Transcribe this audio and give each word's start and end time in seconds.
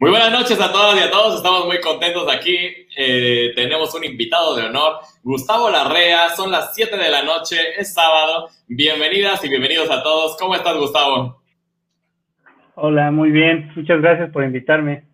Muy 0.00 0.10
buenas 0.10 0.32
noches 0.32 0.60
a 0.60 0.72
todas 0.72 0.96
y 0.96 1.02
a 1.02 1.10
todos, 1.10 1.36
estamos 1.36 1.66
muy 1.66 1.80
contentos 1.80 2.28
aquí. 2.30 2.58
Eh, 2.96 3.52
tenemos 3.54 3.94
un 3.94 4.04
invitado 4.04 4.56
de 4.56 4.64
honor, 4.64 4.98
Gustavo 5.22 5.70
Larrea, 5.70 6.30
son 6.30 6.50
las 6.50 6.74
7 6.74 6.96
de 6.96 7.10
la 7.10 7.22
noche, 7.22 7.56
es 7.78 7.94
sábado. 7.94 8.48
Bienvenidas 8.66 9.42
y 9.44 9.48
bienvenidos 9.48 9.88
a 9.90 10.02
todos. 10.02 10.36
¿Cómo 10.36 10.56
estás, 10.56 10.76
Gustavo? 10.76 11.40
Hola, 12.74 13.12
muy 13.12 13.30
bien, 13.30 13.72
muchas 13.76 14.00
gracias 14.00 14.30
por 14.30 14.42
invitarme. 14.42 15.13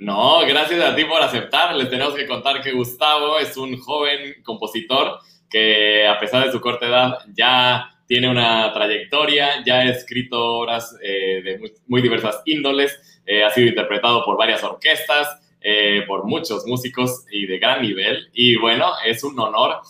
No, 0.00 0.40
gracias 0.46 0.80
a 0.80 0.96
ti 0.96 1.04
por 1.04 1.20
aceptar. 1.20 1.76
Les 1.76 1.90
tenemos 1.90 2.14
que 2.14 2.26
contar 2.26 2.62
que 2.62 2.72
Gustavo 2.72 3.38
es 3.38 3.54
un 3.58 3.78
joven 3.78 4.42
compositor 4.42 5.18
que 5.50 6.06
a 6.06 6.18
pesar 6.18 6.46
de 6.46 6.52
su 6.52 6.58
corta 6.58 6.86
edad 6.86 7.18
ya 7.34 8.00
tiene 8.06 8.30
una 8.30 8.72
trayectoria, 8.72 9.62
ya 9.62 9.80
ha 9.80 9.90
escrito 9.90 10.42
obras 10.42 10.96
eh, 11.02 11.42
de 11.44 11.74
muy 11.86 12.00
diversas 12.00 12.40
índoles 12.46 12.98
eh, 13.26 13.44
ha 13.44 13.50
sido 13.50 13.68
interpretado 13.68 14.24
por 14.24 14.38
varias 14.38 14.64
orquestas, 14.64 15.38
eh, 15.60 16.02
por 16.06 16.24
muchos 16.24 16.66
músicos 16.66 17.26
y 17.30 17.44
de 17.44 17.58
gran 17.58 17.82
nivel. 17.82 18.30
Y 18.32 18.56
bueno, 18.56 18.92
es 19.04 19.22
un 19.22 19.38
honor 19.38 19.82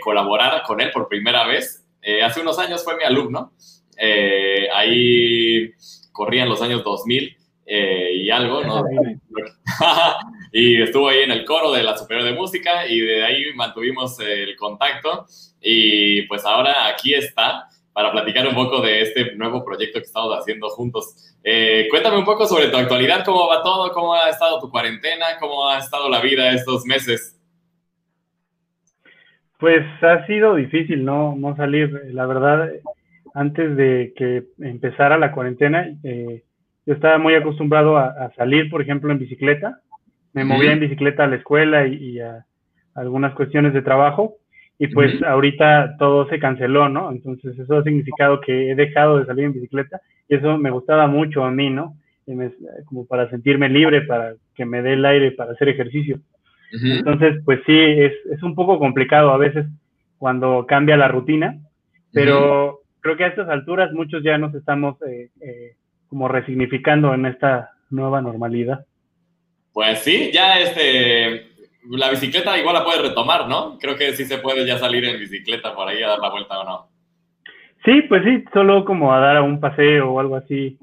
colaborar 0.00 0.64
con 0.64 0.80
él 0.80 0.90
por 0.90 1.06
primera 1.06 1.46
vez. 1.46 1.84
hace 2.24 2.40
unos 2.40 2.58
años 2.58 2.82
fue 2.82 2.96
mi 2.96 3.04
alumno. 3.04 3.52
ahí 4.74 5.72
corrían 6.10 6.48
los 6.48 6.60
años 6.60 6.82
2000 6.82 7.43
y 7.66 8.30
algo, 8.30 8.62
¿no? 8.62 8.84
y 10.52 10.82
estuvo 10.82 11.08
ahí 11.08 11.20
en 11.20 11.30
el 11.30 11.44
coro 11.44 11.72
de 11.72 11.82
la 11.82 11.96
Superior 11.96 12.24
de 12.24 12.34
Música 12.34 12.86
y 12.86 13.00
de 13.00 13.24
ahí 13.24 13.54
mantuvimos 13.54 14.18
el 14.20 14.56
contacto. 14.56 15.26
Y 15.60 16.22
pues 16.22 16.44
ahora 16.44 16.86
aquí 16.88 17.14
está 17.14 17.68
para 17.94 18.10
platicar 18.10 18.46
un 18.46 18.54
poco 18.54 18.82
de 18.82 19.02
este 19.02 19.36
nuevo 19.36 19.64
proyecto 19.64 20.00
que 20.00 20.06
estamos 20.06 20.36
haciendo 20.36 20.68
juntos. 20.68 21.34
Eh, 21.44 21.86
cuéntame 21.88 22.18
un 22.18 22.24
poco 22.24 22.44
sobre 22.44 22.68
tu 22.68 22.76
actualidad, 22.76 23.24
cómo 23.24 23.48
va 23.48 23.62
todo, 23.62 23.92
cómo 23.92 24.14
ha 24.14 24.28
estado 24.28 24.60
tu 24.60 24.68
cuarentena, 24.68 25.26
cómo 25.38 25.68
ha 25.68 25.78
estado 25.78 26.10
la 26.10 26.20
vida 26.20 26.52
estos 26.52 26.84
meses. 26.84 27.40
Pues 29.58 29.84
ha 30.02 30.26
sido 30.26 30.56
difícil 30.56 31.04
no, 31.04 31.36
no 31.36 31.54
salir. 31.56 31.88
La 32.12 32.26
verdad, 32.26 32.68
antes 33.32 33.76
de 33.76 34.12
que 34.16 34.42
empezara 34.58 35.16
la 35.16 35.30
cuarentena, 35.30 35.88
eh, 36.02 36.42
yo 36.86 36.94
estaba 36.94 37.18
muy 37.18 37.34
acostumbrado 37.34 37.96
a, 37.96 38.30
salir, 38.36 38.70
por 38.70 38.82
ejemplo, 38.82 39.10
en 39.10 39.18
bicicleta. 39.18 39.80
Me 40.32 40.44
movía 40.44 40.72
en 40.72 40.80
bicicleta 40.80 41.24
a 41.24 41.28
la 41.28 41.36
escuela 41.36 41.86
y, 41.86 42.20
a 42.20 42.44
algunas 42.94 43.34
cuestiones 43.34 43.72
de 43.72 43.82
trabajo 43.82 44.36
y 44.78 44.88
pues 44.88 45.22
ahorita 45.22 45.96
todo 45.98 46.28
se 46.28 46.38
canceló, 46.38 46.88
¿no? 46.88 47.10
Entonces 47.10 47.58
eso 47.58 47.78
ha 47.78 47.82
significado 47.82 48.40
que 48.40 48.70
he 48.70 48.74
dejado 48.74 49.18
de 49.18 49.26
salir 49.26 49.44
en 49.44 49.52
bicicleta 49.52 50.00
y 50.28 50.36
eso 50.36 50.58
me 50.58 50.70
gustaba 50.70 51.06
mucho 51.06 51.44
a 51.44 51.50
mí, 51.50 51.70
¿no? 51.70 51.96
como 52.86 53.06
para 53.06 53.28
sentirme 53.28 53.68
libre, 53.68 54.00
para 54.00 54.34
que 54.54 54.64
me 54.64 54.80
dé 54.80 54.94
el 54.94 55.04
aire 55.04 55.32
para 55.32 55.52
hacer 55.52 55.68
ejercicio. 55.68 56.20
Entonces, 56.72 57.36
pues 57.44 57.60
sí, 57.66 57.78
es, 57.78 58.12
es, 58.32 58.42
un 58.42 58.54
poco 58.54 58.78
complicado 58.78 59.30
a 59.30 59.36
veces 59.36 59.66
cuando 60.18 60.64
cambia 60.66 60.96
la 60.96 61.06
rutina, 61.06 61.58
pero 62.12 62.80
creo 63.00 63.16
que 63.16 63.24
a 63.24 63.28
estas 63.28 63.48
alturas 63.48 63.92
muchos 63.92 64.24
ya 64.24 64.38
nos 64.38 64.54
estamos 64.54 64.96
eh, 65.02 65.28
eh, 65.40 65.76
como 66.14 66.28
resignificando 66.28 67.12
en 67.12 67.26
esta 67.26 67.72
nueva 67.90 68.22
normalidad. 68.22 68.86
Pues 69.72 69.98
sí, 69.98 70.30
ya 70.32 70.60
este, 70.60 71.48
la 71.90 72.08
bicicleta 72.08 72.56
igual 72.56 72.76
la 72.76 72.84
puedes 72.84 73.02
retomar, 73.02 73.48
¿no? 73.48 73.76
Creo 73.80 73.96
que 73.96 74.12
sí 74.12 74.24
se 74.24 74.38
puede 74.38 74.64
ya 74.64 74.78
salir 74.78 75.04
en 75.04 75.18
bicicleta 75.18 75.74
por 75.74 75.88
ahí 75.88 76.04
a 76.04 76.10
dar 76.10 76.20
la 76.20 76.30
vuelta 76.30 76.60
o 76.60 76.64
no. 76.64 76.88
Sí, 77.84 78.02
pues 78.02 78.22
sí, 78.22 78.44
solo 78.52 78.84
como 78.84 79.12
a 79.12 79.18
dar 79.18 79.42
un 79.42 79.58
paseo 79.58 80.12
o 80.12 80.20
algo 80.20 80.36
así. 80.36 80.78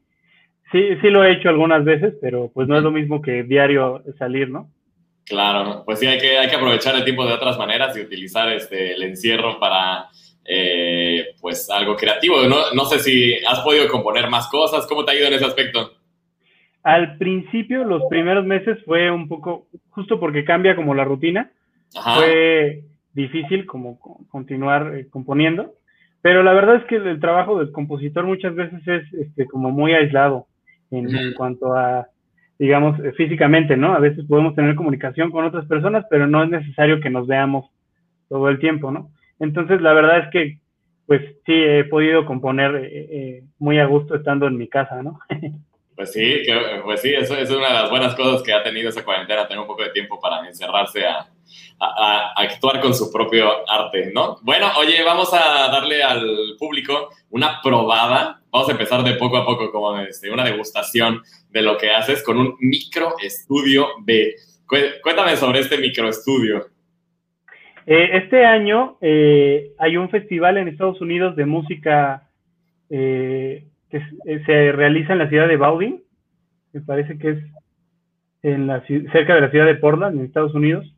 Sí, 0.69 0.97
sí 1.01 1.09
lo 1.09 1.23
he 1.23 1.31
hecho 1.31 1.47
algunas 1.47 1.85
veces, 1.85 2.13
pero 2.19 2.51
pues 2.53 2.67
no 2.67 2.75
es 2.75 2.83
lo 2.83 2.91
mismo 2.91 3.21
que 3.21 3.43
diario 3.43 4.03
salir, 4.19 4.49
¿no? 4.49 4.69
Claro, 5.23 5.83
pues 5.85 5.99
sí, 5.99 6.07
hay 6.07 6.19
que, 6.19 6.37
hay 6.39 6.49
que 6.49 6.57
aprovechar 6.57 6.93
el 6.93 7.05
tiempo 7.05 7.25
de 7.25 7.31
otras 7.31 7.57
maneras 7.57 7.95
y 7.95 8.01
utilizar 8.01 8.51
este, 8.51 8.95
el 8.95 9.03
encierro 9.03 9.61
para, 9.61 10.09
eh, 10.45 11.35
pues, 11.39 11.69
algo 11.69 11.95
creativo. 11.95 12.43
No, 12.47 12.71
no 12.73 12.85
sé 12.85 12.99
si 12.99 13.35
has 13.45 13.59
podido 13.61 13.87
componer 13.87 14.29
más 14.29 14.47
cosas, 14.47 14.87
¿cómo 14.87 15.05
te 15.05 15.11
ha 15.11 15.15
ido 15.15 15.27
en 15.27 15.33
ese 15.33 15.45
aspecto? 15.45 15.91
Al 16.83 17.17
principio, 17.17 17.83
los 17.83 18.03
primeros 18.09 18.45
meses 18.45 18.79
fue 18.85 19.11
un 19.11 19.27
poco, 19.27 19.67
justo 19.91 20.19
porque 20.19 20.43
cambia 20.43 20.75
como 20.75 20.95
la 20.95 21.03
rutina, 21.03 21.51
fue 21.91 22.83
difícil 23.13 23.65
como 23.65 23.99
continuar 24.29 24.95
eh, 24.95 25.07
componiendo, 25.09 25.73
pero 26.21 26.43
la 26.43 26.53
verdad 26.53 26.77
es 26.77 26.85
que 26.85 26.95
el 26.95 27.19
trabajo 27.19 27.59
del 27.59 27.71
compositor 27.71 28.25
muchas 28.25 28.55
veces 28.55 28.87
es 28.87 29.13
este, 29.13 29.45
como 29.45 29.69
muy 29.69 29.93
aislado 29.93 30.47
en, 30.91 31.33
cuanto 31.33 31.75
a, 31.75 32.07
digamos, 32.57 32.99
eh, 32.99 33.11
físicamente, 33.13 33.77
¿no? 33.77 33.93
A 33.93 33.99
veces 33.99 34.25
podemos 34.25 34.55
tener 34.55 34.75
comunicación 34.75 35.29
con 35.31 35.45
otras 35.45 35.65
personas, 35.65 36.05
pero 36.09 36.27
no 36.27 36.43
es 36.43 36.49
necesario 36.49 36.99
que 36.99 37.09
nos 37.09 37.27
veamos 37.27 37.65
todo 38.29 38.49
el 38.49 38.59
tiempo, 38.59 38.91
¿no? 38.91 39.11
Entonces, 39.41 39.81
la 39.81 39.93
verdad 39.93 40.19
es 40.19 40.29
que, 40.31 40.59
pues 41.07 41.21
sí, 41.45 41.53
he 41.53 41.83
podido 41.83 42.25
componer 42.25 42.89
eh, 42.91 43.43
muy 43.57 43.79
a 43.79 43.85
gusto 43.85 44.15
estando 44.15 44.45
en 44.47 44.55
mi 44.55 44.69
casa, 44.69 45.01
¿no? 45.01 45.19
Pues 45.93 46.13
sí, 46.13 46.41
pues 46.83 47.01
sí, 47.01 47.13
eso, 47.13 47.35
es 47.35 47.51
una 47.51 47.67
de 47.67 47.73
las 47.73 47.89
buenas 47.91 48.15
cosas 48.15 48.41
que 48.41 48.51
ha 48.51 48.63
tenido 48.63 48.89
esa 48.89 49.05
cuarentena, 49.05 49.47
tener 49.47 49.61
un 49.61 49.67
poco 49.67 49.83
de 49.83 49.91
tiempo 49.91 50.19
para 50.19 50.47
encerrarse 50.47 51.05
a, 51.05 51.27
actuar 52.37 52.79
con 52.81 52.95
su 52.95 53.11
propio 53.11 53.69
arte, 53.69 54.11
¿no? 54.11 54.39
Bueno, 54.41 54.71
oye, 54.79 55.03
vamos 55.03 55.31
a 55.31 55.67
darle 55.67 56.01
al 56.01 56.55
público 56.57 57.09
una 57.29 57.61
probada. 57.61 58.41
Vamos 58.49 58.69
a 58.69 58.71
empezar 58.71 59.03
de 59.03 59.13
poco 59.13 59.37
a 59.37 59.45
poco, 59.45 59.71
como 59.71 59.99
este, 59.99 60.31
una 60.31 60.43
degustación 60.43 61.21
de 61.49 61.61
lo 61.61 61.77
que 61.77 61.91
haces 61.91 62.23
con 62.23 62.39
un 62.39 62.55
microestudio 62.59 63.89
B. 63.99 64.35
Cuéntame 65.03 65.37
sobre 65.37 65.59
este 65.59 65.77
microestudio. 65.77 66.70
Eh, 67.85 68.09
este 68.13 68.45
año 68.45 68.97
eh, 69.01 69.71
hay 69.79 69.97
un 69.97 70.09
festival 70.09 70.57
en 70.57 70.67
Estados 70.67 71.01
Unidos 71.01 71.35
de 71.35 71.45
música 71.45 72.29
eh, 72.89 73.65
que 73.89 73.97
eh, 74.25 74.43
se 74.45 74.71
realiza 74.71 75.13
en 75.13 75.19
la 75.19 75.29
ciudad 75.29 75.47
de 75.47 75.57
Bowling, 75.57 75.99
me 76.73 76.81
parece 76.81 77.17
que 77.17 77.29
es 77.31 77.37
en 78.43 78.67
la, 78.67 78.83
cerca 78.85 79.35
de 79.35 79.41
la 79.41 79.51
ciudad 79.51 79.65
de 79.65 79.75
Portland, 79.75 80.17
en 80.17 80.25
Estados 80.25 80.55
Unidos, 80.55 80.95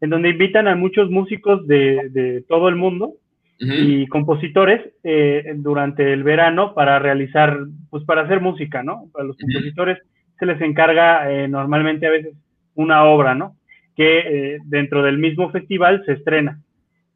en 0.00 0.10
donde 0.10 0.30
invitan 0.30 0.68
a 0.68 0.76
muchos 0.76 1.10
músicos 1.10 1.66
de, 1.66 2.44
todo 2.48 2.68
el 2.68 2.76
mundo 2.76 3.14
y 3.58 4.06
compositores 4.08 4.82
eh, 5.02 5.54
durante 5.56 6.12
el 6.12 6.22
verano 6.22 6.74
para 6.74 6.98
realizar, 6.98 7.58
pues 7.90 8.04
para 8.04 8.22
hacer 8.22 8.40
música, 8.40 8.82
¿no? 8.82 9.04
Para 9.12 9.24
los 9.24 9.36
compositores 9.38 9.98
se 10.38 10.46
les 10.46 10.60
encarga 10.60 11.32
eh, 11.32 11.48
normalmente 11.48 12.06
a 12.06 12.10
veces 12.10 12.34
una 12.74 13.04
obra, 13.04 13.34
¿no? 13.34 13.56
Que 13.96 14.58
dentro 14.64 15.02
del 15.02 15.18
mismo 15.18 15.50
festival 15.50 16.04
se 16.04 16.12
estrena 16.12 16.60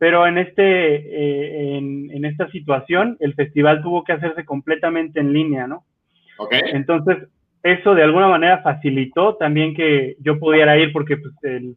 pero 0.00 0.26
en, 0.26 0.38
este, 0.38 0.62
eh, 0.64 1.76
en, 1.76 2.24
esta 2.24 2.50
situación 2.50 3.18
el 3.20 3.34
festival 3.34 3.82
tuvo 3.82 4.02
que 4.02 4.14
hacerse 4.14 4.46
completamente 4.46 5.20
en 5.20 5.34
línea, 5.34 5.66
¿no? 5.66 5.84
Ok. 6.38 6.54
Entonces, 6.72 7.28
eso 7.62 7.94
de 7.94 8.02
alguna 8.02 8.26
manera 8.26 8.62
facilitó 8.62 9.34
también 9.34 9.74
que 9.74 10.16
yo 10.20 10.38
pudiera 10.38 10.78
ir 10.78 10.94
porque 10.94 11.18
pues, 11.18 11.34
eh, 11.42 11.74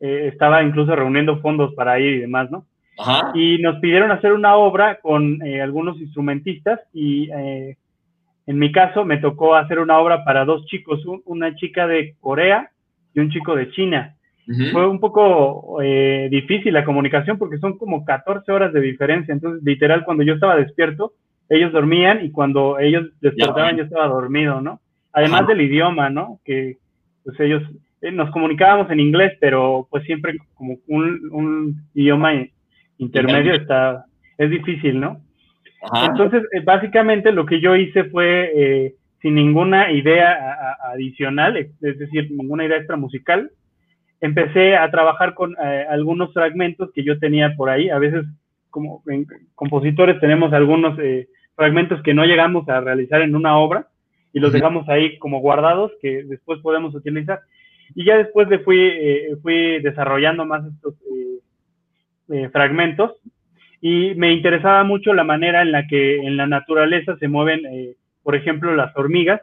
estaba 0.00 0.62
incluso 0.62 0.94
reuniendo 0.94 1.40
fondos 1.40 1.72
para 1.74 1.98
ir 1.98 2.16
y 2.16 2.18
demás, 2.18 2.50
¿no? 2.50 2.66
Ajá. 2.98 3.32
Y 3.34 3.56
nos 3.62 3.80
pidieron 3.80 4.10
hacer 4.10 4.34
una 4.34 4.54
obra 4.56 5.00
con 5.00 5.40
eh, 5.40 5.62
algunos 5.62 5.98
instrumentistas 5.98 6.78
y 6.92 7.30
en 7.30 8.58
mi 8.58 8.70
caso 8.70 9.06
me 9.06 9.16
tocó 9.16 9.54
hacer 9.54 9.78
una 9.78 9.98
obra 9.98 10.24
para 10.24 10.44
dos 10.44 10.66
chicos, 10.66 11.00
una 11.24 11.54
chica 11.54 11.86
de 11.86 12.16
Corea 12.20 12.70
y 13.14 13.20
un 13.20 13.30
chico 13.30 13.56
de 13.56 13.70
China. 13.70 14.14
Fue 14.72 14.88
un 14.88 14.98
poco 14.98 15.80
eh, 15.82 16.28
difícil 16.30 16.74
la 16.74 16.84
comunicación 16.84 17.38
porque 17.38 17.58
son 17.58 17.78
como 17.78 18.04
14 18.04 18.50
horas 18.50 18.72
de 18.72 18.80
diferencia. 18.80 19.32
Entonces, 19.32 19.62
literal, 19.62 20.04
cuando 20.04 20.24
yo 20.24 20.34
estaba 20.34 20.56
despierto, 20.56 21.12
ellos 21.48 21.72
dormían 21.72 22.24
y 22.24 22.30
cuando 22.30 22.78
ellos 22.78 23.06
despertaban 23.20 23.76
yo 23.76 23.84
estaba 23.84 24.08
dormido, 24.08 24.60
¿no? 24.60 24.80
Además 25.12 25.46
del 25.46 25.60
idioma, 25.60 26.10
¿no? 26.10 26.40
Que 26.44 26.78
pues 27.24 27.38
ellos 27.38 27.62
eh, 28.00 28.10
nos 28.10 28.30
comunicábamos 28.30 28.90
en 28.90 29.00
inglés, 29.00 29.32
pero 29.40 29.86
pues 29.90 30.02
siempre 30.04 30.36
como 30.54 30.76
un, 30.88 31.76
idioma 31.94 32.32
intermedio 32.98 33.54
está, 33.54 34.06
es 34.38 34.50
difícil, 34.50 34.98
¿no? 34.98 35.20
Entonces, 36.08 36.42
eh, 36.52 36.60
básicamente 36.64 37.30
lo 37.30 37.46
que 37.46 37.60
yo 37.60 37.76
hice 37.76 38.04
fue 38.04 38.94
sin 39.20 39.36
ninguna 39.36 39.92
idea 39.92 40.76
adicional, 40.92 41.56
es 41.56 41.98
decir, 41.98 42.28
ninguna 42.32 42.64
idea 42.64 42.78
extra 42.78 42.96
musical, 42.96 43.50
empecé 44.22 44.76
a 44.76 44.90
trabajar 44.90 45.34
con 45.34 45.54
eh, 45.62 45.84
algunos 45.90 46.32
fragmentos 46.32 46.90
que 46.94 47.04
yo 47.04 47.18
tenía 47.18 47.54
por 47.56 47.68
ahí. 47.68 47.90
A 47.90 47.98
veces, 47.98 48.24
como 48.70 49.02
compositores, 49.56 50.18
tenemos 50.20 50.52
algunos 50.52 50.98
eh, 51.00 51.28
fragmentos 51.56 52.00
que 52.02 52.14
no 52.14 52.24
llegamos 52.24 52.66
a 52.68 52.80
realizar 52.80 53.20
en 53.20 53.34
una 53.34 53.58
obra 53.58 53.88
y 54.32 54.38
los 54.38 54.52
dejamos 54.52 54.88
ahí 54.88 55.18
como 55.18 55.40
guardados 55.40 55.90
que 56.00 56.22
después 56.22 56.60
podemos 56.60 56.94
utilizar. 56.94 57.40
Y 57.96 58.06
ya 58.06 58.16
después 58.16 58.48
le 58.48 58.60
fui, 58.60 58.78
eh, 58.80 59.36
fui 59.42 59.82
desarrollando 59.82 60.46
más 60.46 60.64
estos 60.64 60.94
fragmentos 62.50 63.12
y 63.82 64.14
me 64.14 64.32
interesaba 64.32 64.84
mucho 64.84 65.12
la 65.12 65.24
manera 65.24 65.60
en 65.60 65.70
la 65.70 65.86
que 65.86 66.16
en 66.16 66.38
la 66.38 66.46
naturaleza 66.46 67.18
se 67.18 67.28
mueven, 67.28 67.60
por 68.22 68.36
ejemplo, 68.36 68.74
las 68.74 68.96
hormigas, 68.96 69.42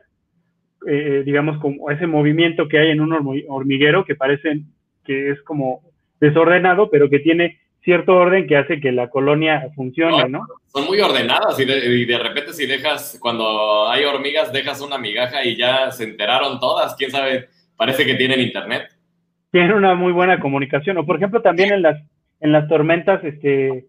digamos, 0.85 1.59
como 1.59 1.91
ese 1.91 2.07
movimiento 2.07 2.67
que 2.67 2.79
hay 2.79 2.89
en 2.91 3.01
un 3.01 3.13
hormiguero 3.47 4.05
que 4.05 4.15
parece 4.15 4.61
que 5.05 5.31
es 5.31 5.41
como 5.43 5.81
desordenado, 6.19 6.89
pero 6.89 7.09
que 7.09 7.19
tiene 7.19 7.59
cierto 7.83 8.15
orden 8.15 8.47
que 8.47 8.57
hace 8.57 8.79
que 8.79 8.91
la 8.91 9.09
colonia 9.09 9.69
funcione, 9.75 10.29
¿no? 10.29 10.45
Son 10.67 10.85
muy 10.85 10.99
ordenadas 10.99 11.59
y 11.59 11.65
de, 11.65 12.19
repente 12.19 12.53
si 12.53 12.65
dejas, 12.65 13.17
cuando 13.21 13.89
hay 13.89 14.03
hormigas, 14.05 14.51
dejas 14.51 14.81
una 14.81 14.97
migaja 14.97 15.43
y 15.43 15.55
ya 15.55 15.91
se 15.91 16.03
enteraron 16.03 16.59
todas, 16.59 16.95
quién 16.95 17.11
sabe, 17.11 17.47
parece 17.77 18.05
que 18.05 18.15
tienen 18.15 18.41
internet. 18.41 18.89
Tienen 19.51 19.73
una 19.73 19.95
muy 19.95 20.11
buena 20.11 20.39
comunicación, 20.39 20.97
o 20.97 21.05
por 21.05 21.15
ejemplo 21.15 21.41
también 21.41 21.73
en 21.73 21.81
las, 21.81 21.99
en 22.39 22.51
las 22.51 22.67
tormentas 22.67 23.23
este, 23.23 23.87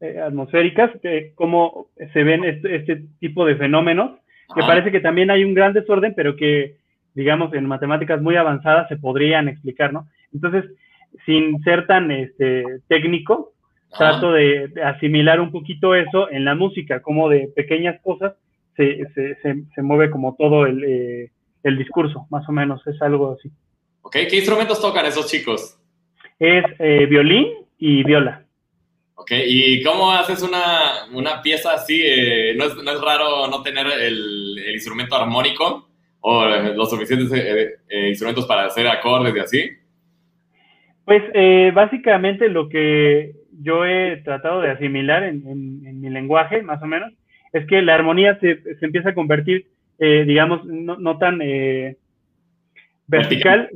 eh, 0.00 0.20
atmosféricas, 0.20 0.90
cómo 1.34 1.86
se 2.12 2.22
ven 2.22 2.44
este, 2.44 2.76
este, 2.76 3.02
tipo 3.20 3.46
de 3.46 3.56
fenómenos, 3.56 4.18
que 4.54 4.60
parece 4.62 4.90
que 4.90 5.00
también 5.00 5.30
hay 5.30 5.44
un 5.44 5.54
gran 5.54 5.72
desorden, 5.72 6.14
pero 6.14 6.36
que, 6.36 6.76
digamos, 7.14 7.52
en 7.54 7.66
matemáticas 7.66 8.20
muy 8.20 8.36
avanzadas 8.36 8.88
se 8.88 8.96
podrían 8.96 9.48
explicar, 9.48 9.92
¿no? 9.92 10.08
Entonces, 10.32 10.64
sin 11.26 11.62
ser 11.62 11.86
tan 11.86 12.10
este, 12.10 12.80
técnico, 12.88 13.52
trato 13.96 14.32
de, 14.32 14.70
asimilar 14.84 15.40
un 15.40 15.50
poquito 15.50 15.94
eso 15.94 16.30
en 16.30 16.44
la 16.44 16.54
música, 16.54 17.00
como 17.00 17.28
de 17.28 17.48
pequeñas 17.54 18.00
cosas 18.02 18.34
se, 18.76 19.04
se, 19.14 19.36
se, 19.42 19.82
mueve 19.82 20.10
como 20.10 20.36
todo 20.36 20.66
el, 20.66 20.84
eh, 20.84 21.30
el, 21.64 21.78
discurso, 21.78 22.26
más 22.30 22.48
o 22.48 22.52
menos, 22.52 22.86
es 22.86 23.00
algo 23.02 23.32
así. 23.32 23.50
Ok, 24.02 24.16
¿qué 24.30 24.36
instrumentos 24.36 24.80
tocan 24.80 25.04
esos 25.06 25.26
chicos? 25.28 25.78
Es 26.38 26.64
eh, 26.78 27.06
violín 27.06 27.48
y 27.78 28.04
viola. 28.04 28.44
Ok, 29.20 29.32
¿y 29.46 29.82
cómo 29.82 30.12
haces 30.12 30.42
una, 30.42 31.06
una 31.12 31.42
pieza 31.42 31.74
así? 31.74 32.00
Eh, 32.02 32.54
¿no, 32.56 32.64
es, 32.64 32.74
¿no, 32.76 32.90
es, 32.90 33.00
raro 33.00 33.48
no 33.48 33.62
tener 33.62 33.86
el, 33.86 34.58
el 34.58 34.74
instrumento 34.74 35.16
armónico 35.16 35.88
o 36.20 36.44
los 36.46 36.90
suficientes 36.90 37.30
instrumentos 37.90 38.46
para 38.46 38.66
hacer 38.66 38.86
acordes 38.86 39.34
y 39.34 39.38
así? 39.38 39.78
Pues 41.08 41.22
eh, 41.32 41.72
básicamente 41.74 42.50
lo 42.50 42.68
que 42.68 43.32
yo 43.62 43.86
he 43.86 44.18
tratado 44.18 44.60
de 44.60 44.72
asimilar 44.72 45.22
en, 45.22 46.00
mi 46.02 46.10
lenguaje, 46.10 46.60
más 46.60 46.82
o 46.82 46.86
menos, 46.86 47.14
es 47.54 47.66
que 47.66 47.80
la 47.80 47.94
armonía 47.94 48.38
se, 48.40 48.60
empieza 48.82 49.08
a 49.08 49.14
convertir, 49.14 49.68
eh, 49.98 50.24
digamos, 50.26 50.66
no, 50.66 51.16
tan 51.16 51.40
eh, 51.40 51.96
vertical, 53.06 53.70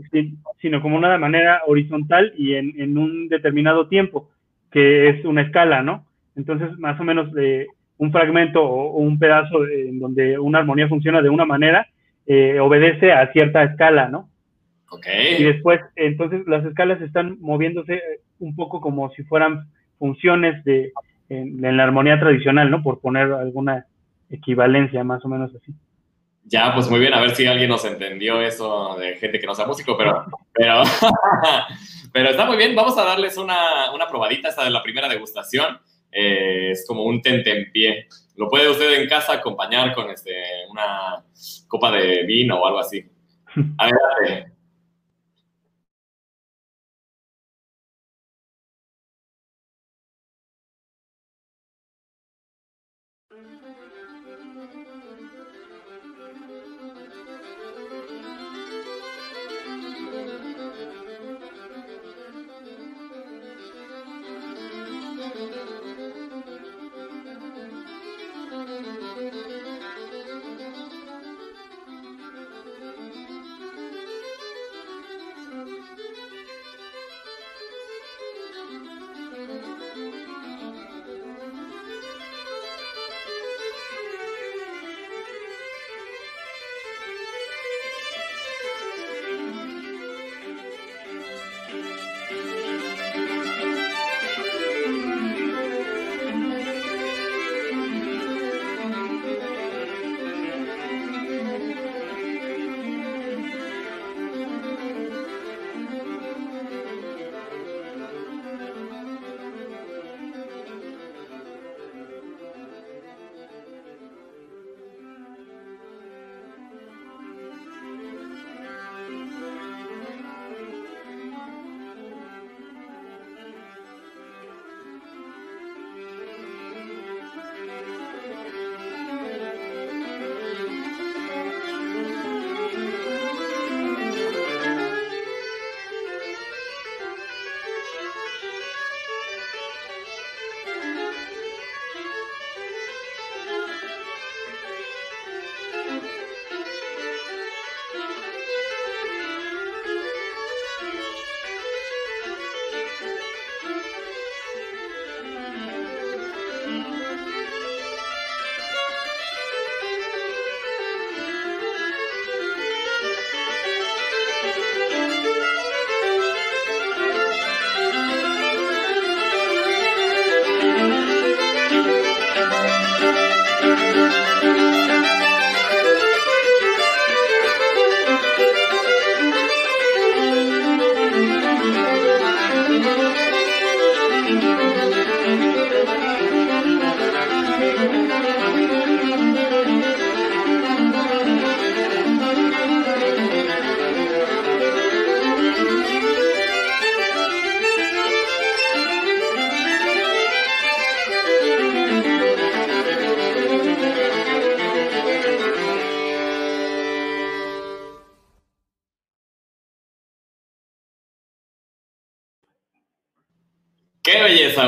sino 0.61 0.83
como 0.83 0.99
una 0.99 1.17
manera 1.17 1.63
horizontal 1.67 2.35
y 2.37 2.53
en, 2.53 2.99
un 2.99 3.29
determinado 3.29 3.89
tiempo, 3.89 4.29
que 4.73 5.09
es 5.09 5.25
una 5.25 5.43
escala, 5.43 5.83
¿no? 5.83 6.07
Entonces, 6.35 6.79
más 6.79 6.99
o 6.99 7.05
menos 7.05 7.29
un 7.99 8.13
fragmento 8.13 8.63
o, 8.63 8.97
un 8.99 9.19
pedazo 9.19 9.67
en 9.67 9.99
donde 10.01 10.39
una 10.39 10.59
armonía 10.59 10.89
funciona 10.89 11.23
de 11.23 11.29
una 11.29 11.45
manera, 11.45 11.87
obedece 12.61 13.13
a 13.13 13.31
cierta 13.33 13.63
escala, 13.65 14.09
¿no? 14.09 14.29
Y 15.39 15.45
después, 15.45 15.81
entonces 15.97 16.47
las 16.47 16.65
escalas 16.65 17.01
están 17.01 17.39
moviéndose 17.41 17.95
eh, 17.95 18.21
un 18.39 18.55
poco 18.55 18.81
como 18.81 19.11
si 19.13 19.23
fueran 19.25 19.69
funciones 19.99 20.63
de 20.65 20.93
en, 21.29 21.61
la 21.77 21.85
armonía 21.85 22.21
tradicional, 22.21 22.71
¿no? 22.71 22.83
Por 22.83 23.01
poner 23.01 23.33
alguna 23.33 23.87
equivalencia 24.29 25.03
más 25.05 25.25
o 25.25 25.29
menos 25.29 25.55
así. 25.55 25.73
Ya, 26.45 26.75
pues 26.75 26.89
muy 26.89 27.01
bien, 27.01 27.15
a 27.15 27.21
ver 27.21 27.35
si 27.35 27.47
alguien 27.47 27.71
nos 27.71 27.85
entendió 27.85 28.41
eso 28.43 28.97
de 28.99 29.17
gente 29.17 29.39
que 29.39 29.47
no 29.47 29.55
sea 29.55 29.67
músico, 29.67 29.97
pero, 29.97 30.27
pero, 30.53 30.83
pero 32.13 32.31
está 32.31 32.45
muy 32.45 32.57
bien. 32.57 32.75
Vamos 32.75 32.99
a 32.99 33.05
darles 33.05 33.37
una, 33.37 33.93
una 33.93 34.07
probadita, 34.09 34.49
esta 34.49 34.65
de 34.65 34.71
la 34.71 34.83
primera 34.83 35.09
degustación. 35.09 35.79
Eh, 36.11 36.73
es 36.73 36.85
como 36.87 37.05
un 37.05 37.23
tentempié. 37.23 38.07
Lo 38.37 38.49
puede 38.49 38.69
usted 38.69 39.01
en 39.01 39.09
casa 39.09 39.35
acompañar 39.35 39.95
con 39.95 40.11
este, 40.11 40.43
una 40.71 41.25
copa 41.69 41.91
de 41.91 42.25
vino 42.25 42.61
o 42.61 42.67
algo 42.67 42.81
así. 42.81 43.05
Adelante. 43.79 44.52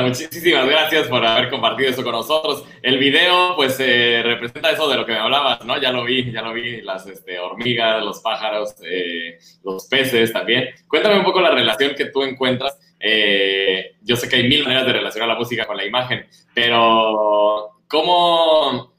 Muchísimas 0.05 0.67
gracias 0.67 1.09
por 1.09 1.25
haber 1.25 1.51
compartido 1.51 1.91
eso 1.91 2.03
con 2.03 2.13
nosotros. 2.13 2.67
El 2.83 2.99
video, 2.99 3.55
pues, 3.57 3.79
eh, 3.81 4.23
representa 4.25 4.71
eso 4.71 4.89
de 4.89 4.97
lo 4.97 5.07
que 5.07 5.13
me 5.13 5.19
hablabas, 5.19 5.65
¿no? 5.65 5.81
Ya 5.81 5.93
lo 5.93 6.05
vi, 6.05 6.31
ya 6.31 6.43
lo 6.43 6.53
vi, 6.53 6.83
las 6.83 7.07
este, 7.07 7.39
hormigas, 7.39 8.05
los 8.05 8.21
pájaros, 8.21 8.75
eh, 8.85 9.39
los 9.65 9.89
peces 9.89 10.33
también. 10.33 10.69
Cuéntame 10.89 11.19
un 11.19 11.25
poco 11.25 11.41
la 11.41 11.51
relación 11.51 11.95
que 11.97 12.07
tú 12.07 12.23
encuentras. 12.23 12.79
Eh, 13.01 13.97
yo 14.03 14.17
sé 14.17 14.29
que 14.29 14.37
hay 14.37 14.49
mil 14.49 14.63
maneras 14.63 14.87
de 14.87 14.93
relacionar 14.93 15.29
la 15.29 15.37
música 15.37 15.67
con 15.67 15.77
la 15.77 15.85
imagen, 15.85 16.27
pero 16.55 17.71
¿cómo, 17.89 18.95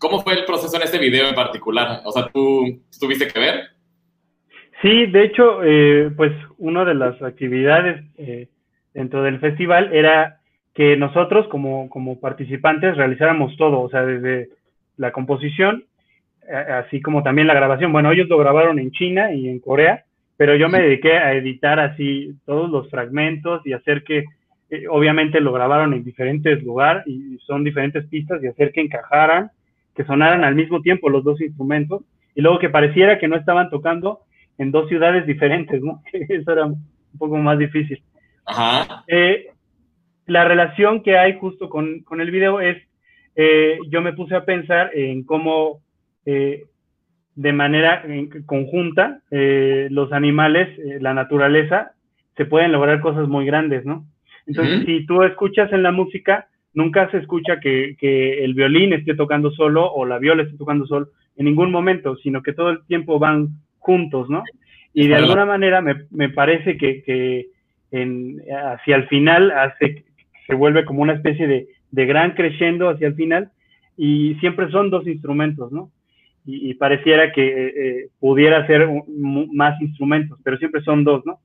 ¿cómo 0.00 0.22
fue 0.22 0.34
el 0.34 0.44
proceso 0.44 0.76
en 0.76 0.82
este 0.82 0.98
video 0.98 1.28
en 1.28 1.34
particular? 1.34 2.02
O 2.04 2.12
sea, 2.12 2.28
¿tú 2.32 2.80
tuviste 2.98 3.28
que 3.28 3.38
ver? 3.38 3.70
Sí, 4.82 5.06
de 5.06 5.24
hecho, 5.24 5.60
pues, 6.16 6.32
una 6.58 6.84
de 6.84 6.94
las 6.94 7.20
actividades 7.22 8.04
dentro 8.96 9.22
del 9.22 9.38
festival 9.38 9.90
era 9.92 10.38
que 10.74 10.96
nosotros 10.96 11.46
como, 11.48 11.88
como 11.90 12.18
participantes 12.18 12.96
realizáramos 12.96 13.56
todo, 13.56 13.80
o 13.80 13.90
sea, 13.90 14.04
desde 14.04 14.48
la 14.96 15.12
composición, 15.12 15.84
así 16.50 17.00
como 17.02 17.22
también 17.22 17.46
la 17.46 17.54
grabación. 17.54 17.92
Bueno, 17.92 18.10
ellos 18.10 18.28
lo 18.28 18.38
grabaron 18.38 18.78
en 18.78 18.90
China 18.90 19.32
y 19.32 19.48
en 19.48 19.60
Corea, 19.60 20.04
pero 20.36 20.56
yo 20.56 20.68
me 20.68 20.80
dediqué 20.80 21.18
a 21.18 21.34
editar 21.34 21.78
así 21.78 22.34
todos 22.46 22.70
los 22.70 22.90
fragmentos 22.90 23.66
y 23.66 23.74
hacer 23.74 24.02
que, 24.02 24.24
eh, 24.70 24.84
obviamente 24.88 25.40
lo 25.40 25.52
grabaron 25.52 25.92
en 25.92 26.02
diferentes 26.02 26.62
lugares 26.62 27.06
y 27.06 27.38
son 27.46 27.64
diferentes 27.64 28.04
pistas 28.06 28.42
y 28.42 28.48
hacer 28.48 28.72
que 28.72 28.80
encajaran, 28.80 29.50
que 29.94 30.04
sonaran 30.04 30.44
al 30.44 30.54
mismo 30.54 30.80
tiempo 30.80 31.08
los 31.08 31.22
dos 31.22 31.40
instrumentos 31.40 32.02
y 32.34 32.40
luego 32.40 32.58
que 32.58 32.70
pareciera 32.70 33.18
que 33.18 33.28
no 33.28 33.36
estaban 33.36 33.70
tocando 33.70 34.20
en 34.58 34.70
dos 34.70 34.88
ciudades 34.88 35.26
diferentes, 35.26 35.82
¿no? 35.82 36.02
Eso 36.12 36.52
era 36.52 36.66
un 36.66 36.82
poco 37.18 37.36
más 37.36 37.58
difícil. 37.58 38.02
Ajá. 38.46 39.04
Eh, 39.08 39.48
la 40.26 40.44
relación 40.44 41.02
que 41.02 41.18
hay 41.18 41.38
justo 41.38 41.68
con, 41.68 42.00
con 42.00 42.20
el 42.20 42.30
video 42.30 42.60
es, 42.60 42.76
eh, 43.34 43.78
yo 43.90 44.00
me 44.00 44.12
puse 44.12 44.34
a 44.34 44.44
pensar 44.44 44.90
en 44.94 45.24
cómo 45.24 45.80
eh, 46.24 46.64
de 47.34 47.52
manera 47.52 48.02
conjunta 48.46 49.20
los 49.30 50.10
animales, 50.12 50.68
la 51.00 51.12
naturaleza, 51.12 51.92
se 52.36 52.46
pueden 52.46 52.72
lograr 52.72 53.00
cosas 53.00 53.28
muy 53.28 53.44
grandes, 53.44 53.84
¿no? 53.84 54.06
Entonces, 54.46 54.86
si 54.86 55.04
tú 55.04 55.22
escuchas 55.22 55.70
en 55.72 55.82
la 55.82 55.92
música, 55.92 56.48
nunca 56.72 57.10
se 57.10 57.18
escucha 57.18 57.60
que, 57.60 57.96
que, 57.98 58.42
el 58.42 58.54
violín 58.54 58.94
esté 58.94 59.14
tocando 59.14 59.50
solo 59.50 59.84
o 59.92 60.06
la 60.06 60.18
viola 60.18 60.44
esté 60.44 60.56
tocando 60.56 60.86
solo 60.86 61.08
en 61.36 61.44
ningún 61.44 61.70
momento, 61.70 62.16
sino 62.16 62.42
que 62.42 62.54
todo 62.54 62.70
el 62.70 62.86
tiempo 62.86 63.18
van 63.18 63.48
juntos, 63.78 64.30
¿no? 64.30 64.42
Y 64.94 65.08
de 65.08 65.16
alguna 65.16 65.44
manera 65.44 65.82
me, 65.82 66.06
me 66.10 66.30
parece 66.30 66.78
que, 66.78 67.02
que 67.02 67.48
hacia 67.90 68.96
el 68.96 69.08
final 69.08 69.50
hace, 69.50 70.04
se 70.46 70.54
vuelve 70.54 70.84
como 70.84 71.02
una 71.02 71.14
especie 71.14 71.46
de, 71.46 71.68
gran 71.90 72.32
creciendo 72.32 72.90
hacia 72.90 73.08
el 73.08 73.14
final 73.14 73.50
y 73.96 74.34
siempre 74.36 74.70
son 74.70 74.90
dos 74.90 75.06
instrumentos, 75.06 75.72
¿no? 75.72 75.90
Y, 76.48 76.74
pareciera 76.74 77.32
que 77.32 77.42
eh, 77.44 77.72
eh, 77.76 78.08
pudiera 78.20 78.64
ser 78.68 78.88
más 79.52 79.80
instrumentos, 79.80 80.38
pero 80.44 80.56
siempre 80.58 80.80
son 80.82 81.02
dos, 81.02 81.26
¿no? 81.26 81.40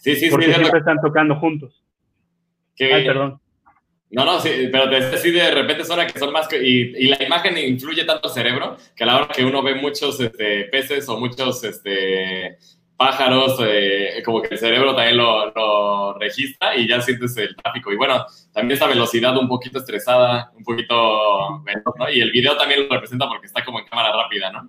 Sí, 0.00 0.16
sí, 0.16 0.30
Porque 0.30 0.52
siempre 0.52 0.80
están 0.80 0.98
tocando 1.00 1.36
juntos. 1.36 1.80
Ay, 2.80 3.06
perdón. 3.06 3.38
No, 4.12 4.26
no, 4.26 4.40
sí, 4.40 4.68
pero 4.70 5.16
sí 5.16 5.30
de 5.30 5.50
repente 5.52 5.84
suena 5.84 6.06
que 6.06 6.18
son 6.18 6.32
más... 6.32 6.46
y, 6.52 6.94
y, 6.96 7.08
la 7.08 7.22
imagen 7.24 7.56
influye 7.56 8.04
tanto 8.04 8.28
al 8.28 8.34
cerebro 8.34 8.76
que 8.94 9.04
a 9.04 9.06
la 9.06 9.16
hora 9.16 9.28
que 9.34 9.42
uno 9.42 9.62
ve 9.62 9.74
muchos 9.74 10.20
este, 10.20 10.64
peces 10.64 11.08
o 11.08 11.18
muchos 11.18 11.64
este, 11.64 12.58
pájaros, 13.02 13.58
eh, 13.66 14.22
como 14.24 14.40
que 14.40 14.54
el 14.54 14.58
cerebro 14.58 14.94
también 14.94 15.16
lo, 15.16 16.16
registra 16.20 16.76
y 16.76 16.86
ya 16.86 17.00
sientes 17.00 17.36
el 17.36 17.56
tráfico. 17.56 17.92
Y 17.92 17.96
bueno, 17.96 18.24
también 18.52 18.76
esa 18.76 18.86
velocidad 18.86 19.36
un 19.36 19.48
poquito 19.48 19.78
estresada, 19.78 20.52
un 20.54 20.62
poquito 20.62 21.64
¿no? 21.98 22.10
Y 22.10 22.20
el 22.20 22.30
video 22.30 22.56
también 22.56 22.82
lo 22.82 22.94
representa 22.94 23.28
porque 23.28 23.46
está 23.46 23.64
como 23.64 23.80
en 23.80 23.86
cámara 23.86 24.12
rápida, 24.12 24.52
¿no? 24.52 24.68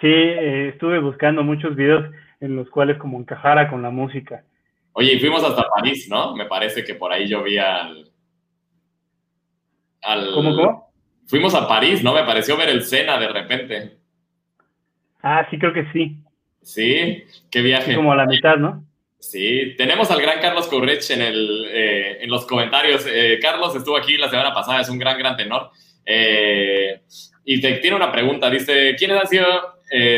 Sí, 0.00 0.06
eh, 0.06 0.68
estuve 0.68 0.98
buscando 0.98 1.42
muchos 1.42 1.76
videos 1.76 2.10
en 2.40 2.56
los 2.56 2.70
cuales 2.70 2.96
como 2.96 3.18
encajara 3.18 3.68
con 3.68 3.82
la 3.82 3.90
música. 3.90 4.44
Oye, 4.92 5.12
y 5.12 5.20
fuimos 5.20 5.44
hasta 5.44 5.68
París, 5.68 6.08
¿no? 6.08 6.34
Me 6.34 6.46
parece 6.46 6.84
que 6.84 6.94
por 6.94 7.12
ahí 7.12 7.28
yo 7.28 7.42
vi 7.42 7.58
al... 7.58 8.10
al... 10.02 10.32
¿Cómo, 10.32 10.56
cómo? 10.56 10.90
Fuimos 11.26 11.54
a 11.54 11.68
París, 11.68 12.02
¿no? 12.02 12.14
Me 12.14 12.24
pareció 12.24 12.56
ver 12.56 12.70
el 12.70 12.82
Sena 12.82 13.18
de 13.18 13.28
repente. 13.28 13.98
Ah, 15.22 15.46
sí, 15.50 15.58
creo 15.58 15.74
que 15.74 15.84
sí. 15.92 16.16
Sí, 16.68 17.24
qué 17.50 17.62
viaje. 17.62 17.94
Como 17.94 18.12
a 18.12 18.16
la 18.16 18.26
mitad, 18.26 18.58
¿no? 18.58 18.84
Sí, 19.18 19.74
tenemos 19.78 20.10
al 20.10 20.20
gran 20.20 20.38
Carlos 20.38 20.68
Correch 20.68 21.10
en, 21.10 21.22
el, 21.22 21.66
eh, 21.70 22.18
en 22.20 22.28
los 22.28 22.46
comentarios. 22.46 23.06
Eh, 23.10 23.38
Carlos 23.40 23.74
estuvo 23.74 23.96
aquí 23.96 24.18
la 24.18 24.28
semana 24.28 24.52
pasada, 24.52 24.82
es 24.82 24.90
un 24.90 24.98
gran, 24.98 25.18
gran 25.18 25.34
tenor. 25.34 25.70
Eh, 26.04 27.00
y 27.42 27.58
te 27.62 27.72
tiene 27.78 27.96
una 27.96 28.12
pregunta, 28.12 28.50
dice, 28.50 28.94
¿quiénes 28.98 29.18
han 29.18 29.26
sido 29.26 29.46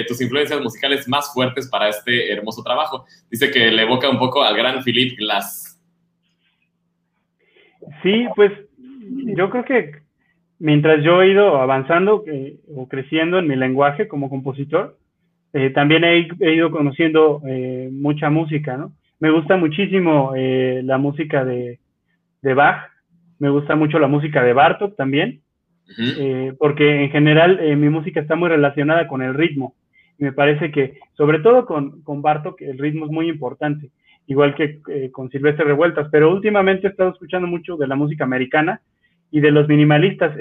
tus 0.08 0.20
influencias 0.20 0.60
musicales 0.60 1.06
más 1.06 1.32
fuertes 1.32 1.68
para 1.68 1.88
este 1.88 2.32
hermoso 2.32 2.64
trabajo? 2.64 3.06
Dice 3.30 3.52
que 3.52 3.70
le 3.70 3.82
evoca 3.82 4.10
un 4.10 4.18
poco 4.18 4.42
al 4.42 4.56
gran 4.56 4.82
Philip 4.82 5.16
Glass. 5.16 5.80
Sí, 8.02 8.26
pues 8.34 8.50
yo 9.36 9.50
creo 9.50 9.64
que 9.64 9.92
mientras 10.58 11.04
yo 11.04 11.22
he 11.22 11.30
ido 11.30 11.60
avanzando 11.60 12.24
o 12.74 12.88
creciendo 12.88 13.38
en 13.38 13.46
mi 13.46 13.54
lenguaje 13.54 14.08
como 14.08 14.28
compositor, 14.28 14.98
eh, 15.52 15.70
también 15.70 16.04
he, 16.04 16.28
ido 16.54 16.70
conociendo 16.70 17.42
eh, 17.46 17.88
mucha 17.92 18.30
música, 18.30 18.76
¿no? 18.76 18.92
Me 19.18 19.30
gusta 19.30 19.56
muchísimo 19.56 20.32
eh, 20.36 20.80
la 20.84 20.96
música 20.96 21.44
de, 21.44 21.80
de, 22.40 22.54
Bach, 22.54 22.88
me 23.38 23.50
gusta 23.50 23.74
mucho 23.74 23.98
la 23.98 24.06
música 24.06 24.42
de 24.42 24.52
Bartok 24.52 24.96
también, 24.96 25.42
porque 26.58 27.02
en 27.02 27.10
general 27.10 27.76
mi 27.76 27.88
música 27.88 28.20
está 28.20 28.36
muy 28.36 28.48
relacionada 28.48 29.08
con 29.08 29.22
el 29.22 29.34
ritmo. 29.34 29.74
Y 30.18 30.24
me 30.24 30.32
parece 30.32 30.70
que, 30.70 31.00
sobre 31.16 31.40
todo 31.40 31.66
con, 31.66 32.02
con 32.02 32.22
Bartok, 32.22 32.62
el 32.62 32.78
ritmo 32.78 33.06
es 33.06 33.10
muy 33.10 33.28
importante, 33.28 33.90
igual 34.26 34.54
que 34.54 34.80
con 35.10 35.30
Silvestre 35.30 35.64
Revueltas, 35.64 36.08
pero 36.12 36.32
últimamente 36.32 36.86
he 36.86 36.90
estado 36.90 37.10
escuchando 37.10 37.48
mucho 37.48 37.76
de 37.76 37.88
la 37.88 37.96
música 37.96 38.24
americana 38.24 38.80
y 39.30 39.40
de 39.40 39.50
los 39.50 39.68
minimalistas. 39.68 40.34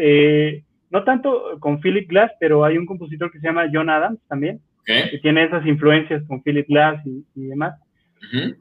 no 0.92 1.04
tanto 1.04 1.58
con 1.60 1.82
Philip 1.82 2.08
Glass, 2.08 2.32
pero 2.40 2.64
hay 2.64 2.78
un 2.78 2.86
compositor 2.86 3.32
que 3.32 3.40
se 3.40 3.48
llama 3.48 3.70
John 3.74 3.90
Adams 3.90 4.20
también, 4.28 4.62
que 4.86 5.20
tiene 5.22 5.44
esas 5.44 5.66
influencias 5.66 6.24
con 6.28 6.42
Philip 6.42 6.68
Glass 6.68 7.06
y, 7.06 7.24
demás. 7.36 7.80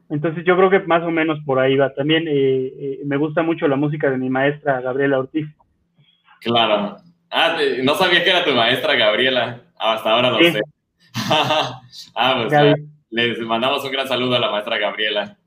Entonces 0.09 0.43
yo 0.45 0.55
creo 0.55 0.69
que 0.69 0.79
más 0.79 1.03
o 1.03 1.11
menos 1.11 1.39
por 1.45 1.59
ahí 1.59 1.75
va. 1.75 1.93
También 1.93 2.27
eh, 2.27 2.33
eh, 2.79 2.99
me 3.05 3.17
gusta 3.17 3.41
mucho 3.41 3.67
la 3.67 3.75
música 3.75 4.09
de 4.09 4.17
mi 4.17 4.29
maestra 4.29 4.81
Gabriela 4.81 5.19
Ortiz. 5.19 5.47
Claro. 6.41 6.97
Ah, 7.29 7.57
no 7.83 7.95
sabía 7.95 8.23
que 8.23 8.29
era 8.29 8.43
tu 8.43 8.51
maestra 8.51 8.95
Gabriela. 8.95 9.61
hasta 9.77 10.11
ahora 10.11 10.31
lo 10.31 10.39
sé. 10.39 10.61
ah, 12.15 12.47
pues 12.47 12.75
les 13.09 13.39
mandamos 13.39 13.83
un 13.83 13.91
gran 13.91 14.07
saludo 14.07 14.35
a 14.35 14.39
la 14.39 14.51
maestra 14.51 14.77
Gabriela. 14.77 15.37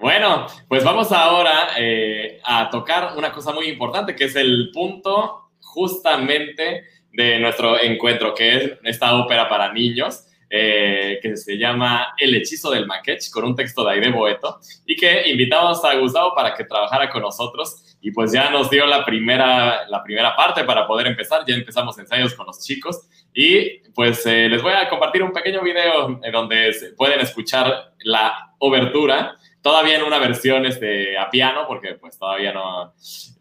Bueno, 0.00 0.46
pues 0.68 0.84
vamos 0.84 1.12
ahora 1.12 1.70
eh, 1.78 2.40
a 2.44 2.68
tocar 2.70 3.16
una 3.16 3.32
cosa 3.32 3.52
muy 3.52 3.66
importante, 3.66 4.14
que 4.14 4.24
es 4.24 4.36
el 4.36 4.70
punto 4.72 5.50
justamente 5.60 6.84
de 7.14 7.38
nuestro 7.38 7.80
encuentro, 7.80 8.34
que 8.34 8.56
es 8.56 8.72
esta 8.84 9.14
ópera 9.16 9.48
para 9.48 9.72
niños. 9.72 10.26
Eh, 10.56 11.18
que 11.20 11.36
se 11.36 11.58
llama 11.58 12.14
El 12.16 12.32
hechizo 12.32 12.70
del 12.70 12.86
maquech, 12.86 13.28
con 13.32 13.44
un 13.44 13.56
texto 13.56 13.84
de 13.84 13.94
Aide 13.94 14.12
Boeto, 14.12 14.60
y 14.86 14.94
que 14.94 15.28
invitamos 15.28 15.84
a 15.84 15.96
Gustavo 15.96 16.32
para 16.32 16.54
que 16.54 16.62
trabajara 16.62 17.10
con 17.10 17.22
nosotros, 17.22 17.96
y 18.00 18.12
pues 18.12 18.30
ya 18.30 18.50
nos 18.50 18.70
dio 18.70 18.86
la 18.86 19.04
primera, 19.04 19.88
la 19.88 20.00
primera 20.04 20.36
parte 20.36 20.62
para 20.62 20.86
poder 20.86 21.08
empezar, 21.08 21.42
ya 21.44 21.56
empezamos 21.56 21.98
ensayos 21.98 22.34
con 22.34 22.46
los 22.46 22.64
chicos, 22.64 23.08
y 23.34 23.80
pues 23.94 24.24
eh, 24.26 24.48
les 24.48 24.62
voy 24.62 24.74
a 24.74 24.88
compartir 24.88 25.24
un 25.24 25.32
pequeño 25.32 25.60
video 25.60 26.20
donde 26.30 26.72
pueden 26.96 27.18
escuchar 27.18 27.94
la 28.04 28.54
obertura, 28.58 29.36
todavía 29.60 29.96
en 29.96 30.04
una 30.04 30.20
versión 30.20 30.66
este, 30.66 31.18
a 31.18 31.30
piano, 31.30 31.64
porque 31.66 31.94
pues 31.94 32.16
todavía 32.16 32.52
no, 32.52 32.94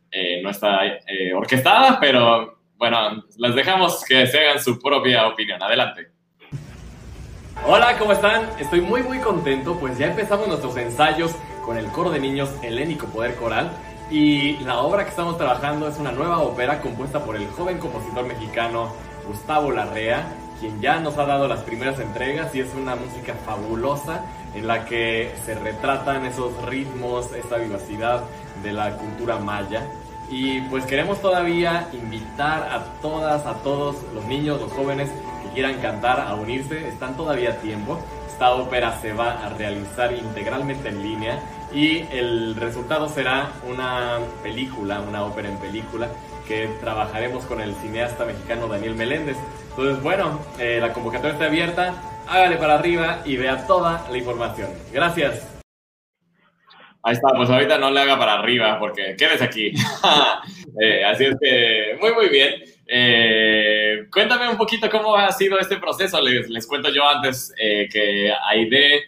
eh, 0.09 0.41
no 0.41 0.49
está 0.49 0.81
orquestada, 1.35 1.99
pero 1.99 2.62
bueno, 2.83 3.23
les 3.37 3.55
dejamos 3.55 4.03
que 4.03 4.27
se 4.27 4.39
hagan 4.39 4.61
su 4.61 4.77
propia 4.77 5.25
opinión. 5.25 5.63
Adelante. 5.63 6.11
Hola, 7.65 7.97
¿cómo 7.97 8.11
están? 8.11 8.49
Estoy 8.59 8.81
muy 8.81 9.01
muy 9.03 9.19
contento, 9.19 9.79
pues 9.79 9.97
ya 9.97 10.07
empezamos 10.07 10.49
nuestros 10.49 10.75
ensayos 10.75 11.31
con 11.63 11.77
el 11.77 11.85
coro 11.85 12.09
de 12.09 12.19
niños 12.19 12.49
Helénico 12.61 13.05
Poder 13.07 13.35
Coral 13.35 13.71
y 14.11 14.57
la 14.65 14.79
obra 14.79 15.05
que 15.05 15.11
estamos 15.11 15.37
trabajando 15.37 15.87
es 15.87 15.97
una 15.97 16.11
nueva 16.11 16.39
ópera 16.39 16.81
compuesta 16.81 17.23
por 17.23 17.37
el 17.37 17.47
joven 17.51 17.77
compositor 17.77 18.25
mexicano 18.25 18.91
Gustavo 19.25 19.71
Larrea, 19.71 20.27
quien 20.59 20.81
ya 20.81 20.99
nos 20.99 21.17
ha 21.17 21.25
dado 21.25 21.47
las 21.47 21.61
primeras 21.61 21.97
entregas 22.01 22.53
y 22.53 22.59
es 22.59 22.73
una 22.75 22.97
música 22.97 23.33
fabulosa 23.45 24.25
en 24.55 24.67
la 24.67 24.83
que 24.83 25.33
se 25.45 25.55
retratan 25.55 26.25
esos 26.25 26.51
ritmos, 26.65 27.31
esa 27.31 27.55
vivacidad 27.59 28.25
de 28.61 28.73
la 28.73 28.97
cultura 28.97 29.37
maya 29.37 29.87
y 30.29 30.61
pues 30.61 30.85
queremos 30.85 31.21
todavía 31.21 31.89
invitar 31.93 32.63
a 32.71 32.83
todas, 33.01 33.45
a 33.45 33.55
todos 33.55 33.97
los 34.13 34.25
niños, 34.25 34.59
los 34.59 34.71
jóvenes 34.71 35.09
que 35.43 35.49
quieran 35.53 35.79
cantar 35.81 36.19
a 36.21 36.35
unirse, 36.35 36.87
están 36.87 37.15
todavía 37.15 37.51
a 37.51 37.55
tiempo. 37.57 37.99
Esta 38.27 38.51
ópera 38.55 38.99
se 38.99 39.13
va 39.13 39.45
a 39.45 39.49
realizar 39.49 40.11
integralmente 40.11 40.89
en 40.89 41.03
línea 41.03 41.39
y 41.73 41.99
el 42.11 42.55
resultado 42.55 43.07
será 43.09 43.51
una 43.69 44.19
película, 44.41 45.01
una 45.01 45.23
ópera 45.23 45.49
en 45.49 45.57
película 45.57 46.07
que 46.47 46.67
trabajaremos 46.81 47.45
con 47.45 47.61
el 47.61 47.75
cineasta 47.75 48.25
mexicano 48.25 48.67
Daniel 48.67 48.95
Meléndez. 48.95 49.37
Entonces, 49.69 50.01
bueno, 50.01 50.39
eh, 50.59 50.79
la 50.81 50.93
convocatoria 50.93 51.33
está 51.33 51.45
abierta, 51.45 51.93
hágale 52.27 52.57
para 52.57 52.75
arriba 52.75 53.19
y 53.25 53.37
vea 53.37 53.65
toda 53.65 54.05
la 54.09 54.17
información. 54.17 54.69
Gracias. 54.91 55.52
Ahí 57.03 57.13
está, 57.13 57.29
pues 57.35 57.49
ahorita 57.49 57.77
no 57.77 57.91
le 57.91 57.99
haga 57.99 58.17
para 58.17 58.33
arriba 58.35 58.79
porque 58.79 59.15
quédese 59.17 59.43
aquí. 59.43 59.73
Eh, 60.81 61.05
así 61.05 61.25
es 61.25 61.35
que, 61.39 61.95
muy, 62.01 62.13
muy 62.13 62.29
bien. 62.29 62.51
Eh, 62.87 64.07
cuéntame 64.11 64.49
un 64.49 64.57
poquito 64.57 64.89
cómo 64.89 65.15
ha 65.15 65.31
sido 65.31 65.59
este 65.59 65.77
proceso. 65.77 66.19
Les, 66.19 66.49
les 66.49 66.65
cuento 66.65 66.89
yo 66.89 67.07
antes 67.07 67.53
que 67.55 68.33
Aide 68.49 69.03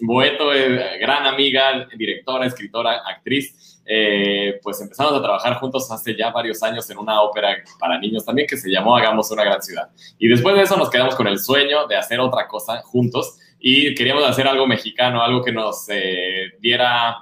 Boeto 0.00 0.52
es 0.52 0.98
gran 0.98 1.26
amiga, 1.26 1.86
directora, 1.96 2.46
escritora, 2.46 3.02
actriz. 3.06 3.82
Eh, 3.86 4.58
pues 4.62 4.80
empezamos 4.80 5.12
a 5.12 5.22
trabajar 5.22 5.54
juntos 5.54 5.90
hace 5.90 6.16
ya 6.16 6.30
varios 6.30 6.62
años 6.62 6.88
en 6.88 6.98
una 6.98 7.20
ópera 7.20 7.54
para 7.78 7.98
niños 7.98 8.24
también 8.24 8.48
que 8.48 8.56
se 8.56 8.70
llamó 8.70 8.96
Hagamos 8.96 9.30
una 9.30 9.44
gran 9.44 9.62
ciudad. 9.62 9.90
Y 10.18 10.28
después 10.28 10.56
de 10.56 10.62
eso 10.62 10.76
nos 10.76 10.90
quedamos 10.90 11.14
con 11.14 11.26
el 11.26 11.38
sueño 11.38 11.86
de 11.86 11.96
hacer 11.96 12.18
otra 12.18 12.48
cosa 12.48 12.82
juntos 12.82 13.38
y 13.60 13.94
queríamos 13.94 14.24
hacer 14.24 14.48
algo 14.48 14.66
mexicano, 14.66 15.22
algo 15.22 15.42
que 15.42 15.52
nos 15.52 15.86
eh, 15.90 16.52
diera 16.60 17.18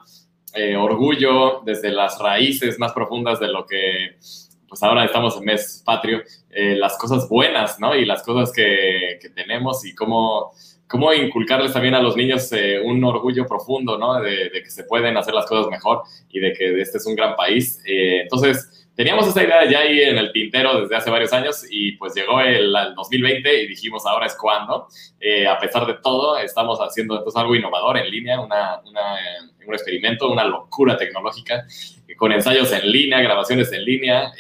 eh, 0.55 0.77
orgullo 0.77 1.63
desde 1.65 1.91
las 1.91 2.19
raíces 2.19 2.79
más 2.79 2.93
profundas 2.93 3.41
de 3.41 3.49
lo 3.49 3.67
que 3.67 4.17
pues 4.69 4.83
ahora 4.83 5.05
estamos 5.05 5.37
en 5.37 5.45
mes 5.45 5.83
patrio, 5.85 6.23
las 6.51 6.97
cosas 6.97 7.29
buenas, 7.29 7.79
¿no? 7.79 7.95
Y 7.95 8.07
las 8.07 8.23
cosas 8.23 8.51
que, 8.53 9.19
que 9.21 9.29
tenemos 9.29 9.85
y 9.85 9.95
cómo 9.95 10.53
cómo 10.93 11.11
inculcarles 11.15 11.73
también 11.73 11.95
a 11.95 12.03
los 12.03 12.19
niños 12.19 12.53
eh, 12.53 12.79
un 12.79 13.03
orgullo 13.03 13.47
profundo, 13.47 13.97
¿no? 13.97 14.21
De, 14.21 14.51
que 14.53 14.69
se 14.69 14.85
pueden 14.85 15.17
hacer 15.17 15.33
las 15.33 15.47
cosas 15.47 15.69
mejor 15.71 16.03
y 16.29 16.39
de 16.39 16.53
que 16.53 16.79
este 16.83 16.99
es 16.99 17.07
un 17.07 17.17
gran 17.17 17.35
país. 17.35 17.83
Eh, 17.87 18.21
entonces, 18.21 18.82
teníamos 18.95 19.27
esa 19.27 19.43
idea 19.43 19.65
ya 19.71 19.81
ahí 19.81 20.01
en 20.03 20.19
el 20.19 20.33
tintero 20.33 20.81
desde 20.81 20.97
hace 20.97 21.11
varios 21.11 21.33
años 21.33 21.65
y 21.71 21.93
pues 21.93 22.15
llegó 22.15 22.41
el, 22.41 22.73
2020 22.95 23.63
y 23.63 23.69
dijimos, 23.69 24.05
ahora 24.07 24.27
es 24.27 24.37
cuando. 24.37 24.89
Eh, 25.21 25.47
a 25.47 25.59
pesar 25.59 25.87
de 25.87 25.95
todo, 25.95 26.39
estamos 26.39 26.79
haciendo 26.81 27.17
entonces 27.17 27.41
algo 27.41 27.55
innovador 27.55 27.99
en 27.99 28.11
línea, 28.11 28.41
una, 28.41 28.81
un 29.67 29.75
experimento, 29.75 30.31
una 30.31 30.45
locura 30.45 30.97
tecnológica 30.97 31.65
con 32.17 32.31
ensayos 32.31 32.71
en 32.73 32.91
línea, 32.93 33.21
grabaciones 33.21 33.73
en 33.73 33.85
línea, 33.85 34.33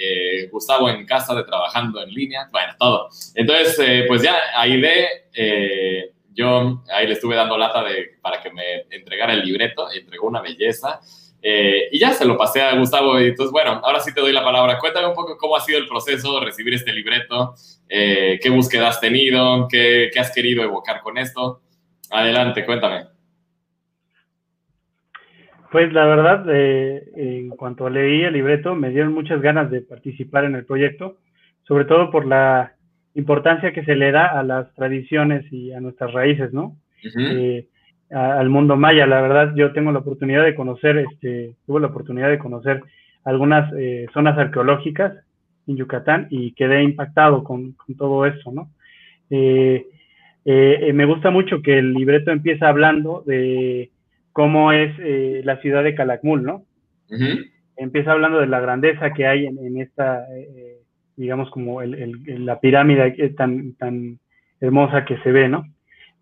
Gustavo 0.51 0.89
en 0.91 1.07
casa 1.07 1.35
de 1.35 1.43
trabajando 1.43 2.03
en 2.03 2.11
línea, 2.11 2.49
bueno, 2.53 2.75
todo. 2.79 3.09
Entonces, 3.35 4.05
pues 4.07 4.23
ya, 4.23 4.37
ahí 4.55 4.81
de 4.81 6.13
yo 6.35 6.83
ahí 6.91 7.07
le 7.07 7.15
estuve 7.15 7.37
dando 7.37 7.59
lata 7.59 7.83
de, 7.85 8.19
para 8.21 8.41
que 8.41 8.51
me 8.51 8.87
entregara 8.91 9.33
el 9.33 9.45
libreto, 9.45 9.91
entregó 9.91 10.29
una 10.29 10.41
belleza. 10.41 11.01
Eh, 11.43 11.89
y 11.91 11.99
ya 11.99 12.13
se 12.13 12.25
lo 12.25 12.39
pasé 12.39 12.63
a 12.63 12.79
Gustavo. 12.79 13.21
Y 13.21 13.29
entonces, 13.29 13.53
bueno, 13.53 13.81
ahora 13.83 14.01
sí 14.01 14.15
te 14.15 14.21
doy 14.21 14.33
la 14.33 14.45
palabra. 14.45 14.79
Cuéntame 14.79 15.09
un 15.09 15.15
poco 15.15 15.37
cómo 15.37 15.57
ha 15.57 15.61
sido 15.61 15.79
el 15.79 15.89
proceso 15.89 16.39
de 16.39 16.47
recibir 16.47 16.75
este 16.75 16.93
libreto, 16.93 17.55
eh, 17.89 18.39
qué 18.41 18.49
búsqueda 18.51 18.89
has 18.89 19.01
tenido, 19.01 19.67
qué, 19.69 20.11
qué, 20.13 20.21
has 20.21 20.33
querido 20.33 20.63
evocar 20.63 21.01
con 21.01 21.19
esto. 21.19 21.63
Adelante, 22.11 22.65
cuéntame. 22.65 23.07
Pues 25.73 25.91
la 25.93 26.05
verdad, 26.05 26.45
eh, 26.55 27.03
en 27.17 27.49
cuanto 27.49 27.89
leí 27.89 28.23
el 28.23 28.35
libreto, 28.35 28.75
me 28.75 28.91
dieron 28.91 29.15
muchas 29.15 29.41
ganas 29.41 29.71
de 29.71 29.81
participar 29.81 30.45
en 30.45 30.55
el 30.55 30.67
proyecto, 30.67 31.17
sobre 31.63 31.87
todo 31.87 32.11
por 32.11 32.27
la 32.27 32.75
importancia 33.15 33.73
que 33.73 33.83
se 33.83 33.97
le 33.97 34.13
da 34.13 34.27
a 34.27 34.43
las 34.43 34.73
tradiciones 34.75 35.51
y 35.51 35.73
a 35.73 35.81
nuestras 35.81 36.13
raíces, 36.13 36.53
¿no? 36.53 36.77
Eh, 37.03 37.69
al 38.13 38.49
mundo 38.49 38.77
maya. 38.77 39.07
La 39.07 39.21
verdad, 39.21 39.55
yo 39.55 39.73
tengo 39.73 39.93
la 39.93 40.01
oportunidad 40.01 40.45
de 40.45 40.55
conocer, 40.55 40.99
este, 40.99 41.55
tuve 41.67 41.81
la 41.81 41.89
oportunidad 41.89 42.29
de 42.29 42.39
conocer 42.39 42.83
algunas 43.25 43.73
eh, 43.77 44.07
zonas 44.13 44.37
arqueológicas 44.39 45.15
en 45.67 45.77
Yucatán 45.77 46.27
y 46.31 46.53
quedé 46.53 46.83
impactado 46.83 47.45
con, 47.45 47.77
todo 47.97 48.27
eso, 48.27 48.53
¿no? 48.53 48.71
Eh, 49.31 49.87
me 50.45 51.05
gusta 51.05 51.31
mucho 51.31 51.63
que 51.63 51.79
el 51.79 51.95
libreto 51.95 52.33
empieza 52.33 52.69
hablando 52.69 53.23
de 53.27 53.91
cómo 54.33 54.73
es 54.73 54.93
la 55.45 55.59
ciudad 55.59 55.85
de 55.85 55.95
Calakmul, 55.95 56.43
¿no? 56.43 56.65
Empieza 57.77 58.13
hablando 58.13 58.41
de 58.41 58.49
la 58.49 58.61
grandeza 58.61 59.13
que 59.13 59.27
hay 59.27 59.47
en, 59.47 59.59
en 59.59 59.81
esta 59.81 60.27
digamos, 61.17 61.51
como 61.51 61.83
el, 61.83 62.45
la 62.45 62.61
pirámide 62.61 63.31
tan, 63.31 63.75
tan 63.75 64.19
hermosa 64.61 65.05
que 65.05 65.19
se 65.19 65.33
ve, 65.33 65.49
¿no? 65.49 65.65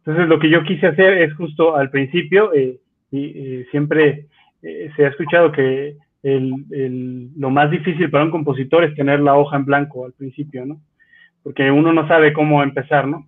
Entonces, 0.00 0.28
lo 0.28 0.38
que 0.38 0.50
yo 0.50 0.62
quise 0.64 0.86
hacer 0.86 1.18
es 1.18 1.34
justo 1.34 1.76
al 1.76 1.90
principio, 1.90 2.52
eh, 2.54 2.78
y, 3.10 3.24
eh, 3.24 3.66
siempre 3.70 4.26
eh, 4.62 4.90
se 4.96 5.04
ha 5.04 5.08
escuchado 5.08 5.52
que 5.52 5.96
el, 6.22 7.30
lo 7.36 7.50
más 7.50 7.70
difícil 7.70 8.10
para 8.10 8.24
un 8.24 8.30
compositor 8.30 8.84
es 8.84 8.94
tener 8.94 9.20
la 9.20 9.36
hoja 9.36 9.56
en 9.56 9.64
blanco 9.64 10.04
al 10.04 10.12
principio, 10.12 10.66
¿no? 10.66 10.80
Porque 11.42 11.70
uno 11.70 11.92
no 11.92 12.06
sabe 12.06 12.32
cómo 12.32 12.62
empezar, 12.62 13.06
¿no? 13.06 13.26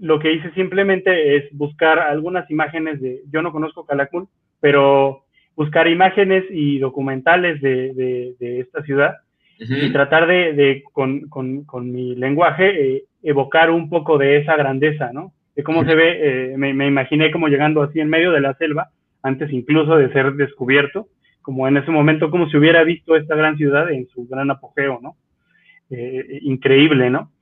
Lo 0.00 0.18
que 0.18 0.32
hice 0.32 0.50
simplemente 0.52 1.36
es 1.36 1.44
buscar 1.52 2.00
algunas 2.00 2.50
imágenes 2.50 3.00
de, 3.00 3.22
yo 3.30 3.40
no 3.42 3.52
conozco 3.52 3.86
Calakmul, 3.86 4.26
pero 4.60 5.24
buscar 5.54 5.86
imágenes 5.86 6.44
y 6.50 6.78
documentales 6.78 7.60
de, 7.60 8.34
de 8.38 8.60
esta 8.60 8.82
ciudad 8.82 9.14
y 9.58 9.92
tratar 9.92 10.26
de, 10.26 10.82
con, 10.92 11.28
con, 11.28 11.64
con, 11.64 11.90
mi 11.90 12.14
lenguaje, 12.14 12.96
eh, 12.96 13.04
evocar 13.22 13.70
un 13.70 13.88
poco 13.88 14.18
de 14.18 14.38
esa 14.38 14.56
grandeza, 14.56 15.12
¿no? 15.12 15.32
De 15.56 15.62
cómo 15.62 15.84
se 15.84 15.94
ve, 15.94 16.52
eh, 16.52 16.56
me, 16.58 16.86
imaginé 16.86 17.30
como 17.30 17.48
llegando 17.48 17.82
así 17.82 17.98
en 17.98 18.10
medio 18.10 18.30
de 18.30 18.40
la 18.40 18.54
selva, 18.54 18.90
antes 19.22 19.50
incluso 19.50 19.96
de 19.96 20.12
ser 20.12 20.34
descubierto, 20.34 21.08
como 21.40 21.66
en 21.66 21.78
ese 21.78 21.90
momento, 21.90 22.30
como 22.30 22.48
si 22.48 22.56
hubiera 22.56 22.84
visto 22.84 23.16
esta 23.16 23.34
gran 23.34 23.56
ciudad 23.56 23.90
en 23.90 24.06
su 24.08 24.26
gran 24.26 24.50
apogeo, 24.50 25.00
¿no? 25.02 25.16
Eh, 25.90 26.40
increíble, 26.42 27.08
¿no? 27.10 27.32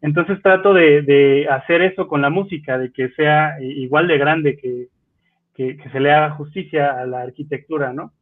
Entonces 0.00 0.40
trato 0.42 0.72
de, 0.74 1.02
de, 1.02 1.48
hacer 1.50 1.82
eso 1.82 2.06
con 2.06 2.22
la 2.22 2.30
música, 2.30 2.78
de 2.78 2.92
que 2.92 3.08
sea 3.10 3.56
igual 3.60 4.06
de 4.06 4.18
grande, 4.18 4.56
que, 4.56 4.88
que, 5.56 5.76
se 5.90 6.00
le 6.00 6.12
haga 6.12 6.30
justicia 6.30 7.00
a 7.00 7.06
la 7.06 7.22
arquitectura, 7.22 7.92
¿no? 7.92 8.12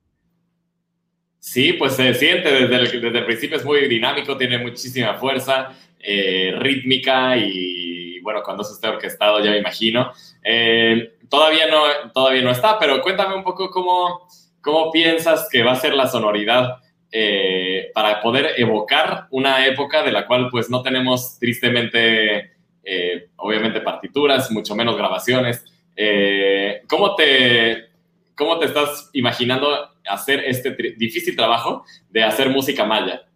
Sí, 1.38 1.74
pues 1.74 1.96
se 1.96 2.14
siente 2.14 2.50
desde 2.50 2.76
el, 2.76 3.02
desde 3.02 3.26
principio, 3.26 3.56
es 3.58 3.64
muy 3.64 3.86
dinámico, 3.88 4.38
tiene 4.38 4.56
muchísima 4.56 5.14
fuerza, 5.14 5.72
eh, 5.98 6.54
rítmica 6.58 7.36
y 7.36 8.03
bueno, 8.24 8.42
cuando 8.42 8.62
eso 8.62 8.72
esté 8.72 8.88
orquestado 8.88 9.38
ya 9.44 9.50
me 9.50 9.58
imagino. 9.58 10.12
Eh, 10.42 11.16
todavía, 11.28 11.68
no, 11.68 12.10
todavía 12.12 12.42
no 12.42 12.50
está, 12.50 12.78
pero 12.78 13.02
cuéntame 13.02 13.36
un 13.36 13.44
poco 13.44 13.70
cómo, 13.70 14.26
cómo 14.62 14.90
piensas 14.90 15.46
que 15.52 15.62
va 15.62 15.72
a 15.72 15.76
ser 15.76 15.94
la 15.94 16.08
sonoridad 16.08 16.78
eh, 17.12 17.90
para 17.94 18.22
poder 18.22 18.54
evocar 18.56 19.28
una 19.30 19.66
época 19.66 20.02
de 20.02 20.10
la 20.10 20.26
cual 20.26 20.48
pues 20.50 20.70
no 20.70 20.82
tenemos 20.82 21.38
tristemente, 21.38 22.52
obviamente, 23.36 23.82
partituras, 23.82 24.50
mucho 24.50 24.74
menos 24.74 24.96
grabaciones. 24.96 25.62
¿cómo, 26.88 27.14
te, 27.14 27.90
¿Cómo 28.34 28.58
te 28.58 28.66
estás 28.66 29.10
imaginando 29.12 29.68
hacer 30.08 30.42
este 30.46 30.70
difícil 30.96 31.36
trabajo 31.36 31.84
de 32.08 32.24
hacer 32.24 32.48
música 32.48 32.84
maya? 32.84 33.28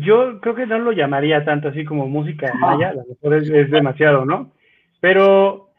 Yo 0.00 0.40
creo 0.40 0.54
que 0.54 0.66
no 0.66 0.78
lo 0.78 0.92
llamaría 0.92 1.44
tanto 1.44 1.68
así 1.68 1.84
como 1.84 2.06
música 2.06 2.52
maya, 2.54 2.90
a 2.90 2.94
lo 2.94 3.04
mejor 3.04 3.34
es, 3.34 3.70
demasiado, 3.70 4.24
¿no? 4.24 4.52
Pero 5.00 5.70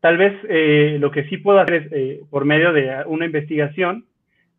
tal 0.00 0.16
vez 0.16 0.34
eh, 0.48 0.96
lo 1.00 1.10
que 1.10 1.24
sí 1.24 1.36
puedo 1.36 1.60
hacer 1.60 1.74
es, 1.74 1.92
eh, 1.92 2.20
por 2.30 2.44
medio 2.44 2.72
de 2.72 3.02
una 3.06 3.26
investigación, 3.26 4.06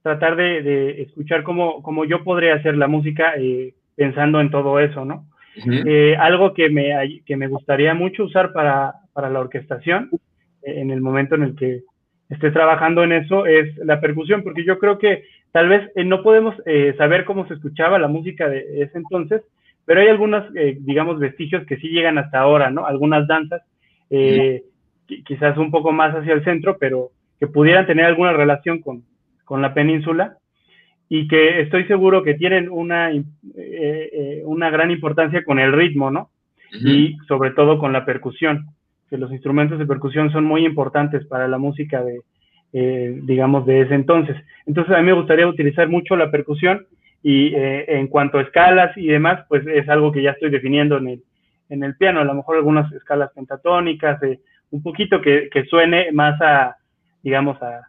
tratar 0.03 0.35
de, 0.35 1.01
escuchar 1.01 1.43
cómo, 1.43 1.81
cómo, 1.81 2.05
yo 2.05 2.23
podría 2.23 2.55
hacer 2.55 2.77
la 2.77 2.87
música 2.87 3.33
eh, 3.37 3.73
pensando 3.95 4.39
en 4.39 4.51
todo 4.51 4.79
eso, 4.79 5.05
¿no? 5.05 5.27
algo 6.17 6.53
que 6.53 6.69
me, 6.69 7.21
que 7.25 7.35
me 7.35 7.47
gustaría 7.47 7.93
mucho 7.93 8.23
usar 8.23 8.53
para, 8.53 8.93
para 9.11 9.29
la 9.29 9.41
orquestación, 9.41 10.09
en 10.63 10.91
el 10.91 11.01
momento 11.01 11.35
en 11.35 11.43
el 11.43 11.55
que 11.55 11.81
esté 12.29 12.51
trabajando 12.51 13.03
en 13.03 13.11
eso 13.11 13.45
es 13.45 13.75
la 13.77 13.99
percusión, 13.99 14.41
porque 14.43 14.63
yo 14.63 14.79
creo 14.79 14.97
que 14.97 15.25
tal 15.51 15.69
vez 15.69 15.91
eh, 15.95 16.03
no 16.03 16.23
podemos 16.23 16.55
eh, 16.65 16.93
saber 16.97 17.25
cómo 17.25 17.47
se 17.47 17.55
escuchaba 17.55 17.99
la 17.99 18.07
música 18.07 18.47
de 18.47 18.81
ese 18.81 18.97
entonces, 18.97 19.41
pero 19.85 20.01
hay 20.01 20.07
algunos, 20.07 20.45
eh, 20.55 20.77
digamos, 20.79 21.19
vestigios 21.19 21.65
que 21.65 21.77
sí 21.77 21.89
llegan 21.89 22.17
hasta 22.17 22.39
ahora, 22.39 22.69
¿no? 22.69 22.85
Algunas 22.85 23.27
danzas, 23.27 23.61
quizás 25.25 25.57
un 25.57 25.71
poco 25.71 25.91
más 25.91 26.13
hacia 26.13 26.33
el 26.33 26.43
centro, 26.43 26.77
pero 26.77 27.11
que 27.39 27.47
pudieran 27.47 27.87
tener 27.87 28.05
alguna 28.05 28.33
relación 28.33 28.81
con, 28.81 29.03
con 29.45 29.61
la 29.61 29.73
península 29.73 30.37
y 31.07 31.27
que 31.27 31.61
estoy 31.61 31.85
seguro 31.85 32.21
que 32.23 32.33
tienen 32.33 32.69
una, 32.69 33.09
una 34.43 34.69
gran 34.69 34.91
importancia 34.91 35.43
con 35.45 35.59
el 35.59 35.71
ritmo, 35.71 36.11
¿no? 36.11 36.29
Y 36.73 37.17
sobre 37.27 37.51
todo 37.51 37.79
con 37.79 37.93
la 37.93 38.05
percusión 38.05 38.67
que 39.09 39.17
los 39.17 39.31
instrumentos 39.31 39.79
de 39.79 39.85
percusión 39.85 40.31
son 40.31 40.45
muy 40.45 40.65
importantes 40.65 41.25
para 41.25 41.47
la 41.47 41.57
música 41.57 42.03
de, 42.03 42.21
eh, 42.73 43.19
digamos, 43.23 43.65
de 43.65 43.81
ese 43.81 43.95
entonces. 43.95 44.35
Entonces 44.65 44.93
a 44.93 44.99
mí 44.99 45.05
me 45.05 45.13
gustaría 45.13 45.47
utilizar 45.47 45.87
mucho 45.87 46.15
la 46.15 46.31
percusión 46.31 46.85
y 47.23 47.53
eh, 47.55 47.85
en 47.87 48.07
cuanto 48.07 48.37
a 48.37 48.41
escalas 48.41 48.95
y 48.97 49.07
demás, 49.07 49.45
pues 49.47 49.65
es 49.67 49.87
algo 49.89 50.11
que 50.11 50.23
ya 50.23 50.31
estoy 50.31 50.49
definiendo 50.49 50.97
en 50.97 51.07
el, 51.07 51.23
en 51.69 51.83
el 51.83 51.95
piano, 51.95 52.19
a 52.19 52.25
lo 52.25 52.33
mejor 52.33 52.57
algunas 52.57 52.91
escalas 52.93 53.31
pentatónicas, 53.33 54.21
eh, 54.23 54.39
un 54.71 54.81
poquito 54.81 55.21
que, 55.21 55.49
suene 55.69 56.11
más 56.11 56.41
a, 56.41 56.75
digamos, 57.21 57.61
a, 57.61 57.87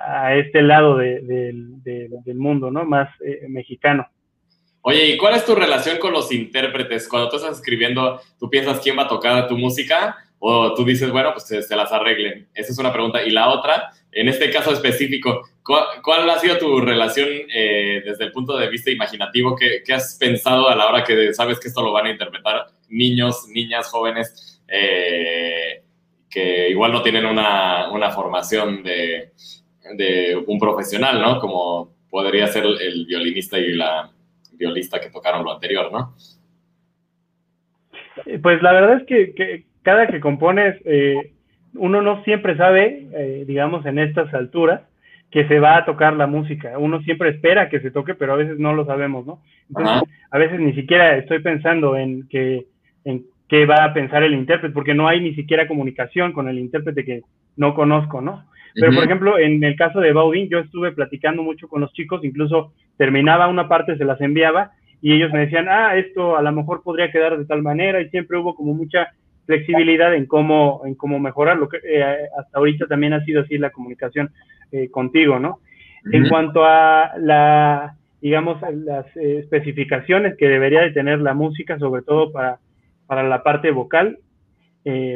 a 0.00 0.34
este 0.34 0.62
lado 0.62 0.96
del 0.96 2.36
mundo, 2.36 2.70
¿no? 2.70 2.84
Más 2.84 3.08
eh, 3.20 3.46
mexicano. 3.48 4.06
Oye, 4.82 5.06
¿y 5.06 5.16
cuál 5.16 5.34
es 5.34 5.44
tu 5.44 5.54
relación 5.54 5.98
con 5.98 6.12
los 6.12 6.30
intérpretes? 6.32 7.08
Cuando 7.08 7.28
tú 7.28 7.36
estás 7.36 7.56
escribiendo, 7.56 8.20
¿tú 8.38 8.48
piensas 8.48 8.80
quién 8.80 8.96
va 8.96 9.02
a 9.02 9.08
tocar 9.08 9.48
tu 9.48 9.58
música? 9.58 10.16
¿O 10.38 10.74
tú 10.74 10.84
dices, 10.84 11.10
bueno, 11.10 11.32
pues 11.32 11.44
se, 11.46 11.76
las 11.76 11.92
arreglen? 11.92 12.48
Esa 12.54 12.72
es 12.72 12.78
una 12.78 12.92
pregunta. 12.92 13.22
Y 13.22 13.30
la 13.30 13.48
otra, 13.48 13.90
en 14.12 14.28
este 14.28 14.50
caso 14.50 14.72
específico, 14.72 15.48
¿cuál, 15.62 16.28
ha 16.28 16.38
sido 16.38 16.58
tu 16.58 16.80
relación 16.80 17.28
eh, 17.52 18.02
desde 18.04 18.24
el 18.24 18.32
punto 18.32 18.56
de 18.56 18.68
vista 18.68 18.90
imaginativo? 18.90 19.56
¿Qué, 19.56 19.82
¿Qué, 19.84 19.94
has 19.94 20.16
pensado 20.18 20.68
a 20.68 20.76
la 20.76 20.86
hora 20.86 21.04
que 21.04 21.32
sabes 21.32 21.58
que 21.58 21.68
esto 21.68 21.82
lo 21.82 21.92
van 21.92 22.06
a 22.06 22.10
interpretar 22.10 22.66
niños, 22.88 23.46
niñas, 23.48 23.88
jóvenes, 23.88 24.62
eh, 24.68 25.82
que 26.30 26.70
igual 26.70 26.92
no 26.92 27.02
tienen 27.02 27.24
una, 27.24 27.90
una 27.90 28.10
formación 28.10 28.82
de, 28.82 29.32
de, 29.94 30.44
un 30.46 30.58
profesional, 30.58 31.20
¿no? 31.20 31.40
Como 31.40 31.94
podría 32.10 32.46
ser 32.48 32.64
el 32.64 33.06
violinista 33.06 33.58
y 33.58 33.72
la 33.72 34.10
violista 34.52 35.00
que 35.00 35.10
tocaron 35.10 35.44
lo 35.44 35.52
anterior, 35.52 35.90
¿no? 35.92 36.14
Pues 38.42 38.62
la 38.62 38.72
verdad 38.72 38.96
es 39.00 39.06
que, 39.06 39.65
cada 39.86 40.08
que 40.08 40.18
compones, 40.18 40.74
eh, 40.84 41.30
uno 41.74 42.02
no 42.02 42.24
siempre 42.24 42.56
sabe, 42.56 43.06
eh, 43.14 43.44
digamos, 43.46 43.86
en 43.86 44.00
estas 44.00 44.34
alturas, 44.34 44.80
que 45.30 45.46
se 45.46 45.60
va 45.60 45.76
a 45.76 45.84
tocar 45.84 46.14
la 46.14 46.26
música. 46.26 46.76
Uno 46.76 47.00
siempre 47.02 47.28
espera 47.28 47.68
que 47.68 47.78
se 47.78 47.92
toque, 47.92 48.16
pero 48.16 48.32
a 48.32 48.36
veces 48.36 48.58
no 48.58 48.74
lo 48.74 48.84
sabemos, 48.84 49.24
¿no? 49.24 49.42
Entonces, 49.68 50.02
a 50.32 50.38
veces 50.38 50.58
ni 50.58 50.72
siquiera 50.72 51.16
estoy 51.16 51.38
pensando 51.38 51.96
en 51.96 52.26
que 52.28 52.66
en 53.04 53.26
qué 53.48 53.64
va 53.64 53.84
a 53.84 53.94
pensar 53.94 54.24
el 54.24 54.34
intérprete, 54.34 54.74
porque 54.74 54.92
no 54.92 55.06
hay 55.06 55.20
ni 55.20 55.36
siquiera 55.36 55.68
comunicación 55.68 56.32
con 56.32 56.48
el 56.48 56.58
intérprete 56.58 57.04
que 57.04 57.20
no 57.56 57.72
conozco, 57.74 58.20
¿no? 58.20 58.44
Pero, 58.74 58.92
por 58.92 59.04
ejemplo, 59.04 59.38
en 59.38 59.62
el 59.62 59.76
caso 59.76 60.00
de 60.00 60.12
Baudin, 60.12 60.48
yo 60.48 60.58
estuve 60.58 60.90
platicando 60.90 61.44
mucho 61.44 61.68
con 61.68 61.80
los 61.80 61.92
chicos, 61.92 62.24
incluso 62.24 62.72
terminaba 62.98 63.46
una 63.46 63.68
parte, 63.68 63.96
se 63.96 64.04
las 64.04 64.20
enviaba, 64.20 64.72
y 65.00 65.12
ellos 65.12 65.32
me 65.32 65.40
decían, 65.46 65.68
ah, 65.68 65.96
esto 65.96 66.36
a 66.36 66.42
lo 66.42 66.50
mejor 66.50 66.82
podría 66.82 67.12
quedar 67.12 67.38
de 67.38 67.44
tal 67.44 67.62
manera, 67.62 68.00
y 68.00 68.08
siempre 68.08 68.36
hubo 68.36 68.56
como 68.56 68.74
mucha 68.74 69.12
flexibilidad 69.46 70.14
en 70.14 70.26
cómo, 70.26 70.82
en 70.84 70.94
cómo 70.94 71.18
mejorarlo. 71.18 71.68
que 71.68 71.78
eh, 71.84 72.28
hasta 72.38 72.58
ahorita 72.58 72.86
también 72.86 73.12
ha 73.12 73.24
sido 73.24 73.42
así 73.42 73.58
la 73.58 73.70
comunicación 73.70 74.30
eh, 74.72 74.90
contigo, 74.90 75.38
¿no? 75.38 75.60
En 76.12 76.28
cuanto 76.28 76.64
a 76.64 77.12
la, 77.18 77.96
digamos, 78.20 78.60
las 78.72 79.06
eh, 79.16 79.38
especificaciones 79.38 80.36
que 80.36 80.48
debería 80.48 80.82
de 80.82 80.92
tener 80.92 81.20
la 81.20 81.34
música, 81.34 81.78
sobre 81.80 82.02
todo 82.02 82.30
para, 82.30 82.58
para 83.06 83.24
la 83.24 83.42
parte 83.42 83.70
vocal, 83.72 84.18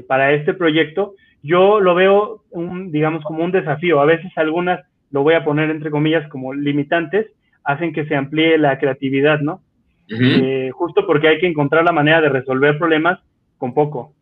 para 0.09 0.33
este 0.33 0.53
proyecto, 0.53 1.15
yo 1.45 1.79
lo 1.79 1.95
veo, 1.95 2.43
un, 2.51 2.91
digamos, 2.91 3.23
como 3.23 3.45
un 3.45 3.53
desafío. 3.53 4.01
A 4.01 4.05
veces 4.05 4.33
algunas, 4.37 4.81
lo 5.13 5.23
voy 5.23 5.35
a 5.35 5.45
poner 5.45 5.71
entre 5.71 5.93
comillas, 5.93 6.29
como 6.29 6.53
limitantes, 6.53 7.27
hacen 7.65 7.93
que 7.93 8.05
se 8.07 8.17
amplíe 8.17 8.59
la 8.59 8.79
creatividad, 8.79 9.41
¿no? 9.41 9.61
Eh, 10.09 10.71
justo 10.73 11.07
porque 11.07 11.29
hay 11.29 11.39
que 11.39 11.47
encontrar 11.47 11.85
la 11.85 11.93
manera 11.93 12.21
de 12.21 12.29
resolver 12.29 12.79
problemas 12.79 13.21
con 13.59 13.75
poco. 13.75 14.13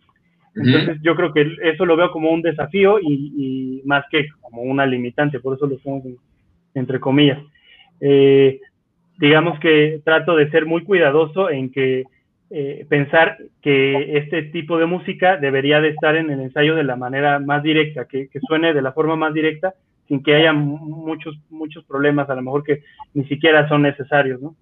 Entonces 0.64 0.98
yo 1.02 1.14
creo 1.14 1.32
que 1.32 1.46
eso 1.62 1.84
lo 1.86 1.96
veo 1.96 2.10
como 2.10 2.30
un 2.30 2.42
desafío 2.42 2.98
y, 3.00 3.82
más 3.84 4.04
que 4.10 4.28
como 4.40 4.62
una 4.62 4.86
limitante, 4.86 5.40
por 5.40 5.56
eso 5.56 5.66
lo 5.66 5.78
pongo 5.78 6.10
entre 6.74 7.00
comillas. 7.00 7.38
Eh, 8.00 8.60
digamos 9.18 9.58
que 9.60 10.00
trato 10.04 10.36
de 10.36 10.50
ser 10.50 10.66
muy 10.66 10.84
cuidadoso 10.84 11.50
en 11.50 11.70
que 11.70 12.04
eh, 12.50 12.86
pensar 12.88 13.36
que 13.60 14.16
este 14.16 14.42
tipo 14.44 14.78
de 14.78 14.86
música 14.86 15.36
debería 15.36 15.80
de 15.80 15.90
estar 15.90 16.16
en 16.16 16.30
el 16.30 16.40
ensayo 16.40 16.74
de 16.74 16.84
la 16.84 16.96
manera 16.96 17.38
más 17.38 17.62
directa, 17.62 18.06
que, 18.06 18.28
suene 18.46 18.72
de 18.72 18.80
la 18.80 18.92
forma 18.92 19.16
más 19.16 19.34
directa, 19.34 19.74
sin 20.06 20.22
que 20.22 20.34
haya 20.34 20.54
muchos, 20.54 21.38
muchos 21.50 21.84
problemas, 21.84 22.30
a 22.30 22.34
lo 22.34 22.42
mejor 22.42 22.64
que 22.64 22.82
ni 23.12 23.24
siquiera 23.26 23.68
son 23.68 23.82
necesarios, 23.82 24.40
¿no? 24.40 24.56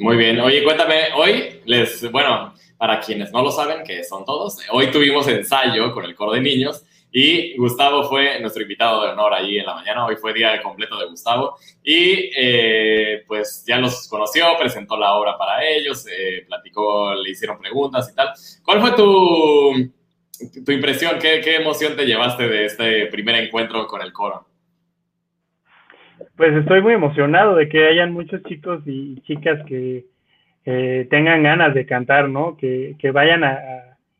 Muy 0.00 0.16
bien. 0.16 0.40
Oye, 0.40 0.64
cuéntame, 0.64 1.08
hoy 1.14 1.60
les, 1.66 2.10
bueno, 2.10 2.54
para 2.78 3.00
quienes 3.00 3.30
no 3.32 3.42
lo 3.42 3.50
saben, 3.50 3.84
que 3.84 4.02
son 4.02 4.24
todos, 4.24 4.56
hoy 4.70 4.90
tuvimos 4.90 5.28
ensayo 5.28 5.92
con 5.92 6.06
el 6.06 6.14
coro 6.14 6.32
de 6.32 6.40
niños 6.40 6.86
y 7.12 7.54
Gustavo 7.58 8.08
fue 8.08 8.40
nuestro 8.40 8.62
invitado 8.62 9.02
de 9.02 9.10
honor 9.10 9.34
ahí 9.34 9.58
en 9.58 9.66
la 9.66 9.74
mañana. 9.74 10.06
Hoy 10.06 10.16
fue 10.16 10.32
día 10.32 10.62
completo 10.62 10.98
de 10.98 11.06
Gustavo. 11.06 11.58
Y 11.82 12.30
eh, 12.34 13.24
pues 13.26 13.62
ya 13.66 13.76
los 13.76 14.08
conoció, 14.08 14.46
presentó 14.58 14.96
la 14.96 15.14
obra 15.14 15.36
para 15.36 15.68
ellos, 15.68 16.06
eh, 16.06 16.44
platicó, 16.46 17.14
le 17.14 17.30
hicieron 17.30 17.58
preguntas 17.58 18.08
y 18.10 18.14
tal. 18.14 18.32
¿Cuál 18.64 18.80
fue 18.80 18.92
tu, 18.92 19.92
tu 20.64 20.72
impresión? 20.72 21.18
¿Qué, 21.18 21.42
¿Qué, 21.42 21.56
emoción 21.56 21.94
te 21.94 22.06
llevaste 22.06 22.48
de 22.48 22.64
este 22.64 23.06
primer 23.06 23.34
encuentro 23.34 23.86
con 23.86 24.00
el 24.00 24.14
coro? 24.14 24.46
Pues 26.40 26.54
estoy 26.54 26.80
muy 26.80 26.94
emocionado 26.94 27.54
de 27.54 27.68
que 27.68 27.86
hayan 27.86 28.14
muchos 28.14 28.42
chicos 28.44 28.82
y 28.86 29.20
chicas 29.26 29.62
que 29.66 30.06
tengan 31.10 31.42
ganas 31.42 31.74
de 31.74 31.84
cantar, 31.84 32.30
¿no? 32.30 32.56
Que, 32.56 32.96
que 32.98 33.10
vayan 33.10 33.44
a, 33.44 33.58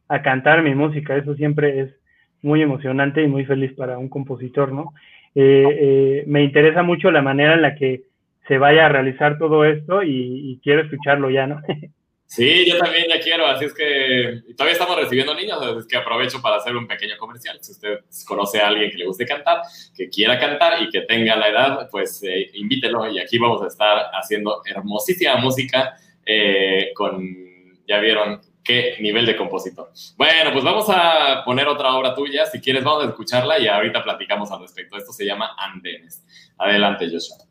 a 0.06 0.20
cantar 0.20 0.62
mi 0.62 0.74
música. 0.74 1.16
Eso 1.16 1.34
siempre 1.34 1.80
es 1.80 1.94
muy 2.42 2.60
emocionante 2.60 3.22
y 3.22 3.26
muy 3.26 3.46
feliz 3.46 3.72
para 3.72 3.96
un 3.96 4.10
compositor, 4.10 4.70
¿no? 4.70 4.92
Eh, 5.34 5.64
eh, 5.80 6.24
me 6.26 6.44
interesa 6.44 6.82
mucho 6.82 7.10
la 7.10 7.22
manera 7.22 7.54
en 7.54 7.62
la 7.62 7.74
que 7.74 8.02
se 8.46 8.58
vaya 8.58 8.84
a 8.84 8.90
realizar 8.90 9.38
todo 9.38 9.64
esto 9.64 10.02
y, 10.02 10.60
quiero 10.62 10.82
escucharlo 10.82 11.30
ya, 11.30 11.46
¿no? 11.46 11.62
Sí, 12.32 12.64
yo 12.64 12.78
también 12.78 13.06
ya 13.08 13.18
quiero, 13.18 13.44
así 13.44 13.64
es 13.64 13.74
que 13.74 14.42
todavía 14.56 14.74
estamos 14.74 14.94
recibiendo 14.94 15.34
niños, 15.34 15.60
así 15.60 15.78
es 15.80 15.86
que 15.88 15.96
aprovecho 15.96 16.40
para 16.40 16.58
hacer 16.58 16.76
un 16.76 16.86
pequeño 16.86 17.18
comercial. 17.18 17.58
Si 17.60 17.72
usted 17.72 18.04
conoce 18.24 18.60
a 18.60 18.68
alguien 18.68 18.88
que 18.88 18.98
le 18.98 19.06
guste 19.06 19.26
cantar, 19.26 19.62
que 19.96 20.08
quiera 20.08 20.38
cantar 20.38 20.80
y 20.80 20.90
que 20.90 21.00
tenga 21.00 21.34
la 21.34 21.48
edad, 21.48 21.88
pues 21.90 22.22
eh, 22.22 22.48
invítelo 22.54 23.10
y 23.10 23.18
aquí 23.18 23.36
vamos 23.36 23.62
a 23.62 23.66
estar 23.66 24.10
haciendo 24.12 24.62
hermosísima 24.64 25.38
música 25.38 25.96
con, 26.94 27.36
ya 27.88 27.98
vieron, 27.98 28.40
qué 28.62 28.94
nivel 29.00 29.26
de 29.26 29.34
compositor. 29.34 29.90
Bueno, 30.16 30.52
pues 30.52 30.62
vamos 30.62 30.86
a 30.88 31.42
poner 31.44 31.66
otra 31.66 31.92
obra 31.96 32.14
tuya. 32.14 32.46
Si 32.46 32.60
quieres, 32.60 32.84
vamos 32.84 33.06
a 33.06 33.08
escucharla 33.08 33.58
y 33.58 33.66
ahorita 33.66 34.04
platicamos 34.04 34.52
al 34.52 34.60
respecto. 34.60 34.96
Esto 34.96 35.12
se 35.12 35.24
llama 35.24 35.56
Andenes. 35.58 36.24
Adelante, 36.56 37.06
Joshua. 37.10 37.49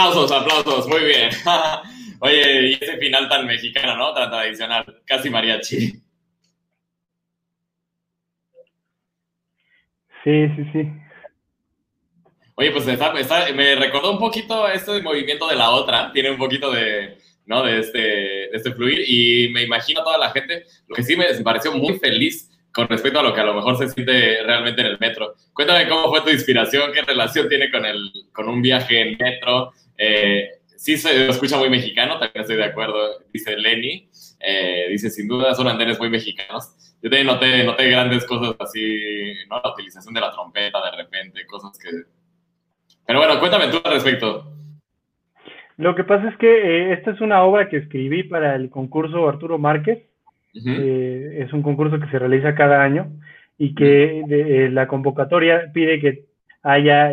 Aplausos, 0.00 0.32
aplausos, 0.32 0.88
muy 0.88 1.04
bien. 1.04 1.28
Oye, 2.20 2.70
y 2.70 2.72
ese 2.72 2.96
final 2.96 3.28
tan 3.28 3.46
mexicano, 3.46 3.96
¿no? 3.98 4.14
Tan 4.14 4.30
tradicional, 4.30 5.02
casi 5.04 5.28
mariachi. 5.28 5.90
Sí, 10.24 10.48
sí, 10.56 10.64
sí. 10.72 10.88
Oye, 12.54 12.70
pues 12.70 12.86
me 12.86 13.74
recordó 13.74 14.12
un 14.12 14.18
poquito 14.18 14.66
este 14.68 15.02
movimiento 15.02 15.46
de 15.46 15.56
la 15.56 15.68
otra, 15.68 16.10
tiene 16.12 16.30
un 16.30 16.38
poquito 16.38 16.72
de, 16.72 17.18
¿no? 17.44 17.62
De 17.62 17.80
este, 17.80 17.98
de 17.98 18.50
este 18.54 18.72
fluir 18.72 19.04
y 19.06 19.50
me 19.50 19.64
imagino 19.64 20.00
a 20.00 20.04
toda 20.04 20.16
la 20.16 20.30
gente, 20.30 20.64
lo 20.88 20.96
que 20.96 21.02
sí 21.02 21.14
me 21.14 21.26
pareció 21.44 21.72
muy 21.72 21.98
feliz 21.98 22.50
con 22.72 22.88
respecto 22.88 23.20
a 23.20 23.22
lo 23.22 23.34
que 23.34 23.40
a 23.40 23.44
lo 23.44 23.54
mejor 23.54 23.76
se 23.76 23.88
siente 23.88 24.42
realmente 24.44 24.80
en 24.80 24.86
el 24.86 24.98
metro. 24.98 25.34
Cuéntame 25.52 25.88
cómo 25.88 26.08
fue 26.08 26.22
tu 26.22 26.30
inspiración, 26.30 26.92
qué 26.92 27.02
relación 27.02 27.48
tiene 27.48 27.70
con, 27.70 27.84
el, 27.84 28.10
con 28.32 28.48
un 28.48 28.62
viaje 28.62 29.00
en 29.00 29.18
metro. 29.18 29.72
Eh, 30.00 30.48
sí 30.64 30.96
se 30.96 31.28
escucha 31.28 31.58
muy 31.58 31.68
mexicano, 31.68 32.18
también 32.18 32.40
estoy 32.40 32.56
de 32.56 32.64
acuerdo, 32.64 33.20
dice 33.32 33.56
Lenny. 33.56 34.08
Eh, 34.40 34.86
dice, 34.88 35.10
sin 35.10 35.28
duda 35.28 35.54
son 35.54 35.68
andenes 35.68 35.98
muy 35.98 36.08
mexicanos. 36.08 36.74
Yo 37.02 37.10
también 37.10 37.26
noté, 37.26 37.64
noté 37.64 37.90
grandes 37.90 38.24
cosas 38.24 38.56
así, 38.58 39.34
¿no? 39.50 39.60
La 39.62 39.72
utilización 39.72 40.14
de 40.14 40.20
la 40.20 40.30
trompeta 40.30 40.78
de 40.90 40.96
repente, 40.96 41.46
cosas 41.46 41.78
que 41.78 41.90
pero 43.10 43.18
bueno, 43.18 43.40
cuéntame 43.40 43.66
tú 43.72 43.78
al 43.82 43.94
respecto. 43.94 44.44
Lo 45.76 45.96
que 45.96 46.04
pasa 46.04 46.28
es 46.28 46.36
que 46.36 46.46
eh, 46.46 46.92
esta 46.92 47.10
es 47.10 47.20
una 47.20 47.42
obra 47.42 47.68
que 47.68 47.78
escribí 47.78 48.22
para 48.22 48.54
el 48.54 48.70
concurso 48.70 49.28
Arturo 49.28 49.58
Márquez. 49.58 50.04
Eh, 50.54 51.44
es 51.44 51.52
un 51.52 51.62
concurso 51.62 51.98
que 51.98 52.08
se 52.08 52.20
realiza 52.20 52.54
cada 52.54 52.82
año 52.84 53.08
y 53.58 53.74
que 53.74 54.68
la 54.70 54.86
convocatoria 54.86 55.72
pide 55.74 56.00
que 56.00 56.24
haya, 56.62 57.12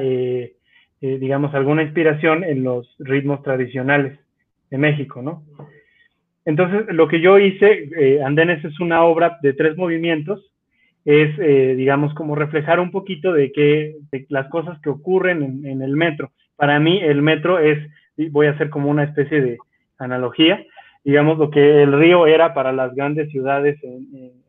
digamos, 0.99 1.53
alguna 1.53 1.83
inspiración 1.83 2.43
en 2.43 2.63
los 2.63 2.95
ritmos 2.99 3.43
tradicionales 3.43 4.19
de 4.71 4.77
México, 4.77 5.21
¿no? 5.21 5.43
Entonces, 6.43 6.85
lo 6.93 7.07
que 7.07 7.21
yo 7.21 7.37
hice, 7.37 8.21
Andenes 8.23 8.63
es 8.65 8.79
una 8.79 9.03
obra 9.03 9.37
de 9.41 9.53
tres 9.53 9.77
movimientos 9.77 10.51
es, 11.07 11.39
eh, 11.39 11.73
digamos, 11.77 12.13
como 12.15 12.35
reflejar 12.35 12.81
un 12.81 12.91
poquito 12.91 13.31
de, 13.31 13.53
que, 13.53 13.95
las 14.27 14.49
cosas 14.49 14.77
que 14.81 14.89
ocurren 14.89 15.65
en, 15.65 15.81
el 15.81 15.95
metro. 15.95 16.31
Para 16.57 16.81
mí, 16.81 16.99
el 17.01 17.21
metro 17.21 17.59
es, 17.59 17.79
voy 18.29 18.47
a 18.47 18.51
hacer 18.51 18.69
como 18.69 18.89
una 18.89 19.05
especie 19.05 19.39
de 19.39 19.57
analogía, 19.99 20.65
digamos, 21.05 21.37
lo 21.37 21.49
que 21.49 21.81
el 21.81 21.97
río 21.97 22.27
era 22.27 22.53
para 22.53 22.73
las 22.73 22.93
grandes 22.93 23.31
ciudades 23.31 23.79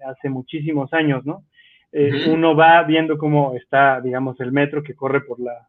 hace 0.05 0.29
muchísimos 0.29 0.93
años, 0.93 1.25
¿no? 1.25 1.45
Eh, 1.93 2.29
uno 2.29 2.57
va 2.57 2.83
viendo 2.83 3.19
cómo 3.19 3.55
está, 3.55 4.01
digamos, 4.01 4.41
el 4.41 4.51
metro 4.51 4.83
que 4.83 4.97
corre 4.97 5.21
por 5.21 5.39
la 5.39 5.69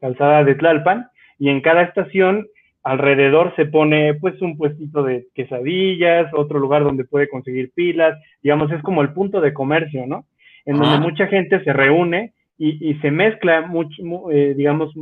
calzada 0.00 0.44
de 0.44 0.54
Tlalpan 0.54 1.08
y 1.38 1.48
en 1.48 1.60
cada 1.60 1.82
estación 1.82 2.46
alrededor 2.86 3.52
se 3.56 3.66
pone 3.66 4.14
pues 4.14 4.40
un 4.40 4.56
puestito 4.56 5.02
de 5.02 5.26
quesadillas, 5.34 6.32
otro 6.32 6.60
lugar 6.60 6.84
donde 6.84 7.04
puede 7.04 7.28
conseguir 7.28 7.72
pilas, 7.74 8.16
digamos, 8.42 8.70
es 8.70 8.80
como 8.82 9.02
el 9.02 9.12
punto 9.12 9.40
de 9.40 9.52
comercio, 9.52 10.06
¿no? 10.06 10.24
En 10.64 10.78
donde 10.78 11.00
mucha 11.00 11.26
gente 11.26 11.62
se 11.64 11.72
reúne 11.72 12.32
y, 12.58 12.94
se 13.02 13.10
mezcla, 13.10 13.62
mucho, 13.62 14.30
eh, 14.30 14.54
digamos, 14.54 14.94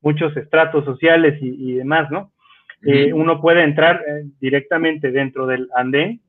muchos 0.00 0.36
estratos 0.36 0.84
sociales 0.84 1.38
y, 1.40 1.74
demás, 1.74 2.10
¿no? 2.10 2.32
Eh, 2.84 3.12
uno 3.12 3.40
puede 3.40 3.62
entrar 3.62 4.02
eh, 4.06 4.24
directamente 4.40 5.12
dentro 5.12 5.46
del 5.46 5.68
andén 5.76 6.20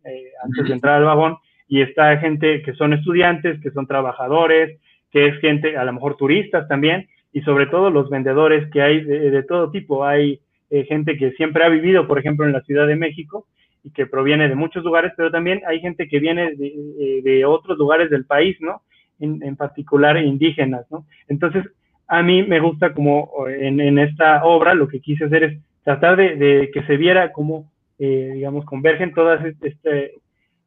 antes 0.44 0.68
de 0.68 0.74
entrar 0.74 0.98
al 0.98 1.06
vagón 1.06 1.38
y 1.68 1.82
está 1.82 2.16
gente 2.18 2.62
que 2.62 2.74
son 2.74 2.94
estudiantes, 2.94 3.60
que 3.62 3.72
son 3.72 3.88
trabajadores, 3.88 4.80
que 5.12 5.26
es 5.26 5.39
gente, 5.39 5.76
a 5.76 5.84
lo 5.84 5.94
mejor 5.94 6.18
turistas 6.18 6.68
también, 6.68 7.08
y 7.34 7.41
sobre 7.41 7.65
todo 7.65 7.89
los 7.89 8.10
vendedores 8.10 8.69
que 8.72 8.82
hay 8.82 9.04
de 9.04 9.43
todo 9.43 9.72
tipo. 9.72 10.06
Hay 10.06 10.39
eh, 10.74 10.86
gente 10.86 11.17
que 11.17 11.32
siempre 11.34 11.63
ha 11.63 11.69
vivido, 11.69 12.08
por 12.08 12.17
ejemplo, 12.17 12.48
en 12.48 12.52
la 12.52 12.62
Ciudad 12.62 12.88
de 12.88 12.96
México 12.96 13.46
y 13.84 13.91
que 13.91 14.08
proviene 14.08 14.50
de 14.50 14.56
muchos 14.56 14.84
lugares, 14.84 15.13
pero 15.15 15.30
también 15.30 15.62
hay 15.67 15.80
gente 15.80 16.08
que 16.08 16.19
viene 16.19 16.56
de, 16.56 17.22
eh, 17.24 17.46
otros 17.46 17.78
lugares 17.78 18.10
del 18.10 18.26
país, 18.26 18.58
¿no? 18.60 18.82
En, 19.19 19.56
particular 19.56 20.17
indígenas, 20.17 20.86
¿no? 20.89 21.06
Entonces, 21.28 21.63
a 22.08 22.24
mí 22.24 22.41
me 22.41 22.60
gusta 22.60 22.91
como 22.91 23.30
en, 23.48 24.00
esta 24.00 24.43
obra 24.43 24.74
lo 24.74 24.88
que 24.88 25.00
quise 25.00 25.26
hacer 25.26 25.43
es 25.43 25.60
tratar 25.84 26.17
de, 26.17 26.72
que 26.74 26.84
se 26.88 26.98
viera 26.98 27.32
cómo, 27.32 27.72
eh, 28.00 28.32
digamos, 28.34 28.65
convergen 28.65 29.13
todas 29.13 29.46
este, 29.62 30.15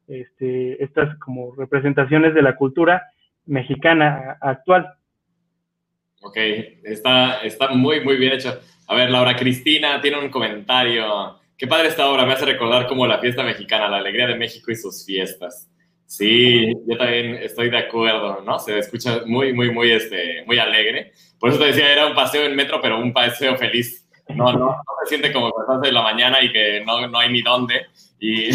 este, 0.07 0.83
estas 0.83 1.19
como 1.19 1.53
representaciones 1.53 2.33
de 2.33 2.41
la 2.41 2.55
cultura 2.55 3.03
mexicana 3.45 4.37
actual. 4.39 4.93
Ok, 6.21 6.37
está, 6.83 7.41
está 7.41 7.69
muy, 7.69 8.01
muy 8.01 8.17
bien 8.17 8.33
hecho. 8.33 8.59
A 8.87 8.95
ver, 8.95 9.09
Laura 9.09 9.35
Cristina 9.35 10.01
tiene 10.01 10.19
un 10.19 10.29
comentario. 10.29 11.39
Qué 11.57 11.67
padre 11.67 11.89
esta 11.89 12.09
obra, 12.09 12.25
me 12.25 12.33
hace 12.33 12.45
recordar 12.45 12.87
como 12.87 13.05
la 13.05 13.19
fiesta 13.19 13.43
mexicana, 13.43 13.87
la 13.87 13.97
alegría 13.97 14.27
de 14.27 14.35
México 14.35 14.71
y 14.71 14.75
sus 14.75 15.05
fiestas. 15.05 15.69
Sí, 16.05 16.71
yo 16.87 16.97
también 16.97 17.35
estoy 17.35 17.69
de 17.69 17.79
acuerdo, 17.79 18.41
¿no? 18.41 18.57
Se 18.59 18.79
escucha 18.79 19.23
muy, 19.25 19.51
muy, 19.51 19.71
muy, 19.71 19.91
este, 19.91 20.43
muy 20.45 20.57
alegre. 20.57 21.11
Por 21.37 21.49
eso 21.49 21.59
te 21.59 21.65
decía, 21.65 21.91
era 21.91 22.07
un 22.07 22.15
paseo 22.15 22.45
en 22.45 22.55
metro, 22.55 22.79
pero 22.81 22.97
un 22.97 23.11
paseo 23.11 23.57
feliz. 23.57 24.07
No, 24.29 24.53
no, 24.53 24.67
no 24.67 24.83
se 25.03 25.09
siente 25.09 25.33
como 25.33 25.53
las 25.67 25.81
de 25.81 25.91
la 25.91 26.01
mañana 26.01 26.41
y 26.41 26.51
que 26.51 26.81
no, 26.85 27.07
no 27.07 27.19
hay 27.19 27.31
ni 27.31 27.41
dónde. 27.41 27.87
Y... 28.19 28.49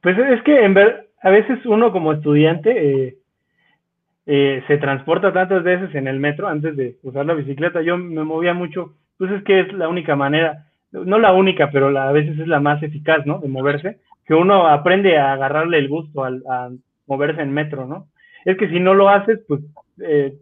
pues 0.00 0.18
es 0.18 0.42
que 0.42 0.64
en 0.64 0.74
ver, 0.74 1.10
a 1.22 1.30
veces 1.30 1.58
uno 1.64 1.90
como 1.90 2.12
estudiante 2.12 2.70
eh, 3.06 3.18
eh, 4.30 4.62
se 4.66 4.76
transporta 4.76 5.32
tantas 5.32 5.64
veces 5.64 5.94
en 5.94 6.06
el 6.06 6.20
metro 6.20 6.48
antes 6.48 6.76
de 6.76 6.98
usar 7.02 7.24
la 7.24 7.32
bicicleta. 7.32 7.80
Yo 7.80 7.96
me 7.96 8.24
movía 8.24 8.52
mucho, 8.52 8.92
pues 9.16 9.30
es 9.30 9.42
que 9.42 9.60
es 9.60 9.72
la 9.72 9.88
única 9.88 10.16
manera, 10.16 10.66
no 10.92 11.18
la 11.18 11.32
única, 11.32 11.70
pero 11.70 11.98
a 11.98 12.12
veces 12.12 12.38
es 12.38 12.46
la 12.46 12.60
más 12.60 12.82
eficaz, 12.82 13.24
¿no? 13.24 13.38
De 13.38 13.48
moverse, 13.48 14.00
que 14.26 14.34
uno 14.34 14.68
aprende 14.68 15.16
a 15.16 15.32
agarrarle 15.32 15.78
el 15.78 15.88
gusto 15.88 16.24
al, 16.24 16.42
a 16.46 16.68
moverse 17.06 17.40
en 17.40 17.54
metro, 17.54 17.86
¿no? 17.86 18.08
Es 18.44 18.58
que 18.58 18.68
si 18.68 18.78
no 18.80 18.92
lo 18.92 19.08
haces, 19.08 19.40
pues 19.48 19.62
eh, 20.02 20.34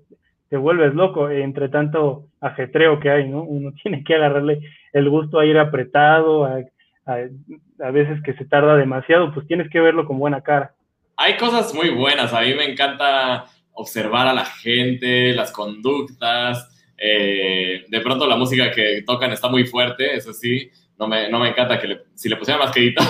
te 0.48 0.56
vuelves 0.56 0.92
loco 0.92 1.30
entre 1.30 1.68
tanto 1.68 2.24
ajetreo 2.40 2.98
que 2.98 3.10
hay, 3.10 3.28
¿no? 3.28 3.44
Uno 3.44 3.70
tiene 3.84 4.02
que 4.02 4.16
agarrarle 4.16 4.62
el 4.92 5.08
gusto 5.08 5.38
a 5.38 5.46
ir 5.46 5.58
apretado, 5.58 6.44
a, 6.44 6.58
a 7.06 7.90
veces 7.92 8.20
que 8.24 8.34
se 8.34 8.46
tarda 8.46 8.74
demasiado, 8.74 9.32
pues 9.32 9.46
tienes 9.46 9.70
que 9.70 9.78
verlo 9.78 10.06
con 10.06 10.18
buena 10.18 10.40
cara. 10.40 10.72
Hay 11.16 11.36
cosas 11.36 11.72
muy 11.72 11.90
buenas, 11.90 12.34
a 12.34 12.40
mí 12.40 12.52
me 12.54 12.68
encanta 12.70 13.46
observar 13.76 14.26
a 14.26 14.34
la 14.34 14.44
gente, 14.44 15.32
las 15.32 15.52
conductas. 15.52 16.68
Eh, 16.98 17.84
de 17.88 18.00
pronto 18.00 18.26
la 18.26 18.36
música 18.36 18.70
que 18.70 19.02
tocan 19.06 19.32
está 19.32 19.48
muy 19.48 19.66
fuerte, 19.66 20.16
eso 20.16 20.32
sí, 20.32 20.70
no 20.98 21.06
me, 21.06 21.28
no 21.28 21.38
me 21.38 21.50
encanta 21.50 21.78
que 21.78 22.04
si 22.14 22.28
le 22.28 22.36
pusiera 22.36 22.58
más 22.58 22.72
quedito, 22.72 23.02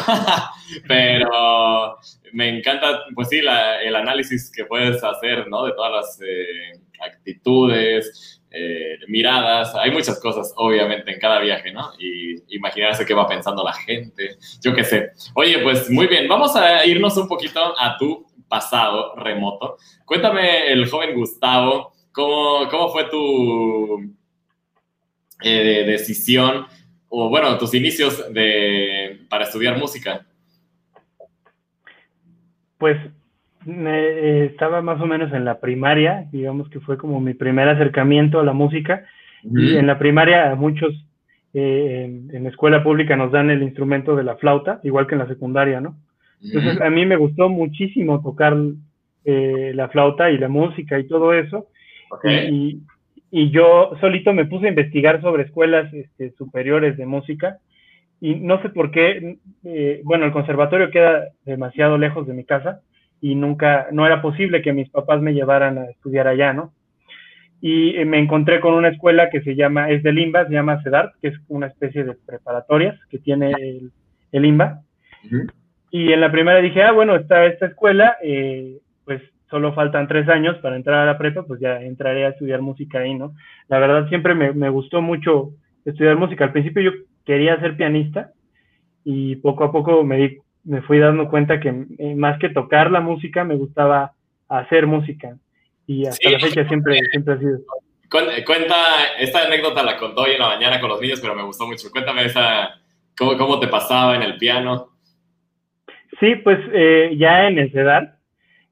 pero 0.88 1.96
me 2.32 2.48
encanta, 2.48 3.04
pues 3.14 3.28
sí, 3.28 3.38
el 3.38 3.96
análisis 3.96 4.50
que 4.54 4.64
puedes 4.64 5.02
hacer, 5.02 5.48
¿no? 5.48 5.64
De 5.64 5.72
todas 5.72 5.92
las 5.92 6.20
eh, 6.20 6.80
actitudes, 7.00 8.42
eh, 8.50 8.98
miradas, 9.06 9.74
hay 9.76 9.90
muchas 9.90 10.18
cosas, 10.20 10.52
obviamente, 10.56 11.12
en 11.12 11.20
cada 11.20 11.38
viaje, 11.40 11.72
¿no? 11.72 11.92
Y 11.98 12.56
imaginarse 12.56 13.06
qué 13.06 13.14
va 13.14 13.28
pensando 13.28 13.62
la 13.62 13.72
gente, 13.72 14.36
yo 14.62 14.74
qué 14.74 14.82
sé. 14.82 15.10
Oye, 15.34 15.58
pues 15.60 15.88
muy 15.90 16.08
bien, 16.08 16.26
vamos 16.26 16.56
a 16.56 16.84
irnos 16.84 17.16
un 17.16 17.28
poquito 17.28 17.78
a 17.78 17.96
tu 17.98 18.26
pasado 18.48 19.14
remoto. 19.16 19.76
Cuéntame, 20.04 20.70
el 20.72 20.88
joven 20.88 21.14
Gustavo, 21.14 21.92
¿cómo, 22.12 22.68
cómo 22.70 22.88
fue 22.90 23.04
tu 23.04 24.14
eh, 25.42 25.84
decisión 25.86 26.66
o, 27.08 27.28
bueno, 27.28 27.56
tus 27.58 27.74
inicios 27.74 28.32
de, 28.32 29.20
para 29.28 29.44
estudiar 29.44 29.78
música? 29.78 30.26
Pues 32.78 32.96
me, 33.64 34.44
estaba 34.46 34.82
más 34.82 35.00
o 35.00 35.06
menos 35.06 35.32
en 35.32 35.44
la 35.44 35.60
primaria, 35.60 36.28
digamos 36.30 36.68
que 36.68 36.80
fue 36.80 36.98
como 36.98 37.20
mi 37.20 37.34
primer 37.34 37.68
acercamiento 37.68 38.40
a 38.40 38.44
la 38.44 38.52
música. 38.52 39.06
Y 39.42 39.76
en 39.76 39.86
la 39.86 39.96
primaria 39.96 40.56
muchos 40.56 40.92
eh, 41.54 42.04
en, 42.04 42.34
en, 42.34 42.42
la 42.42 42.50
escuela 42.50 42.82
pública 42.82 43.14
nos 43.14 43.30
dan 43.30 43.48
el 43.48 43.62
instrumento 43.62 44.16
de 44.16 44.24
la 44.24 44.36
flauta, 44.36 44.80
igual 44.82 45.06
que 45.06 45.14
en 45.14 45.20
la 45.20 45.28
secundaria, 45.28 45.80
¿no? 45.80 45.96
Entonces, 46.42 46.80
a 46.80 46.90
mí 46.90 47.06
me 47.06 47.16
gustó 47.16 47.48
muchísimo 47.48 48.22
tocar 48.22 48.56
eh, 49.24 49.72
la 49.74 49.88
flauta 49.88 50.30
y 50.30 50.38
la 50.38 50.48
música 50.48 50.98
y 50.98 51.06
todo 51.06 51.32
eso. 51.32 51.66
Y, 52.24 52.80
y, 53.32 53.50
yo 53.50 53.90
solito 54.00 54.32
me 54.32 54.46
puse 54.46 54.66
a 54.66 54.68
investigar 54.70 55.20
sobre 55.20 55.42
escuelas 55.42 55.92
este, 55.92 56.30
superiores 56.32 56.96
de 56.96 57.06
música 57.06 57.58
y 58.20 58.36
no 58.36 58.60
sé 58.62 58.70
por 58.70 58.90
qué, 58.90 59.38
eh, 59.64 60.00
bueno, 60.04 60.24
el 60.24 60.32
conservatorio 60.32 60.90
queda 60.90 61.28
demasiado 61.44 61.98
lejos 61.98 62.26
de 62.26 62.34
mi 62.34 62.44
casa 62.44 62.80
y 63.20 63.34
nunca, 63.34 63.88
no 63.92 64.06
era 64.06 64.22
posible 64.22 64.62
que 64.62 64.72
mis 64.72 64.88
papás 64.90 65.20
me 65.20 65.34
llevaran 65.34 65.78
a 65.78 65.84
estudiar 65.86 66.28
allá, 66.28 66.52
¿no? 66.52 66.72
Y 67.60 67.96
eh, 67.96 68.04
me 68.04 68.18
encontré 68.18 68.60
con 68.60 68.74
una 68.74 68.88
escuela 68.88 69.30
que 69.30 69.40
se 69.42 69.54
llama, 69.56 69.90
es 69.90 70.02
de 70.02 70.12
Limba, 70.12 70.46
se 70.46 70.52
llama 70.52 70.82
CEDART, 70.82 71.14
que 71.20 71.28
es 71.28 71.34
una 71.48 71.66
especie 71.66 72.04
de 72.04 72.14
preparatorias 72.14 72.98
que 73.10 73.18
tiene 73.18 73.50
el, 73.50 73.90
el 74.32 74.42
Limba. 74.42 74.82
Y 75.96 76.12
en 76.12 76.20
la 76.20 76.30
primera 76.30 76.60
dije, 76.60 76.82
ah, 76.82 76.92
bueno, 76.92 77.16
está 77.16 77.46
esta 77.46 77.64
escuela, 77.64 78.18
eh, 78.22 78.80
pues 79.06 79.22
solo 79.48 79.72
faltan 79.72 80.06
tres 80.06 80.28
años 80.28 80.58
para 80.58 80.76
entrar 80.76 81.00
a 81.00 81.06
la 81.06 81.16
prepa, 81.16 81.44
pues 81.44 81.58
ya 81.58 81.80
entraré 81.80 82.26
a 82.26 82.28
estudiar 82.28 82.60
música 82.60 82.98
ahí, 82.98 83.14
¿no? 83.14 83.32
La 83.68 83.78
verdad 83.78 84.06
siempre 84.10 84.34
me, 84.34 84.52
me 84.52 84.68
gustó 84.68 85.00
mucho 85.00 85.52
estudiar 85.86 86.16
música. 86.16 86.44
Al 86.44 86.52
principio 86.52 86.82
yo 86.82 86.90
quería 87.24 87.58
ser 87.60 87.78
pianista 87.78 88.32
y 89.04 89.36
poco 89.36 89.64
a 89.64 89.72
poco 89.72 90.04
me, 90.04 90.18
di, 90.18 90.38
me 90.64 90.82
fui 90.82 90.98
dando 90.98 91.30
cuenta 91.30 91.60
que 91.60 91.86
eh, 91.98 92.14
más 92.14 92.38
que 92.40 92.50
tocar 92.50 92.90
la 92.90 93.00
música, 93.00 93.44
me 93.44 93.56
gustaba 93.56 94.12
hacer 94.50 94.86
música. 94.86 95.38
Y 95.86 96.04
hasta 96.04 96.28
la 96.28 96.40
fecha 96.40 96.68
siempre, 96.68 96.98
siempre 97.10 97.32
ha 97.32 97.38
sido. 97.38 97.60
Cuenta, 98.10 98.76
esta 99.18 99.46
anécdota 99.46 99.82
la 99.82 99.96
contó 99.96 100.24
hoy 100.24 100.32
en 100.32 100.40
la 100.40 100.48
mañana 100.48 100.78
con 100.78 100.90
los 100.90 101.00
niños, 101.00 101.20
pero 101.22 101.34
me 101.34 101.42
gustó 101.42 101.66
mucho. 101.66 101.90
Cuéntame 101.90 102.26
esa, 102.26 102.82
cómo, 103.16 103.38
cómo 103.38 103.58
te 103.58 103.68
pasaba 103.68 104.14
en 104.14 104.22
el 104.22 104.36
piano. 104.36 104.95
Sí, 106.20 106.36
pues 106.36 106.58
eh, 106.72 107.14
ya 107.18 107.46
en 107.46 107.58
el 107.58 107.70
CEDAR, 107.72 108.16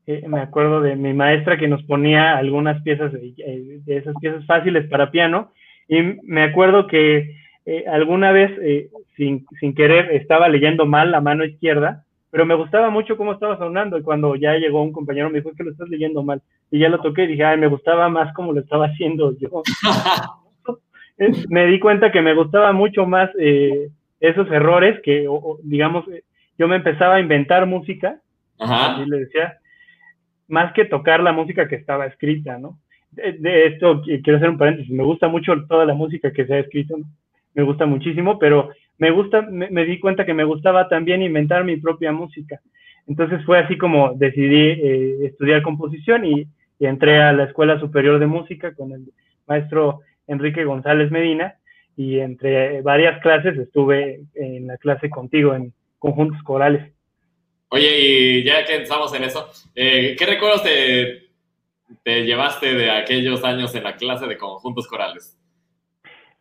eh, 0.06 0.24
me 0.26 0.40
acuerdo 0.40 0.80
de 0.80 0.96
mi 0.96 1.12
maestra 1.12 1.56
que 1.56 1.68
nos 1.68 1.82
ponía 1.84 2.36
algunas 2.36 2.82
piezas, 2.82 3.12
de 3.12 3.82
esas 3.86 4.14
piezas 4.20 4.44
fáciles 4.46 4.88
para 4.88 5.10
piano, 5.10 5.52
y 5.88 6.02
me 6.22 6.42
acuerdo 6.42 6.86
que 6.86 7.34
eh, 7.66 7.84
alguna 7.88 8.30
vez, 8.32 8.50
eh, 8.60 8.90
sin, 9.16 9.46
sin, 9.58 9.74
querer, 9.74 10.10
estaba 10.12 10.48
leyendo 10.48 10.84
mal 10.84 11.10
la 11.10 11.20
mano 11.20 11.44
izquierda, 11.44 12.04
pero 12.30 12.44
me 12.44 12.54
gustaba 12.54 12.90
mucho 12.90 13.16
cómo 13.16 13.32
estaba 13.32 13.56
sonando 13.56 13.96
y 13.96 14.02
cuando 14.02 14.34
ya 14.34 14.54
llegó 14.54 14.82
un 14.82 14.92
compañero 14.92 15.30
me 15.30 15.38
dijo 15.38 15.52
que 15.56 15.64
lo 15.64 15.70
estás 15.70 15.88
leyendo 15.88 16.22
mal 16.22 16.42
y 16.70 16.80
ya 16.80 16.88
lo 16.88 17.00
toqué 17.00 17.24
y 17.24 17.28
dije, 17.28 17.44
ay, 17.44 17.58
me 17.58 17.68
gustaba 17.68 18.08
más 18.08 18.34
como 18.34 18.52
lo 18.52 18.60
estaba 18.60 18.86
haciendo 18.86 19.36
yo. 19.38 19.62
me 21.48 21.66
di 21.66 21.78
cuenta 21.78 22.12
que 22.12 22.20
me 22.20 22.34
gustaba 22.34 22.72
mucho 22.72 23.06
más 23.06 23.30
eh, 23.38 23.88
esos 24.20 24.50
errores 24.50 25.00
que, 25.02 25.26
digamos, 25.62 26.04
yo 26.58 26.68
me 26.68 26.76
empezaba 26.76 27.16
a 27.16 27.20
inventar 27.20 27.66
música, 27.66 28.20
y 28.58 29.08
le 29.08 29.18
decía, 29.18 29.58
más 30.48 30.72
que 30.72 30.84
tocar 30.84 31.20
la 31.20 31.32
música 31.32 31.68
que 31.68 31.76
estaba 31.76 32.06
escrita, 32.06 32.58
¿no? 32.58 32.78
De, 33.12 33.66
esto 33.66 34.02
quiero 34.02 34.36
hacer 34.36 34.50
un 34.50 34.58
paréntesis, 34.58 34.90
me 34.90 35.04
gusta 35.04 35.28
mucho 35.28 35.54
toda 35.68 35.84
la 35.84 35.94
música 35.94 36.32
que 36.32 36.46
se 36.46 36.54
ha 36.54 36.58
escrito, 36.58 36.96
¿no? 36.96 37.04
me 37.54 37.62
gusta 37.62 37.86
muchísimo, 37.86 38.38
pero 38.38 38.70
me 38.98 39.10
gusta, 39.10 39.42
me, 39.42 39.84
di 39.84 39.98
cuenta 39.98 40.26
que 40.26 40.34
me 40.34 40.44
gustaba 40.44 40.88
también 40.88 41.22
inventar 41.22 41.64
mi 41.64 41.76
propia 41.76 42.12
música. 42.12 42.60
Entonces 43.06 43.44
fue 43.44 43.58
así 43.58 43.76
como 43.76 44.14
decidí 44.14 44.56
eh, 44.56 45.26
estudiar 45.26 45.62
composición 45.62 46.24
y, 46.24 46.46
entré 46.80 47.22
a 47.22 47.32
la 47.32 47.44
Escuela 47.44 47.80
Superior 47.80 48.18
de 48.18 48.26
Música 48.26 48.74
con 48.74 48.92
el 48.92 49.04
maestro 49.46 50.00
Enrique 50.26 50.64
González 50.64 51.10
Medina 51.10 51.54
y 51.96 52.18
entre 52.18 52.82
varias 52.82 53.22
clases 53.22 53.56
estuve 53.56 54.20
en 54.34 54.66
la 54.66 54.76
clase 54.76 55.08
contigo 55.08 55.54
en 55.54 55.72
conjuntos 56.04 56.42
corales. 56.42 56.92
Oye, 57.70 57.98
y 57.98 58.44
ya 58.44 58.62
que 58.66 58.76
estamos 58.76 59.14
en 59.14 59.24
eso, 59.24 59.48
eh, 59.74 60.14
¿qué 60.18 60.26
recuerdos 60.26 60.62
te, 60.62 61.30
te 62.02 62.24
llevaste 62.26 62.74
de 62.74 62.90
aquellos 62.90 63.42
años 63.42 63.74
en 63.74 63.84
la 63.84 63.96
clase 63.96 64.26
de 64.26 64.36
conjuntos 64.36 64.86
corales? 64.86 65.38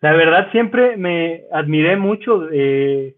La 0.01 0.11
verdad 0.11 0.51
siempre 0.51 0.97
me 0.97 1.43
admiré 1.53 1.95
mucho, 1.95 2.49
eh, 2.51 3.15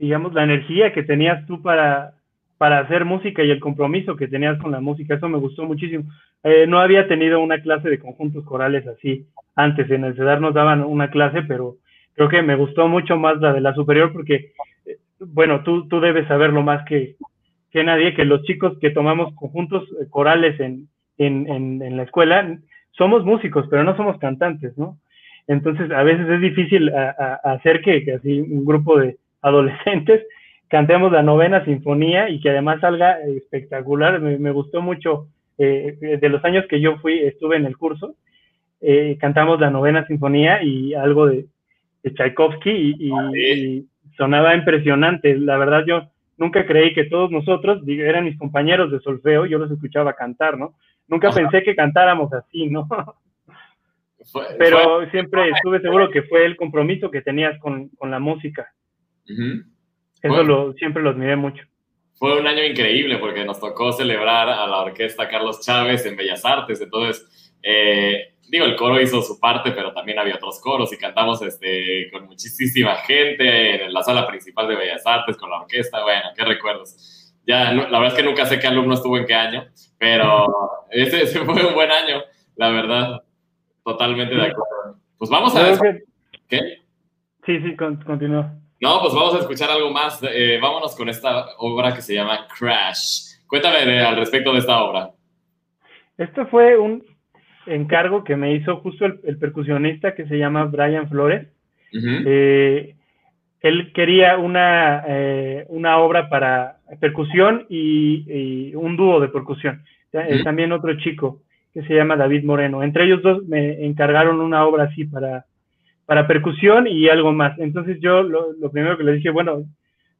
digamos, 0.00 0.34
la 0.34 0.42
energía 0.42 0.92
que 0.92 1.04
tenías 1.04 1.46
tú 1.46 1.62
para, 1.62 2.14
para 2.58 2.80
hacer 2.80 3.04
música 3.04 3.44
y 3.44 3.52
el 3.52 3.60
compromiso 3.60 4.16
que 4.16 4.26
tenías 4.26 4.58
con 4.60 4.72
la 4.72 4.80
música. 4.80 5.14
Eso 5.14 5.28
me 5.28 5.38
gustó 5.38 5.62
muchísimo. 5.62 6.10
Eh, 6.42 6.66
no 6.66 6.80
había 6.80 7.06
tenido 7.06 7.38
una 7.38 7.62
clase 7.62 7.88
de 7.88 8.00
conjuntos 8.00 8.44
corales 8.44 8.84
así 8.88 9.28
antes. 9.54 9.88
En 9.92 10.02
el 10.02 10.16
CEDAR 10.16 10.40
nos 10.40 10.54
daban 10.54 10.82
una 10.82 11.08
clase, 11.08 11.42
pero 11.42 11.76
creo 12.14 12.28
que 12.28 12.42
me 12.42 12.56
gustó 12.56 12.88
mucho 12.88 13.16
más 13.16 13.40
la 13.40 13.52
de 13.52 13.60
la 13.60 13.72
superior 13.74 14.12
porque, 14.12 14.52
bueno, 15.28 15.62
tú, 15.62 15.88
tú 15.88 16.00
debes 16.00 16.26
saberlo 16.28 16.62
más 16.62 16.84
que, 16.86 17.16
que 17.70 17.84
nadie, 17.84 18.14
que 18.14 18.24
los 18.24 18.42
chicos 18.42 18.78
que 18.80 18.90
tomamos 18.90 19.34
conjuntos 19.34 19.84
corales 20.10 20.58
en, 20.60 20.88
en, 21.18 21.48
en, 21.48 21.82
en 21.82 21.96
la 21.96 22.04
escuela 22.04 22.58
somos 22.92 23.24
músicos, 23.24 23.66
pero 23.68 23.84
no 23.84 23.96
somos 23.96 24.18
cantantes, 24.18 24.76
¿no? 24.78 24.98
Entonces, 25.46 25.90
a 25.90 26.02
veces 26.02 26.28
es 26.28 26.40
difícil 26.40 26.90
hacer 27.44 27.82
que, 27.82 28.12
así 28.12 28.40
un 28.40 28.64
grupo 28.64 28.98
de 28.98 29.18
adolescentes 29.42 30.26
cantemos 30.68 31.12
la 31.12 31.22
novena 31.22 31.64
sinfonía 31.64 32.30
y 32.30 32.40
que 32.40 32.50
además 32.50 32.80
salga 32.80 33.20
espectacular. 33.20 34.20
Me, 34.20 34.50
gustó 34.50 34.80
mucho, 34.80 35.28
eh, 35.58 36.18
de 36.20 36.28
los 36.28 36.44
años 36.44 36.64
que 36.68 36.80
yo 36.80 36.96
fui, 36.98 37.20
estuve 37.20 37.56
en 37.56 37.66
el 37.66 37.76
curso, 37.76 38.16
eh, 38.80 39.16
cantamos 39.20 39.60
la 39.60 39.70
novena 39.70 40.06
sinfonía 40.06 40.62
y 40.62 40.94
algo 40.94 41.26
de, 41.26 41.46
Tchaikovsky 42.04 42.70
y, 42.70 43.12
y, 43.34 43.86
sonaba 44.16 44.54
impresionante. 44.54 45.36
La 45.36 45.56
verdad, 45.56 45.84
yo 45.86 46.10
nunca 46.36 46.66
creí 46.66 46.94
que 46.94 47.04
todos 47.04 47.30
nosotros, 47.30 47.82
eran 47.86 48.24
mis 48.24 48.38
compañeros 48.38 48.90
de 48.90 49.00
solfeo, 49.00 49.46
yo 49.46 49.58
los 49.58 49.70
escuchaba 49.70 50.14
cantar, 50.14 50.58
¿no? 50.58 50.74
Nunca 51.06 51.30
pensé 51.30 51.62
que 51.62 51.76
cantáramos 51.76 52.32
así, 52.32 52.68
¿no? 52.68 52.88
Pero 54.58 55.08
siempre 55.10 55.50
estuve 55.50 55.80
seguro 55.80 56.10
que 56.10 56.22
fue 56.22 56.46
el 56.46 56.56
compromiso 56.56 57.10
que 57.10 57.20
tenías 57.20 57.58
con, 57.60 57.90
la 58.00 58.18
música. 58.18 58.72
Eso 60.22 60.42
lo, 60.42 60.72
siempre 60.74 61.02
lo 61.02 61.10
admiré 61.10 61.36
mucho. 61.36 61.62
Fue 62.14 62.40
un 62.40 62.46
año 62.46 62.64
increíble 62.64 63.18
porque 63.18 63.44
nos 63.44 63.60
tocó 63.60 63.92
celebrar 63.92 64.48
a 64.48 64.66
la 64.66 64.80
orquesta 64.82 65.28
Carlos 65.28 65.60
Chávez 65.60 66.06
en 66.06 66.16
Bellas 66.16 66.44
Artes. 66.44 66.80
Entonces, 66.80 67.52
eh, 67.62 68.33
digo, 68.48 68.64
el 68.64 68.76
coro 68.76 69.00
hizo 69.00 69.22
su 69.22 69.38
parte, 69.38 69.72
pero 69.72 69.92
también 69.92 70.18
había 70.18 70.36
otros 70.36 70.60
coros 70.60 70.92
y 70.92 70.98
cantamos 70.98 71.42
este, 71.42 72.10
con 72.12 72.26
muchísima 72.26 72.96
gente 72.96 73.84
en 73.84 73.92
la 73.92 74.02
sala 74.02 74.26
principal 74.26 74.68
de 74.68 74.76
Bellas 74.76 75.06
Artes 75.06 75.36
con 75.36 75.50
la 75.50 75.60
orquesta. 75.60 76.02
Bueno, 76.02 76.30
qué 76.36 76.44
recuerdos. 76.44 77.32
Ya, 77.46 77.72
la 77.72 77.98
verdad 77.98 78.08
es 78.08 78.14
que 78.14 78.22
nunca 78.22 78.46
sé 78.46 78.58
qué 78.58 78.66
alumno 78.66 78.94
estuvo 78.94 79.18
en 79.18 79.26
qué 79.26 79.34
año, 79.34 79.66
pero 79.98 80.46
ese 80.90 81.26
fue 81.26 81.66
un 81.66 81.74
buen 81.74 81.90
año, 81.90 82.22
la 82.56 82.68
verdad. 82.70 83.22
Totalmente 83.84 84.34
de 84.34 84.46
acuerdo. 84.46 84.98
Pues 85.18 85.30
vamos 85.30 85.54
a 85.54 85.62
ver. 85.62 86.04
¿Qué? 86.48 86.84
Sí, 87.44 87.60
sí, 87.60 87.76
continúa. 87.76 88.54
No, 88.80 89.00
pues 89.00 89.14
vamos 89.14 89.34
a 89.34 89.38
escuchar 89.38 89.70
algo 89.70 89.90
más. 89.90 90.20
Eh, 90.22 90.58
vámonos 90.60 90.96
con 90.96 91.08
esta 91.08 91.54
obra 91.58 91.94
que 91.94 92.00
se 92.00 92.14
llama 92.14 92.46
Crash. 92.58 93.36
Cuéntame 93.46 94.00
al 94.00 94.16
respecto 94.16 94.52
de 94.52 94.58
esta 94.58 94.82
obra. 94.82 95.10
Esto 96.16 96.46
fue 96.46 96.78
un 96.78 97.04
encargo 97.66 98.24
que 98.24 98.36
me 98.36 98.54
hizo 98.54 98.76
justo 98.76 99.06
el, 99.06 99.38
percusionista 99.38 100.14
que 100.14 100.26
se 100.26 100.38
llama 100.38 100.64
Brian 100.64 101.08
Flores. 101.08 101.48
Eh, 101.92 102.94
él 103.60 103.92
quería 103.92 104.36
una, 104.36 105.04
eh, 105.06 105.64
una 105.68 105.98
obra 105.98 106.28
para 106.28 106.78
percusión 107.00 107.66
y, 107.68 108.74
un 108.74 108.96
dúo 108.96 109.20
de 109.20 109.28
percusión. 109.28 109.82
También 110.44 110.72
otro 110.72 110.96
chico 110.98 111.40
que 111.72 111.82
se 111.82 111.94
llama 111.94 112.16
David 112.16 112.44
Moreno. 112.44 112.82
Entre 112.82 113.04
ellos 113.04 113.22
dos 113.22 113.44
me 113.46 113.84
encargaron 113.84 114.40
una 114.40 114.64
obra 114.64 114.84
así 114.84 115.04
para, 115.04 115.44
para 116.06 116.26
percusión 116.26 116.86
y 116.86 117.08
algo 117.08 117.32
más. 117.32 117.58
Entonces 117.58 117.98
yo 118.00 118.22
lo, 118.22 118.54
primero 118.70 118.96
que 118.96 119.04
le 119.04 119.14
dije, 119.14 119.30
bueno, 119.30 119.64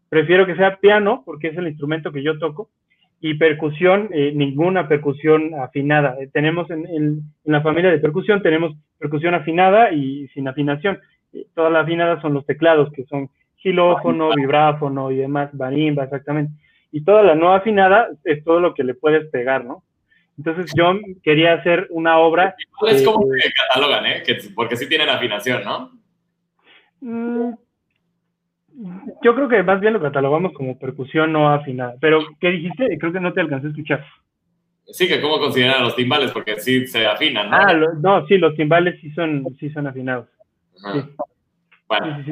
prefiero 0.08 0.46
que 0.46 0.56
sea 0.56 0.78
piano 0.78 1.22
porque 1.24 1.48
es 1.48 1.56
el 1.56 1.68
instrumento 1.68 2.12
que 2.12 2.22
yo 2.22 2.38
toco 2.38 2.70
y 3.26 3.32
percusión, 3.36 4.10
eh, 4.12 4.32
ninguna 4.34 4.86
percusión 4.86 5.54
afinada. 5.54 6.14
Eh, 6.20 6.28
tenemos 6.30 6.70
en, 6.70 6.86
en, 6.86 7.22
la 7.44 7.62
familia 7.62 7.90
de 7.90 7.98
percusión, 7.98 8.42
tenemos 8.42 8.76
percusión 8.98 9.32
afinada 9.32 9.92
y 9.92 10.28
sin 10.34 10.46
afinación. 10.46 11.00
Eh, 11.32 11.46
todas 11.54 11.72
las 11.72 11.84
afinadas 11.84 12.20
son 12.20 12.34
los 12.34 12.44
teclados, 12.44 12.92
que 12.92 13.04
son 13.04 13.30
xilófono, 13.62 14.34
vibráfono 14.34 15.10
y 15.10 15.16
demás, 15.16 15.48
barimba, 15.54 16.04
exactamente. 16.04 16.52
Y 16.92 17.02
toda 17.02 17.22
la 17.22 17.34
no 17.34 17.54
afinada 17.54 18.10
es 18.24 18.44
todo 18.44 18.60
lo 18.60 18.74
que 18.74 18.84
le 18.84 18.92
puedes 18.92 19.26
pegar, 19.30 19.64
¿no? 19.64 19.84
Entonces 20.36 20.70
yo 20.76 20.92
quería 21.22 21.54
hacer 21.54 21.86
una 21.88 22.18
obra. 22.18 22.54
Es 22.86 23.02
como 23.06 23.26
que 23.30 23.50
catalogan, 23.70 24.04
¿eh? 24.04 24.22
porque 24.54 24.76
sí 24.76 24.86
tienen 24.86 25.08
afinación, 25.08 25.64
¿no? 25.64 25.92
Mm, 27.00 27.54
yo 29.22 29.34
creo 29.34 29.48
que 29.48 29.62
más 29.62 29.80
bien 29.80 29.92
lo 29.92 30.00
catalogamos 30.00 30.52
como 30.52 30.78
percusión 30.78 31.32
no 31.32 31.50
afinada. 31.52 31.94
Pero, 32.00 32.20
¿qué 32.40 32.50
dijiste? 32.50 32.98
Creo 32.98 33.12
que 33.12 33.20
no 33.20 33.32
te 33.32 33.40
alcancé 33.40 33.68
a 33.68 33.70
escuchar. 33.70 34.04
Sí, 34.86 35.08
que 35.08 35.20
cómo 35.20 35.38
consideran 35.38 35.82
los 35.82 35.96
timbales, 35.96 36.30
porque 36.32 36.58
sí 36.60 36.86
se 36.86 37.06
afinan, 37.06 37.50
¿no? 37.50 37.56
Ah, 37.56 37.72
no, 38.00 38.26
sí, 38.26 38.36
los 38.36 38.54
timbales 38.54 39.00
sí 39.00 39.10
son, 39.12 39.44
sí 39.58 39.70
son 39.70 39.86
afinados. 39.86 40.28
Bueno. 41.88 42.24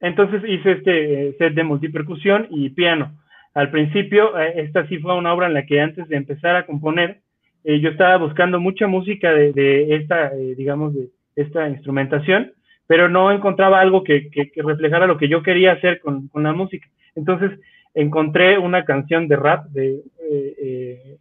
Entonces 0.00 0.42
hice 0.46 0.72
este 0.72 1.28
eh, 1.28 1.36
set 1.38 1.54
de 1.54 1.64
multipercusión 1.64 2.46
y 2.50 2.70
piano. 2.70 3.18
Al 3.54 3.70
principio, 3.70 4.38
eh, 4.38 4.52
esta 4.56 4.86
sí 4.86 4.98
fue 4.98 5.16
una 5.16 5.32
obra 5.32 5.46
en 5.46 5.54
la 5.54 5.66
que 5.66 5.80
antes 5.80 6.06
de 6.08 6.16
empezar 6.16 6.54
a 6.54 6.66
componer, 6.66 7.22
eh, 7.64 7.80
yo 7.80 7.90
estaba 7.90 8.16
buscando 8.16 8.60
mucha 8.60 8.86
música 8.86 9.32
de, 9.32 9.96
esta, 9.96 10.28
eh, 10.28 10.54
digamos, 10.56 10.94
de 10.94 11.08
esta 11.34 11.68
instrumentación, 11.68 12.52
pero 12.88 13.08
no 13.08 13.30
encontraba 13.30 13.80
algo 13.80 14.02
que, 14.02 14.28
reflejara 14.56 15.06
lo 15.06 15.16
que 15.16 15.28
yo 15.28 15.44
quería 15.44 15.72
hacer 15.72 16.00
con, 16.00 16.28
la 16.34 16.52
música. 16.52 16.88
Entonces, 17.14 17.60
encontré 17.94 18.58
una 18.58 18.84
canción 18.84 19.28
de 19.28 19.36
rap 19.36 19.66
de, 19.66 20.02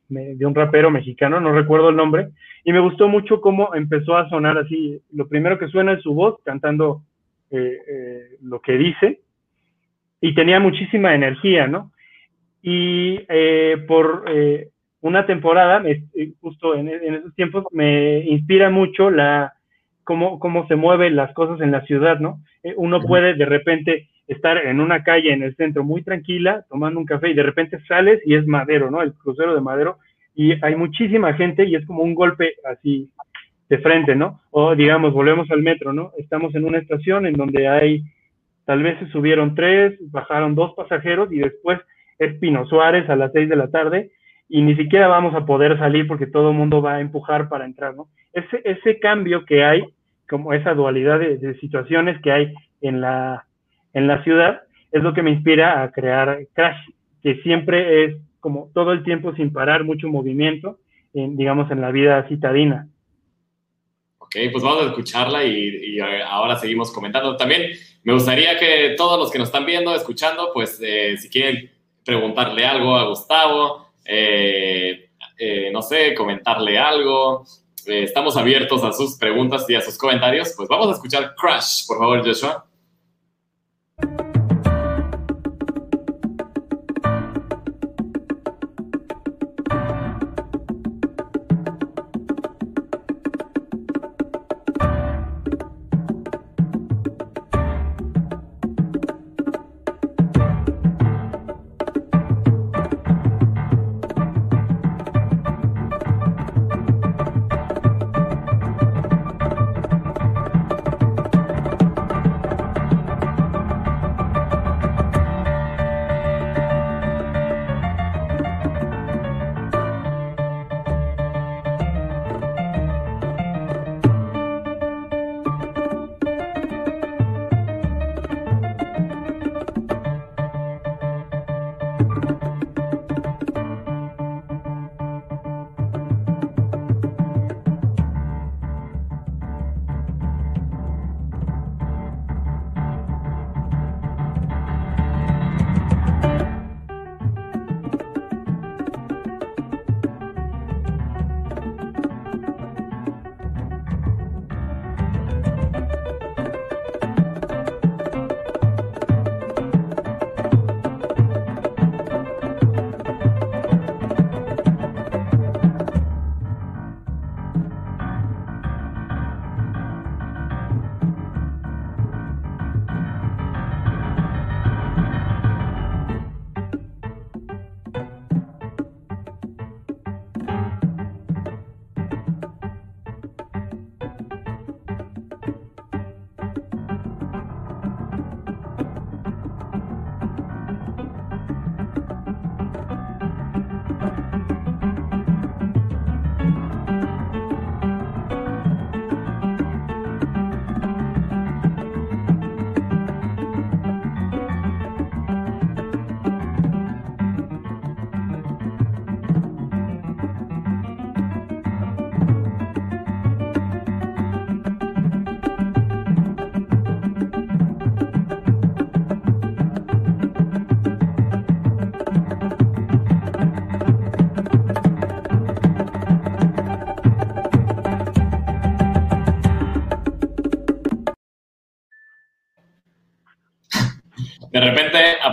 de 0.10 0.46
un 0.46 0.56
rapero 0.56 0.90
mexicano, 0.90 1.40
no 1.40 1.52
recuerdo 1.52 1.90
el 1.90 1.96
nombre, 1.96 2.30
y 2.64 2.74
me 2.74 2.80
gustó 2.80 3.08
mucho 3.08 3.40
cómo 3.40 3.76
empezó 3.76 4.18
a 4.18 4.28
sonar 4.30 4.58
así. 4.58 5.00
Lo 5.14 5.28
primero 5.28 5.60
que 5.60 5.68
suena 5.68 5.94
es 5.94 6.02
su 6.02 6.16
voz 6.16 6.40
cantando 6.44 7.04
lo 8.42 8.60
que 8.62 8.78
dice, 8.78 9.20
y 10.20 10.34
tenía 10.34 10.60
muchísima 10.60 11.14
energía, 11.14 11.68
¿no? 11.68 11.92
y 12.70 13.20
eh, 13.30 13.78
por, 13.88 14.26
eh, 14.28 14.70
una 15.00 15.26
temporada, 15.26 15.82
justo 16.42 16.76
en, 16.76 16.90
esos 16.90 17.34
tiempos, 17.36 17.64
me 17.72 18.20
inspira 18.26 18.70
mucho 18.70 19.10
la 19.10 19.54
cómo, 20.08 20.40
cómo 20.40 20.66
se 20.70 20.78
mueven 20.78 21.18
las 21.18 21.34
cosas 21.34 21.60
en 21.60 21.72
la 21.72 21.82
ciudad, 21.82 22.20
¿no? 22.22 22.40
uno 22.78 23.02
puede 23.02 23.34
de 23.34 23.46
repente 23.46 24.08
estar 24.26 24.58
en 24.58 24.80
una 24.80 25.04
calle 25.04 25.34
en 25.34 25.44
el 25.44 25.54
centro 25.58 25.84
muy 25.84 26.02
tranquila, 26.02 26.66
tomando 26.70 26.98
un 26.98 27.06
café 27.06 27.30
y 27.30 27.34
de 27.34 27.44
repente 27.44 27.78
sales 27.88 28.22
y 28.26 28.36
es 28.36 28.48
Madero, 28.48 28.90
¿no? 28.90 29.02
El 29.02 29.14
crucero 29.14 29.54
de 29.54 29.62
Madero 29.62 29.98
y 30.34 30.54
hay 30.64 30.76
muchísima 30.76 31.34
gente 31.34 31.66
y 31.66 31.76
es 31.76 31.86
como 31.86 32.04
un 32.04 32.16
golpe 32.16 32.54
así 32.64 33.10
de 33.70 33.80
frente, 33.80 34.16
¿no? 34.16 34.40
O 34.52 34.76
digamos, 34.76 35.14
volvemos 35.14 35.52
al 35.52 35.62
metro, 35.62 35.92
¿no? 35.92 36.12
Estamos 36.18 36.56
en 36.56 36.64
una 36.64 36.78
estación 36.78 37.26
en 37.26 37.34
donde 37.34 37.68
hay, 37.68 38.04
tal 38.66 38.84
vez 38.84 38.98
se 39.00 39.08
subieron 39.08 39.56
tres, 39.56 39.98
bajaron 40.10 40.56
dos 40.56 40.74
pasajeros 40.74 41.32
y 41.34 41.40
después 41.40 41.80
es 42.18 42.34
Pino 42.36 42.66
Suárez 42.66 43.10
a 43.10 43.18
las 43.18 43.34
seis 43.34 43.50
de 43.50 43.58
la 43.58 43.70
tarde 43.70 44.12
y 44.48 44.62
ni 44.62 44.76
siquiera 44.76 45.08
vamos 45.08 45.36
a 45.36 45.46
poder 45.46 45.78
salir 45.78 46.08
porque 46.08 46.28
todo 46.28 46.52
el 46.52 46.58
mundo 46.58 46.82
va 46.82 46.96
a 46.96 47.02
empujar 47.02 47.50
para 47.50 47.66
entrar, 47.66 47.94
¿no? 47.96 48.08
Ese, 48.34 48.62
ese 48.64 49.00
cambio 49.00 49.46
que 49.46 49.64
hay, 49.64 49.84
como 50.30 50.54
esa 50.54 50.74
dualidad 50.74 51.20
de 51.20 51.60
situaciones 51.60 52.22
que 52.22 52.32
hay 52.32 52.54
en 52.82 53.02
la 53.02 53.48
en 53.98 54.06
la 54.06 54.24
ciudad, 54.24 54.62
es 54.92 55.02
lo 55.02 55.14
que 55.14 55.24
me 55.24 55.32
inspira 55.32 55.82
a 55.82 55.92
crear 55.92 56.40
Crash, 56.54 56.78
que 57.24 57.42
siempre 57.42 58.06
es 58.06 58.16
como 58.40 58.70
todo 58.74 58.92
el 58.92 59.04
tiempo 59.04 59.34
sin 59.34 59.52
parar, 59.52 59.84
mucho 59.84 60.08
movimiento, 60.08 60.78
en, 61.14 61.36
digamos, 61.36 61.72
en 61.72 61.82
la 61.82 61.90
vida 61.90 62.28
citadina. 62.28 62.88
Ok, 64.20 64.36
pues 64.52 64.64
vamos 64.64 64.84
a 64.84 64.88
escucharla 64.90 65.44
y, 65.46 66.00
ahora 66.00 66.58
seguimos 66.58 66.92
comentando. 66.92 67.36
También 67.38 67.72
me 68.04 68.14
gustaría 68.14 68.60
que 68.60 68.94
todos 68.96 69.18
los 69.18 69.32
que 69.32 69.40
nos 69.40 69.48
están 69.48 69.66
viendo, 69.66 69.96
escuchando, 69.96 70.52
pues 70.54 70.80
eh, 70.84 71.18
si 71.18 71.28
quieren 71.30 71.72
preguntarle 72.06 72.66
algo 72.66 72.96
a 72.96 73.08
Gustavo, 73.08 73.88
eh, 74.06 75.10
eh, 75.40 75.70
no 75.72 75.82
sé, 75.82 76.14
comentarle 76.14 76.78
algo, 76.78 77.46
estamos 77.88 78.38
abiertos 78.38 78.84
a 78.84 78.92
sus 78.92 79.18
preguntas 79.18 79.66
y 79.70 79.76
a 79.76 79.82
sus 79.82 79.98
comentarios. 79.98 80.54
Pues 80.56 80.68
vamos 80.70 80.90
a 80.90 80.94
escuchar 80.94 81.36
Crash, 81.36 81.88
por 81.88 81.98
favor, 81.98 82.26
Joshua. 82.26 82.66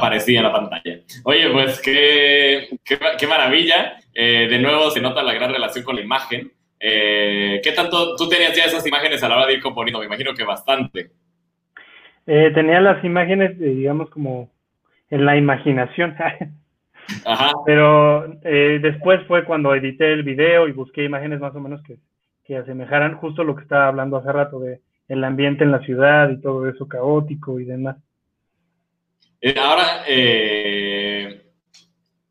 Aparecía 0.05 0.41
en 0.41 0.45
la 0.45 0.53
pantalla. 0.53 0.99
Oye, 1.25 1.51
pues 1.51 1.81
qué, 1.81 2.69
qué, 2.85 3.27
maravilla. 3.27 3.97
Eh, 4.15 4.47
de 4.49 4.59
nuevo 4.59 4.91
se 4.91 5.01
nota 5.01 5.23
la 5.23 5.35
gran 5.35 5.53
relación 5.53 5.85
con 5.85 5.97
la 5.97 6.03
imagen. 6.03 6.51
Eh, 6.79 7.61
¿Qué 7.63 7.73
tanto 7.73 8.17
tú 8.17 8.29
tenías 8.29 8.57
ya 8.57 8.65
esas 8.65 8.87
imágenes 8.87 9.23
a 9.23 9.29
la 9.29 9.37
hora 9.37 9.47
de 9.47 9.55
ir 9.55 9.63
componiendo? 9.63 10.01
Me 10.01 10.07
imagino 10.07 10.35
que 10.35 10.45
bastante. 10.45 11.11
Eh, 12.27 12.51
tenía 12.55 12.81
las 12.81 13.03
imágenes, 13.05 13.59
digamos, 13.59 14.11
como 14.11 14.51
en 15.11 15.25
la 15.25 15.37
imaginación. 15.37 16.15
Ajá. 17.25 17.53
Pero 17.67 18.27
después 18.43 19.21
fue 19.27 19.45
cuando 19.45 19.75
edité 19.75 20.13
el 20.13 20.23
video 20.23 20.69
y 20.69 20.73
busqué 20.73 21.05
imágenes 21.05 21.41
más 21.41 21.55
o 21.55 21.61
menos 21.61 21.83
que, 21.83 21.99
que 22.45 22.57
asemejaran 22.57 23.17
justo 23.17 23.45
lo 23.45 23.57
que 23.57 23.63
estaba 23.63 23.89
hablando 23.89 24.17
hace 24.17 24.33
rato 24.33 24.61
de 24.61 24.81
el 25.09 25.23
ambiente 25.23 25.65
en 25.65 25.73
la 25.73 25.81
ciudad 25.81 26.31
y 26.31 26.41
todo 26.41 26.69
eso 26.69 26.89
caótico 26.89 27.61
y 27.61 27.65
demás. 27.65 27.97
Eh, 29.47 29.55
ahora, 29.61 30.05
eh, 30.09 31.43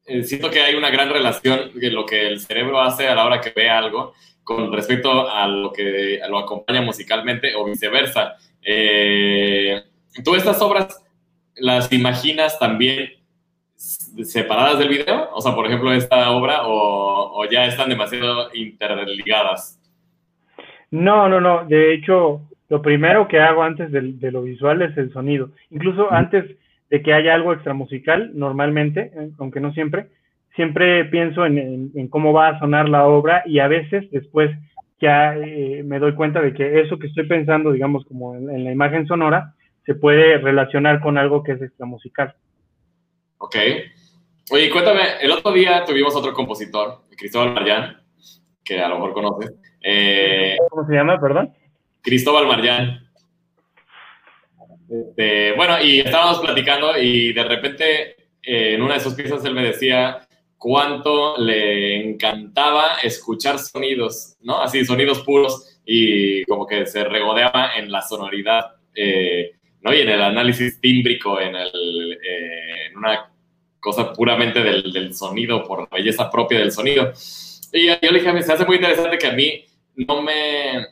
eh, 0.07 0.23
siento 0.23 0.49
que 0.49 0.61
hay 0.61 0.73
una 0.73 0.89
gran 0.89 1.11
relación 1.11 1.71
de 1.75 1.91
lo 1.91 2.07
que 2.07 2.25
el 2.25 2.39
cerebro 2.39 2.81
hace 2.81 3.07
a 3.07 3.13
la 3.13 3.23
hora 3.23 3.39
que 3.39 3.53
ve 3.55 3.69
algo 3.69 4.15
con 4.43 4.73
respecto 4.73 5.29
a 5.29 5.47
lo 5.47 5.71
que 5.71 6.19
lo 6.27 6.39
acompaña 6.39 6.81
musicalmente 6.81 7.53
o 7.53 7.65
viceversa. 7.65 8.33
¿Tú 10.23 10.33
estas 10.35 10.59
obras 10.63 11.05
las 11.55 11.93
imaginas 11.93 12.57
también 12.57 13.11
separadas 13.75 14.79
del 14.79 14.89
video? 14.89 15.29
O 15.33 15.41
sea, 15.41 15.53
por 15.53 15.67
ejemplo, 15.67 15.93
esta 15.93 16.31
obra 16.31 16.61
o, 16.63 17.45
ya 17.45 17.67
están 17.67 17.89
demasiado 17.89 18.49
interligadas? 18.55 19.79
No, 20.89 21.29
no, 21.29 21.39
no. 21.39 21.63
De 21.65 21.93
hecho, 21.93 22.41
lo 22.69 22.81
primero 22.81 23.27
que 23.27 23.39
hago 23.39 23.61
antes 23.61 23.91
de, 23.91 24.01
de 24.13 24.31
lo 24.31 24.41
visual 24.41 24.81
es 24.81 24.97
el 24.97 25.13
sonido. 25.13 25.51
Incluso 25.69 26.11
antes 26.11 26.57
de 26.93 27.01
que 27.01 27.11
haya 27.11 27.33
algo 27.33 27.53
extramusical, 27.53 28.29
normalmente, 28.35 29.11
eh, 29.15 29.31
aunque 29.39 29.59
no 29.59 29.73
siempre, 29.73 30.09
siempre 30.55 31.05
pienso 31.05 31.43
en, 31.43 32.07
cómo 32.09 32.33
va 32.33 32.49
a 32.49 32.59
sonar 32.59 32.87
la 32.87 33.07
obra 33.07 33.41
y 33.47 33.57
a 33.57 33.67
veces 33.67 34.11
después 34.11 34.51
ya 35.01 35.35
eh, 35.35 35.81
me 35.83 35.97
doy 35.97 36.13
cuenta 36.13 36.39
de 36.39 36.53
que 36.53 36.81
eso 36.81 36.99
que 36.99 37.07
estoy 37.07 37.25
pensando, 37.25 37.71
digamos, 37.71 38.05
como 38.05 38.35
en, 38.35 38.63
la 38.63 38.71
imagen 38.71 39.07
sonora, 39.07 39.55
se 39.87 39.95
puede 39.95 40.37
relacionar 40.37 41.01
con 41.01 41.17
algo 41.17 41.41
que 41.41 41.53
es 41.53 41.63
extramusical. 41.63 42.35
Ok. 43.39 43.55
Oye, 44.51 44.69
cuéntame, 44.69 45.01
el 45.19 45.31
otro 45.31 45.51
día 45.51 45.83
tuvimos 45.85 46.15
otro 46.15 46.31
compositor, 46.31 47.05
Cristóbal 47.17 47.55
Marján, 47.55 47.97
que 48.63 48.79
a 48.79 48.87
lo 48.87 48.99
mejor 48.99 49.13
conoces. 49.13 49.51
Eh, 49.81 50.57
¿Cómo 50.69 50.85
se 50.85 50.93
llama, 50.93 51.19
perdón? 51.19 51.51
Cristóbal 52.03 52.45
Marján. 52.45 53.03
Este, 54.93 55.53
bueno, 55.53 55.81
y 55.83 56.01
estábamos 56.01 56.39
platicando 56.39 56.95
y 56.99 57.33
de 57.33 57.43
repente 57.43 58.15
eh, 58.43 58.75
en 58.75 58.81
una 58.83 58.93
de 58.93 58.99
sus 58.99 59.15
piezas 59.15 59.43
él 59.43 59.55
me 59.55 59.63
decía 59.65 60.27
cuánto 60.55 61.35
le 61.37 62.09
encantaba 62.09 62.97
escuchar 63.01 63.57
sonidos, 63.57 64.37
¿no? 64.41 64.61
Así, 64.61 64.85
sonidos 64.85 65.21
puros 65.21 65.79
y 65.83 66.43
como 66.43 66.67
que 66.67 66.85
se 66.85 67.03
regodeaba 67.05 67.71
en 67.75 67.91
la 67.91 68.03
sonoridad, 68.03 68.75
eh, 68.93 69.53
¿no? 69.81 69.91
Y 69.91 70.01
en 70.01 70.09
el 70.09 70.21
análisis 70.21 70.79
tímbrico, 70.79 71.41
en, 71.41 71.55
el, 71.55 72.19
en 72.21 72.95
una 72.95 73.31
cosa 73.79 74.13
puramente 74.13 74.61
del, 74.61 74.93
del, 74.93 75.15
sonido, 75.15 75.63
por 75.63 75.81
la 75.81 75.97
belleza 75.97 76.29
propia 76.29 76.59
del 76.59 76.71
sonido. 76.71 77.11
Y 77.73 77.87
yo 77.87 78.11
le 78.11 78.19
dije, 78.19 78.43
se 78.43 78.53
hace 78.53 78.65
muy 78.65 78.75
interesante 78.75 79.17
que 79.17 79.27
a 79.27 79.33
mí 79.33 79.65
no 79.95 80.21
me... 80.21 80.85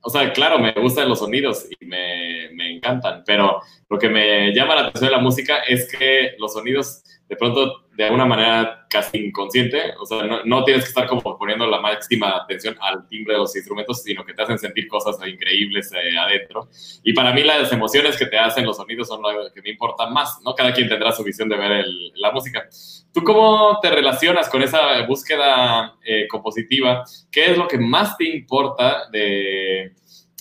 O 0.00 0.10
sea, 0.10 0.32
claro, 0.32 0.58
me 0.58 0.72
gustan 0.72 1.08
los 1.08 1.18
sonidos 1.18 1.66
y 1.78 1.86
me, 1.86 2.50
me 2.52 2.76
encantan, 2.76 3.22
pero 3.26 3.60
lo 3.88 3.98
que 3.98 4.08
me 4.08 4.52
llama 4.54 4.74
la 4.74 4.80
atención 4.82 5.10
de 5.10 5.16
la 5.16 5.22
música 5.22 5.58
es 5.60 5.90
que 5.90 6.34
los 6.38 6.52
sonidos 6.52 7.02
de 7.28 7.36
pronto 7.36 7.86
de 8.00 8.06
alguna 8.06 8.24
manera 8.24 8.86
casi 8.88 9.18
inconsciente, 9.18 9.92
o 10.00 10.06
sea, 10.06 10.22
no, 10.46 10.64
tienes 10.64 10.84
que 10.84 10.88
estar 10.88 11.06
como 11.06 11.20
poniendo 11.36 11.66
la 11.66 11.82
máxima 11.82 12.34
atención 12.34 12.74
al 12.80 13.06
timbre 13.06 13.34
de 13.34 13.40
los 13.40 13.54
instrumentos, 13.54 14.02
sino 14.02 14.24
que 14.24 14.32
te 14.32 14.40
hacen 14.40 14.58
sentir 14.58 14.88
cosas 14.88 15.18
increíbles 15.28 15.92
eh, 15.92 16.16
adentro. 16.16 16.70
Y 17.04 17.12
para 17.12 17.34
mí 17.34 17.42
las 17.42 17.70
emociones 17.70 18.16
que 18.16 18.24
te 18.24 18.38
hacen 18.38 18.64
los 18.64 18.78
sonidos 18.78 19.06
son 19.06 19.20
lo 19.20 19.52
que 19.52 19.60
me 19.60 19.68
importan 19.68 20.14
más, 20.14 20.40
¿no? 20.42 20.54
Cada 20.54 20.72
quien 20.72 20.88
tendrá 20.88 21.12
su 21.12 21.22
visión 21.22 21.50
de 21.50 21.58
ver 21.58 21.84
la 22.14 22.32
música. 22.32 22.66
¿Tú 23.12 23.22
cómo 23.22 23.78
te 23.82 23.90
relacionas 23.90 24.48
con 24.48 24.62
esa 24.62 25.02
búsqueda 25.02 25.96
eh, 26.02 26.26
compositiva? 26.26 27.04
¿Qué 27.30 27.50
es 27.50 27.58
lo 27.58 27.68
que 27.68 27.76
más 27.76 28.16
te 28.16 28.24
importa 28.24 29.10
de, 29.12 29.92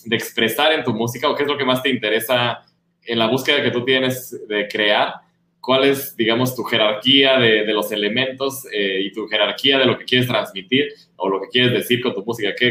de 0.05 0.15
expresar 0.15 0.71
en 0.71 0.85
tu 0.85 0.93
música 0.93 1.29
o 1.29 1.35
qué 1.35 1.43
es 1.43 1.49
lo 1.49 1.57
que 1.57 1.65
más 1.65 1.83
te 1.83 1.89
interesa 1.89 2.61
en 3.03 3.19
la 3.19 3.27
búsqueda 3.27 3.61
que 3.61 3.71
tú 3.71 3.83
tienes 3.83 4.47
de 4.47 4.65
crear? 4.69 5.28
Cuál 5.69 5.83
es, 5.83 6.17
digamos, 6.17 6.55
tu 6.55 6.63
jerarquía 6.63 7.37
de, 7.37 7.63
de 7.63 7.73
los 7.75 7.91
elementos 7.91 8.67
eh, 8.73 9.01
y 9.03 9.11
tu 9.11 9.27
jerarquía 9.27 9.77
de 9.77 9.85
lo 9.85 9.99
que 9.99 10.05
quieres 10.05 10.27
transmitir 10.27 10.87
o 11.15 11.29
lo 11.29 11.39
que 11.39 11.47
quieres 11.49 11.71
decir 11.71 12.01
con 12.01 12.15
tu 12.15 12.25
música. 12.25 12.55
Que 12.57 12.69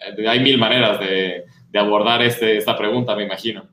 eh, 0.00 0.28
hay 0.28 0.40
mil 0.40 0.58
maneras 0.58 0.98
de, 0.98 1.44
de 1.70 1.78
abordar 1.78 2.22
este, 2.22 2.56
esta 2.56 2.76
pregunta, 2.76 3.14
me 3.14 3.22
imagino. 3.22 3.68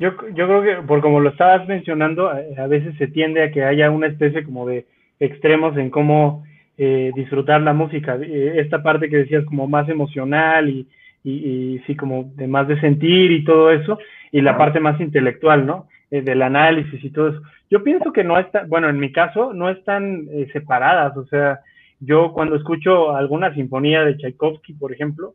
Yo, 0.00 0.14
yo 0.34 0.48
creo 0.48 0.62
que, 0.64 0.74
por 0.84 1.00
como 1.00 1.20
lo 1.20 1.30
estabas 1.30 1.68
mencionando, 1.68 2.28
a, 2.28 2.66
veces 2.66 2.98
se 2.98 3.06
tiende 3.06 3.44
a 3.44 3.52
que 3.52 3.62
haya 3.62 3.88
una 3.88 4.08
especie 4.08 4.42
como 4.42 4.66
de 4.66 4.86
extremos 5.20 5.76
en 5.76 5.90
cómo 5.90 6.44
eh, 6.76 7.12
disfrutar 7.14 7.60
la 7.60 7.72
música. 7.72 8.18
Esta 8.20 8.82
parte 8.82 9.08
que 9.08 9.18
decías 9.18 9.44
como 9.44 9.68
más 9.68 9.88
emocional 9.88 10.68
y, 10.68 10.88
y, 11.22 11.30
y, 11.30 11.78
sí, 11.86 11.94
como 11.94 12.32
de 12.34 12.48
más 12.48 12.66
de 12.66 12.80
sentir 12.80 13.30
y 13.30 13.44
todo 13.44 13.70
eso, 13.70 13.96
y 14.32 14.40
la 14.40 14.58
parte 14.58 14.80
más 14.80 15.00
intelectual, 15.00 15.64
¿no? 15.64 15.86
Eh, 16.12 16.22
del 16.22 16.42
análisis 16.42 17.02
y 17.02 17.10
todo 17.10 17.30
eso. 17.30 17.42
Yo 17.68 17.82
pienso 17.82 18.12
que 18.12 18.22
no 18.22 18.38
está, 18.38 18.64
bueno, 18.68 18.88
en 18.88 19.00
mi 19.00 19.10
caso, 19.10 19.52
no 19.52 19.68
están 19.70 20.28
eh, 20.30 20.46
separadas. 20.52 21.16
O 21.16 21.26
sea, 21.26 21.58
yo 21.98 22.32
cuando 22.32 22.54
escucho 22.54 23.16
alguna 23.16 23.52
sinfonía 23.54 24.04
de 24.04 24.16
Tchaikovsky, 24.16 24.74
por 24.74 24.92
ejemplo, 24.92 25.34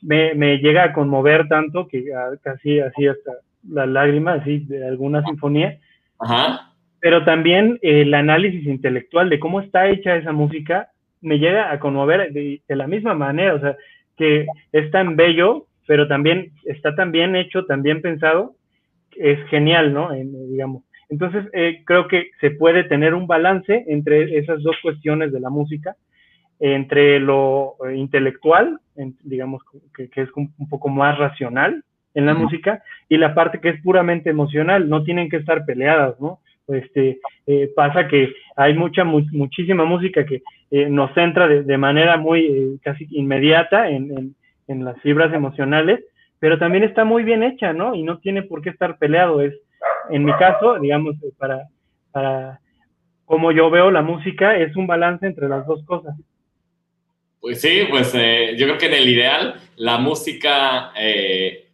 me, 0.00 0.32
me 0.34 0.56
llega 0.56 0.84
a 0.84 0.92
conmover 0.94 1.48
tanto 1.48 1.86
que 1.86 2.06
casi 2.42 2.80
así 2.80 3.08
hasta 3.08 3.32
la 3.68 3.84
lágrima, 3.84 4.32
así, 4.34 4.60
de 4.60 4.88
alguna 4.88 5.22
sinfonía. 5.24 5.78
Ajá. 6.18 6.72
Pero 7.00 7.22
también 7.26 7.78
el 7.82 8.14
análisis 8.14 8.64
intelectual 8.64 9.28
de 9.28 9.38
cómo 9.38 9.60
está 9.60 9.88
hecha 9.88 10.16
esa 10.16 10.32
música 10.32 10.88
me 11.20 11.38
llega 11.38 11.70
a 11.70 11.78
conmover 11.78 12.32
de, 12.32 12.62
de 12.66 12.76
la 12.76 12.86
misma 12.86 13.12
manera. 13.12 13.54
O 13.54 13.60
sea, 13.60 13.76
que 14.16 14.46
es 14.72 14.90
tan 14.90 15.16
bello, 15.16 15.66
pero 15.86 16.08
también 16.08 16.52
está 16.64 16.94
tan 16.94 17.12
bien 17.12 17.36
hecho, 17.36 17.66
tan 17.66 17.82
bien 17.82 18.00
pensado, 18.00 18.54
es 19.20 19.38
genial, 19.48 19.92
¿no? 19.92 20.10
digamos. 20.12 20.82
Entonces, 21.10 21.44
eh, 21.52 21.82
creo 21.84 22.08
que 22.08 22.30
se 22.40 22.50
puede 22.52 22.84
tener 22.84 23.14
un 23.14 23.26
balance 23.26 23.84
entre 23.88 24.38
esas 24.38 24.62
dos 24.62 24.76
cuestiones 24.82 25.32
de 25.32 25.40
la 25.40 25.50
música, 25.50 25.96
entre 26.58 27.18
lo 27.20 27.74
eh, 27.86 27.96
intelectual, 27.96 28.78
digamos, 29.22 29.62
que, 29.94 30.08
es 30.14 30.28
un, 30.36 30.52
poco 30.68 30.88
más 30.88 31.18
racional 31.18 31.84
en 32.14 32.26
la 32.26 32.34
música, 32.34 32.82
y 33.08 33.16
la 33.18 33.34
parte 33.34 33.60
que 33.60 33.70
es 33.70 33.82
puramente 33.82 34.30
emocional, 34.30 34.88
no 34.88 35.04
tienen 35.04 35.28
que 35.28 35.36
estar 35.36 35.64
peleadas, 35.64 36.20
¿no? 36.20 36.40
Este, 36.68 37.18
eh, 37.46 37.70
pasa 37.74 38.06
que 38.08 38.32
hay 38.56 38.74
mucha, 38.74 39.04
muchísima 39.04 39.84
música 39.84 40.24
que 40.24 40.42
nos 40.88 41.12
centra 41.14 41.48
de, 41.48 41.78
manera 41.78 42.16
muy 42.16 42.78
casi 42.82 43.08
inmediata 43.10 43.90
en, 43.90 44.34
en 44.68 44.84
las 44.84 45.00
fibras 45.00 45.32
emocionales, 45.34 46.00
pero 46.40 46.58
también 46.58 46.82
está 46.82 47.04
muy 47.04 47.22
bien 47.22 47.42
hecha, 47.42 47.72
¿no? 47.72 47.94
Y 47.94 48.02
no 48.02 48.18
tiene 48.18 48.42
por 48.42 48.62
qué 48.62 48.70
estar 48.70 48.98
peleado. 48.98 49.42
Es, 49.42 49.54
en 50.10 50.24
mi 50.24 50.32
caso, 50.32 50.78
digamos, 50.78 51.16
para, 51.38 51.68
para 52.10 52.60
como 53.26 53.52
yo 53.52 53.70
veo 53.70 53.90
la 53.90 54.02
música, 54.02 54.56
es 54.56 54.74
un 54.74 54.86
balance 54.86 55.26
entre 55.26 55.48
las 55.48 55.66
dos 55.66 55.84
cosas. 55.84 56.16
Pues 57.40 57.60
sí, 57.60 57.84
pues 57.88 58.12
eh, 58.14 58.54
yo 58.56 58.66
creo 58.66 58.78
que 58.78 58.86
en 58.86 58.94
el 58.94 59.08
ideal, 59.08 59.54
la 59.76 59.98
música 59.98 60.92
eh, 60.96 61.68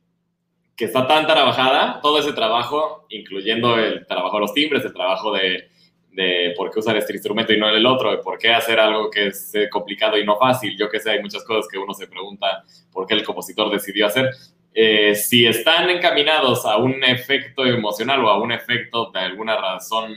que 0.77 0.85
está 0.85 1.07
tan 1.07 1.27
trabajada, 1.27 2.01
todo 2.03 2.19
ese 2.19 2.33
trabajo, 2.33 3.07
incluyendo 3.09 3.79
el 3.79 4.07
trabajo 4.07 4.37
de 4.37 4.41
los 4.41 4.53
timbres, 4.53 4.85
el 4.85 4.93
trabajo 4.93 5.33
de, 5.33 5.69
de 6.17 6.55
por 6.57 6.71
qué 6.71 6.79
usar 6.79 6.97
este 6.97 7.13
instrumento 7.13 7.53
y 7.53 7.59
no 7.59 7.69
el 7.69 7.85
otro, 7.85 8.11
de 8.11 8.19
por 8.19 8.39
qué 8.39 8.51
hacer 8.51 8.81
algo 8.81 9.11
que 9.11 9.29
es 9.29 9.55
eh, 9.55 9.69
complicado 9.71 10.19
y 10.19 10.25
no 10.25 10.37
fácil. 10.37 10.77
Yo 10.77 10.89
que 10.89 10.99
sé, 10.99 11.11
hay 11.11 11.23
muchas 11.23 11.45
cosas 11.45 11.67
que 11.71 11.79
uno 11.79 11.93
se 11.95 12.07
pregunta 12.07 12.65
por 12.93 13.07
qué 13.07 13.15
el 13.15 13.23
compositor 13.23 13.71
decidió 13.71 14.07
hacer. 14.07 14.31
Eh, 14.79 15.15
si 15.15 15.47
están 15.47 15.89
encaminados 15.89 16.67
a 16.67 16.77
un 16.77 17.03
efecto 17.03 17.65
emocional 17.65 18.23
o 18.23 18.29
a 18.29 18.39
un 18.39 18.53
efecto 18.53 19.11
de 19.11 19.21
alguna 19.21 19.57
razón 19.57 20.15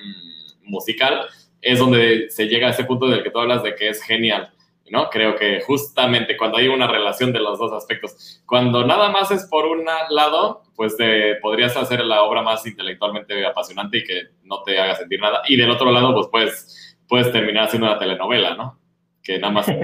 musical, 0.64 1.28
es 1.62 1.80
donde 1.80 2.30
se 2.30 2.46
llega 2.48 2.68
a 2.68 2.72
ese 2.72 2.84
punto 2.84 3.08
del 3.08 3.24
que 3.24 3.32
tú 3.32 3.40
hablas 3.40 3.64
de 3.64 3.74
que 3.74 3.88
es 3.88 4.04
genial. 4.04 4.52
¿no? 4.92 5.10
Creo 5.10 5.38
que 5.38 5.62
justamente 5.62 6.36
cuando 6.36 6.58
hay 6.58 6.68
una 6.68 6.88
relación 6.88 7.32
de 7.32 7.40
los 7.40 7.58
dos 7.58 7.72
aspectos, 7.72 8.42
cuando 8.46 8.86
nada 8.86 9.08
más 9.10 9.32
es 9.32 9.46
por 9.46 9.66
un 9.66 9.86
lado, 10.10 10.64
pues 10.76 10.98
podrías 11.42 11.78
hacer 11.78 12.04
la 12.04 12.24
obra 12.24 12.42
más 12.42 12.66
intelectualmente 12.68 13.46
apasionante 13.46 14.00
y 14.00 14.04
que 14.04 14.24
no 14.44 14.62
te 14.64 14.78
haga 14.78 14.96
sentir 14.96 15.22
nada. 15.22 15.42
Y 15.48 15.56
del 15.56 15.70
otro 15.70 15.90
lado, 15.90 16.14
pues 16.14 16.28
puedes, 16.30 16.98
puedes 17.08 17.32
terminar 17.32 17.68
haciendo 17.68 17.88
una 17.88 17.98
telenovela, 17.98 18.56
¿no? 18.56 18.78
Que 19.24 19.40
nada 19.40 19.54
más... 19.54 19.68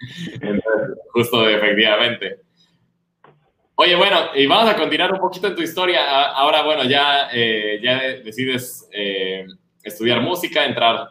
justo 1.12 1.48
efectivamente. 1.48 2.47
Oye, 3.80 3.94
bueno, 3.94 4.16
y 4.34 4.44
vamos 4.48 4.68
a 4.68 4.76
continuar 4.76 5.12
un 5.12 5.20
poquito 5.20 5.46
en 5.46 5.54
tu 5.54 5.62
historia. 5.62 6.00
Ahora, 6.30 6.64
bueno, 6.64 6.82
ya, 6.82 7.28
eh, 7.32 7.78
ya 7.80 8.00
decides 8.24 8.90
eh, 8.92 9.46
estudiar 9.84 10.20
música, 10.20 10.64
entrar 10.64 11.10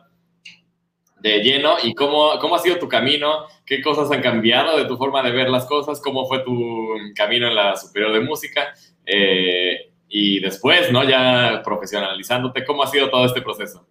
de 1.21 1.39
lleno. 1.39 1.75
¿Y 1.81 1.93
cómo, 1.93 2.31
cómo 2.41 2.55
ha 2.55 2.59
sido 2.59 2.77
tu 2.77 2.89
camino? 2.89 3.45
¿Qué 3.65 3.81
cosas 3.81 4.11
han 4.11 4.21
cambiado 4.21 4.77
de 4.77 4.83
tu 4.83 4.97
forma 4.97 5.23
de 5.23 5.31
ver 5.31 5.49
las 5.49 5.65
cosas? 5.65 6.01
¿Cómo 6.01 6.25
fue 6.25 6.39
tu 6.39 6.89
camino 7.15 7.47
en 7.47 7.55
la 7.55 7.77
superior 7.77 8.11
de 8.11 8.19
música? 8.19 8.73
Eh, 9.05 9.93
y 10.09 10.41
después, 10.41 10.91
¿no? 10.91 11.05
Ya 11.05 11.61
profesionalizándote, 11.63 12.65
¿cómo 12.65 12.83
ha 12.83 12.87
sido 12.87 13.09
todo 13.09 13.25
este 13.25 13.41
proceso? 13.41 13.87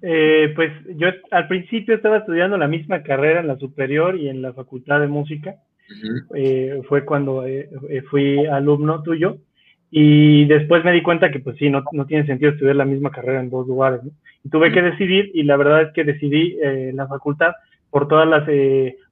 pues 0.00 0.70
yo 0.96 1.08
al 1.30 1.48
principio 1.48 1.94
estaba 1.94 2.18
estudiando 2.18 2.58
la 2.58 2.68
misma 2.68 3.02
carrera 3.02 3.40
en 3.40 3.46
la 3.46 3.56
superior 3.56 4.16
y 4.16 4.28
en 4.28 4.42
la 4.42 4.52
facultad 4.52 5.00
de 5.00 5.06
música. 5.06 5.63
Eh, 6.34 6.82
fue 6.88 7.04
cuando 7.04 7.46
eh, 7.46 7.68
eh, 7.90 8.02
fui 8.02 8.46
alumno 8.46 9.02
tuyo 9.02 9.38
y 9.90 10.44
después 10.46 10.84
me 10.84 10.92
di 10.92 11.02
cuenta 11.02 11.30
que 11.30 11.40
pues 11.40 11.56
sí, 11.56 11.70
no, 11.70 11.84
no 11.92 12.06
tiene 12.06 12.26
sentido 12.26 12.50
estudiar 12.50 12.76
la 12.76 12.84
misma 12.84 13.10
carrera 13.10 13.40
en 13.40 13.50
dos 13.50 13.66
lugares, 13.66 14.00
Y 14.42 14.48
tuve 14.48 14.72
que 14.72 14.82
decidir 14.82 15.30
y 15.34 15.44
la 15.44 15.56
verdad 15.56 15.82
es 15.82 15.92
que 15.92 16.04
decidí 16.04 16.58
en 16.60 16.96
la 16.96 17.06
facultad 17.06 17.52
por 17.90 18.08
todas 18.08 18.26
las 18.26 18.48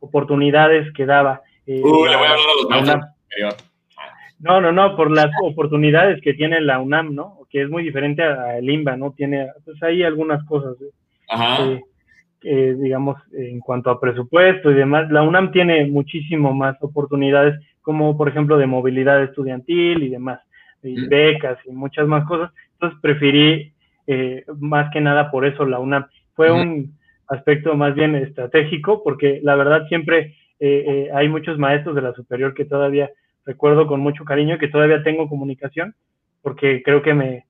oportunidades 0.00 0.92
que 0.94 1.06
daba. 1.06 1.42
Uh, 1.66 1.72
le 1.76 1.82
voy 1.82 2.08
a 2.08 2.14
hablar 2.14 2.38
a 2.38 3.44
los 3.44 3.56
No, 4.40 4.60
no, 4.60 4.72
no, 4.72 4.96
por 4.96 5.10
las 5.12 5.30
oportunidades 5.42 6.20
que 6.20 6.34
tiene 6.34 6.60
la 6.60 6.80
UNAM, 6.80 7.14
¿no? 7.14 7.38
Que 7.48 7.62
es 7.62 7.68
muy 7.68 7.84
diferente 7.84 8.24
al 8.24 8.68
IMBA, 8.68 8.96
¿no? 8.96 9.12
Tiene, 9.12 9.48
pues 9.64 9.80
hay 9.84 10.02
algunas 10.02 10.44
cosas. 10.46 10.74
Ajá. 11.28 11.78
Eh, 12.44 12.76
digamos, 12.78 13.16
en 13.32 13.60
cuanto 13.60 13.90
a 13.90 14.00
presupuesto 14.00 14.70
y 14.70 14.74
demás, 14.74 15.10
la 15.10 15.22
UNAM 15.22 15.52
tiene 15.52 15.86
muchísimo 15.86 16.52
más 16.52 16.76
oportunidades, 16.82 17.60
como 17.82 18.16
por 18.16 18.28
ejemplo 18.28 18.58
de 18.58 18.66
movilidad 18.66 19.22
estudiantil 19.22 20.02
y 20.02 20.08
demás, 20.08 20.40
y 20.82 21.06
becas 21.06 21.58
y 21.66 21.70
muchas 21.70 22.06
más 22.08 22.26
cosas. 22.26 22.50
Entonces 22.72 22.98
preferí 23.00 23.72
eh, 24.06 24.44
más 24.58 24.90
que 24.92 25.00
nada 25.00 25.30
por 25.30 25.44
eso 25.46 25.64
la 25.64 25.78
UNAM. 25.78 26.06
Fue 26.34 26.50
un 26.50 26.98
aspecto 27.28 27.76
más 27.76 27.94
bien 27.94 28.16
estratégico, 28.16 29.02
porque 29.04 29.40
la 29.42 29.54
verdad 29.54 29.86
siempre 29.88 30.34
eh, 30.58 31.08
hay 31.14 31.28
muchos 31.28 31.58
maestros 31.58 31.94
de 31.94 32.02
la 32.02 32.12
superior 32.14 32.54
que 32.54 32.64
todavía 32.64 33.10
recuerdo 33.44 33.86
con 33.86 34.00
mucho 34.00 34.24
cariño, 34.24 34.58
que 34.58 34.68
todavía 34.68 35.02
tengo 35.02 35.28
comunicación, 35.28 35.94
porque 36.42 36.82
creo 36.82 37.02
que 37.02 37.14
me, 37.14 37.46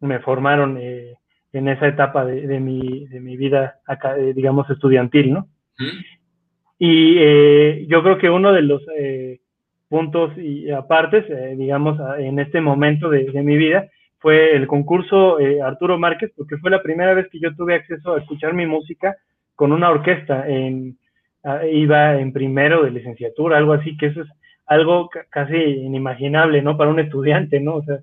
me 0.00 0.20
formaron 0.20 0.78
eh, 0.80 1.14
en 1.56 1.68
esa 1.68 1.88
etapa 1.88 2.24
de, 2.24 2.60
mi, 2.60 3.06
de 3.06 3.20
mi 3.20 3.36
vida, 3.36 3.76
acá, 3.86 4.16
eh, 4.18 4.32
digamos, 4.34 4.68
estudiantil, 4.70 5.32
¿no? 5.32 5.48
Y 6.78 7.16
eh, 7.18 7.86
yo 7.88 8.02
creo 8.02 8.18
que 8.18 8.30
uno 8.30 8.52
de 8.52 8.62
los 8.62 8.82
puntos 9.88 10.36
y 10.36 10.70
apartes, 10.70 11.24
digamos, 11.56 11.98
en 12.18 12.38
este 12.38 12.60
momento 12.60 13.08
de, 13.08 13.30
mi 13.42 13.56
vida, 13.56 13.88
fue 14.18 14.56
el 14.56 14.66
concurso 14.66 15.38
Arturo 15.62 15.98
Márquez, 15.98 16.32
porque 16.36 16.58
fue 16.58 16.70
la 16.70 16.82
primera 16.82 17.14
vez 17.14 17.28
que 17.30 17.38
yo 17.38 17.54
tuve 17.54 17.74
acceso 17.74 18.14
a 18.14 18.18
escuchar 18.18 18.54
mi 18.54 18.66
música 18.66 19.16
con 19.54 19.72
una 19.72 19.90
orquesta. 19.90 20.48
En, 20.48 20.98
iba 21.70 22.18
en 22.18 22.32
primero 22.32 22.82
de 22.82 22.90
licenciatura, 22.90 23.56
algo 23.56 23.72
así, 23.72 23.96
que 23.96 24.06
eso 24.06 24.22
es 24.22 24.28
algo 24.66 25.08
casi 25.30 25.56
inimaginable, 25.56 26.60
¿no? 26.60 26.76
Para 26.76 26.90
un 26.90 27.00
estudiante, 27.00 27.60
¿no? 27.60 27.76
O 27.76 27.84
sea, 27.84 28.00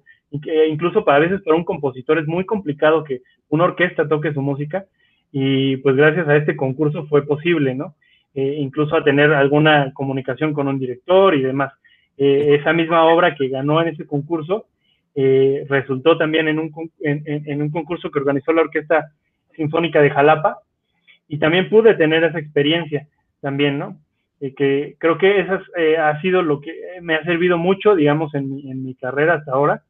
incluso 0.67 1.05
para 1.05 1.17
a 1.17 1.21
veces 1.21 1.41
para 1.41 1.55
un 1.55 1.63
compositor 1.63 2.17
es 2.17 2.27
muy 2.27 2.45
complicado 2.45 3.03
que 3.03 3.21
una 3.49 3.65
orquesta 3.65 4.07
toque 4.07 4.33
su 4.33 4.41
música 4.41 4.85
y 5.31 5.77
pues 5.77 5.95
gracias 5.95 6.27
a 6.27 6.35
este 6.35 6.55
concurso 6.55 7.05
fue 7.07 7.25
posible, 7.25 7.75
¿no? 7.75 7.95
Eh, 8.35 8.55
incluso 8.57 8.95
a 8.95 9.03
tener 9.03 9.31
alguna 9.31 9.91
comunicación 9.93 10.53
con 10.53 10.67
un 10.67 10.79
director 10.79 11.35
y 11.35 11.41
demás. 11.41 11.71
Eh, 12.17 12.57
esa 12.59 12.73
misma 12.73 13.05
obra 13.05 13.35
que 13.35 13.47
ganó 13.47 13.81
en 13.81 13.89
ese 13.89 14.07
concurso 14.07 14.65
eh, 15.15 15.65
resultó 15.69 16.17
también 16.17 16.47
en 16.47 16.57
un, 16.57 16.71
en, 17.01 17.61
un 17.61 17.69
concurso 17.69 18.09
que 18.09 18.19
organizó 18.19 18.51
la 18.51 18.61
Orquesta 18.61 19.11
Sinfónica 19.55 20.01
de 20.01 20.09
Jalapa 20.09 20.59
y 21.27 21.37
también 21.37 21.69
pude 21.69 21.93
tener 21.93 22.23
esa 22.23 22.39
experiencia 22.39 23.07
también, 23.39 23.77
¿no? 23.77 23.99
que 24.57 24.95
creo 24.97 25.17
que 25.17 25.39
eso 25.39 25.57
ha 26.01 26.19
sido 26.19 26.41
lo 26.41 26.59
que 26.59 26.75
me 27.01 27.15
ha 27.15 27.23
servido 27.23 27.57
mucho, 27.57 27.95
digamos, 27.95 28.35
en 28.35 28.49
mi, 28.49 28.69
en 28.69 28.83
mi 28.83 28.93
carrera 28.93 29.35
hasta 29.35 29.53
ahora, 29.53 29.83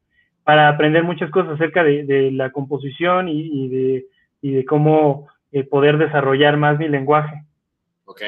para 0.44 0.68
aprender 0.68 1.02
muchas 1.02 1.30
cosas 1.30 1.54
acerca 1.54 1.82
de, 1.82 2.30
la 2.32 2.52
composición 2.52 3.28
y, 3.28 3.68
de, 3.68 4.06
de, 4.42 4.64
cómo 4.64 5.28
eh, 5.50 5.64
poder 5.64 5.98
desarrollar 5.98 6.56
más 6.56 6.78
mi 6.78 6.88
lenguaje. 6.88 7.42
Ok. 8.04 8.22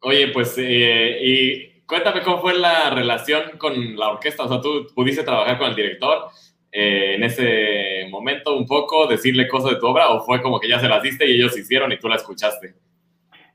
Oye, 0.00 0.28
pues, 0.28 0.56
eh, 0.58 1.18
y 1.22 1.82
cuéntame 1.86 2.22
cómo 2.22 2.40
fue 2.40 2.58
la 2.58 2.90
relación 2.90 3.58
con 3.58 3.96
la 3.96 4.10
orquesta. 4.10 4.44
O 4.44 4.48
sea, 4.48 4.60
tú 4.60 4.86
pudiste 4.94 5.22
trabajar 5.24 5.58
con 5.58 5.68
el 5.68 5.76
director 5.76 6.28
eh, 6.72 7.14
en 7.16 7.24
ese 7.24 8.08
momento 8.10 8.56
un 8.56 8.66
poco, 8.66 9.06
decirle 9.06 9.48
cosas 9.48 9.72
de 9.72 9.80
tu 9.80 9.86
obra, 9.86 10.08
o 10.08 10.20
fue 10.20 10.40
como 10.40 10.58
que 10.58 10.68
ya 10.68 10.78
se 10.78 10.88
las 10.88 11.02
diste 11.02 11.26
y 11.26 11.34
ellos 11.34 11.56
hicieron 11.58 11.92
y 11.92 11.98
tú 11.98 12.08
la 12.08 12.16
escuchaste. 12.16 12.74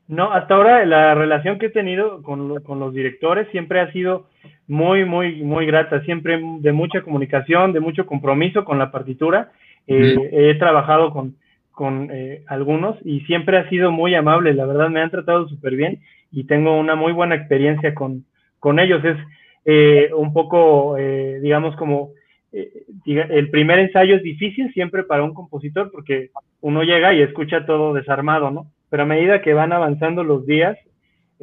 No, 0.06 0.32
hasta 0.32 0.54
ahora 0.54 0.84
la 0.84 1.14
relación 1.14 1.58
que 1.58 1.66
he 1.66 1.70
tenido 1.70 2.22
con, 2.22 2.62
con 2.62 2.78
los 2.78 2.92
directores 2.92 3.48
siempre 3.50 3.80
ha 3.80 3.90
sido 3.90 4.28
muy, 4.66 5.04
muy, 5.04 5.42
muy 5.42 5.66
grata, 5.66 6.02
siempre 6.02 6.40
de 6.60 6.72
mucha 6.72 7.02
comunicación, 7.02 7.72
de 7.72 7.80
mucho 7.80 8.06
compromiso 8.06 8.64
con 8.64 8.78
la 8.78 8.90
partitura. 8.90 9.52
Eh, 9.86 10.30
he 10.32 10.54
trabajado 10.54 11.10
con, 11.10 11.36
con 11.70 12.08
eh, 12.10 12.42
algunos 12.46 12.96
y 13.04 13.20
siempre 13.20 13.58
ha 13.58 13.68
sido 13.68 13.90
muy 13.90 14.14
amable, 14.14 14.54
la 14.54 14.64
verdad 14.64 14.88
me 14.88 15.00
han 15.00 15.10
tratado 15.10 15.46
súper 15.48 15.76
bien 15.76 16.00
y 16.32 16.44
tengo 16.44 16.78
una 16.78 16.94
muy 16.94 17.12
buena 17.12 17.34
experiencia 17.34 17.94
con, 17.94 18.24
con 18.58 18.78
ellos. 18.78 19.04
Es 19.04 19.16
eh, 19.66 20.10
un 20.16 20.32
poco, 20.32 20.96
digamos, 20.96 21.76
como 21.76 22.10
el 22.52 23.50
primer 23.50 23.80
ensayo 23.80 24.14
es 24.16 24.22
difícil 24.22 24.72
siempre 24.72 25.02
para 25.02 25.24
un 25.24 25.34
compositor 25.34 25.90
porque 25.90 26.30
uno 26.60 26.82
llega 26.82 27.12
y 27.12 27.20
escucha 27.20 27.66
todo 27.66 27.92
desarmado, 27.92 28.50
¿no? 28.50 28.66
Pero 28.88 29.02
a 29.02 29.06
medida 29.06 29.42
que 29.42 29.54
van 29.54 29.72
avanzando 29.72 30.22
los 30.22 30.46
días, 30.46 30.78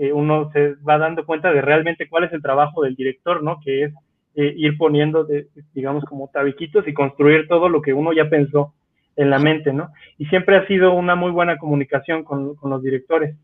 eh, 0.01 0.11
uno 0.11 0.49
se 0.51 0.73
va 0.77 0.97
dando 0.97 1.27
cuenta 1.27 1.53
de 1.53 1.61
realmente 1.61 2.09
cuál 2.09 2.23
es 2.23 2.33
el 2.33 2.41
trabajo 2.41 2.81
del 2.81 2.95
director, 2.95 3.43
¿no? 3.43 3.59
Que 3.63 3.83
es 3.83 3.93
eh, 4.33 4.51
ir 4.57 4.75
poniendo, 4.75 5.27
digamos, 5.75 6.03
como 6.05 6.27
tabiquitos 6.33 6.87
y 6.87 6.93
construir 6.95 7.47
todo 7.47 7.69
lo 7.69 7.83
que 7.83 7.93
uno 7.93 8.11
ya 8.11 8.27
pensó 8.27 8.73
en 9.15 9.29
la 9.29 9.37
mente, 9.37 9.71
¿no? 9.73 9.89
Y 10.17 10.25
siempre 10.25 10.57
ha 10.57 10.65
sido 10.65 10.93
una 10.93 11.13
muy 11.13 11.29
buena 11.29 11.59
comunicación 11.59 12.23
con, 12.23 12.55
los 12.63 12.81
directores. 12.81 13.35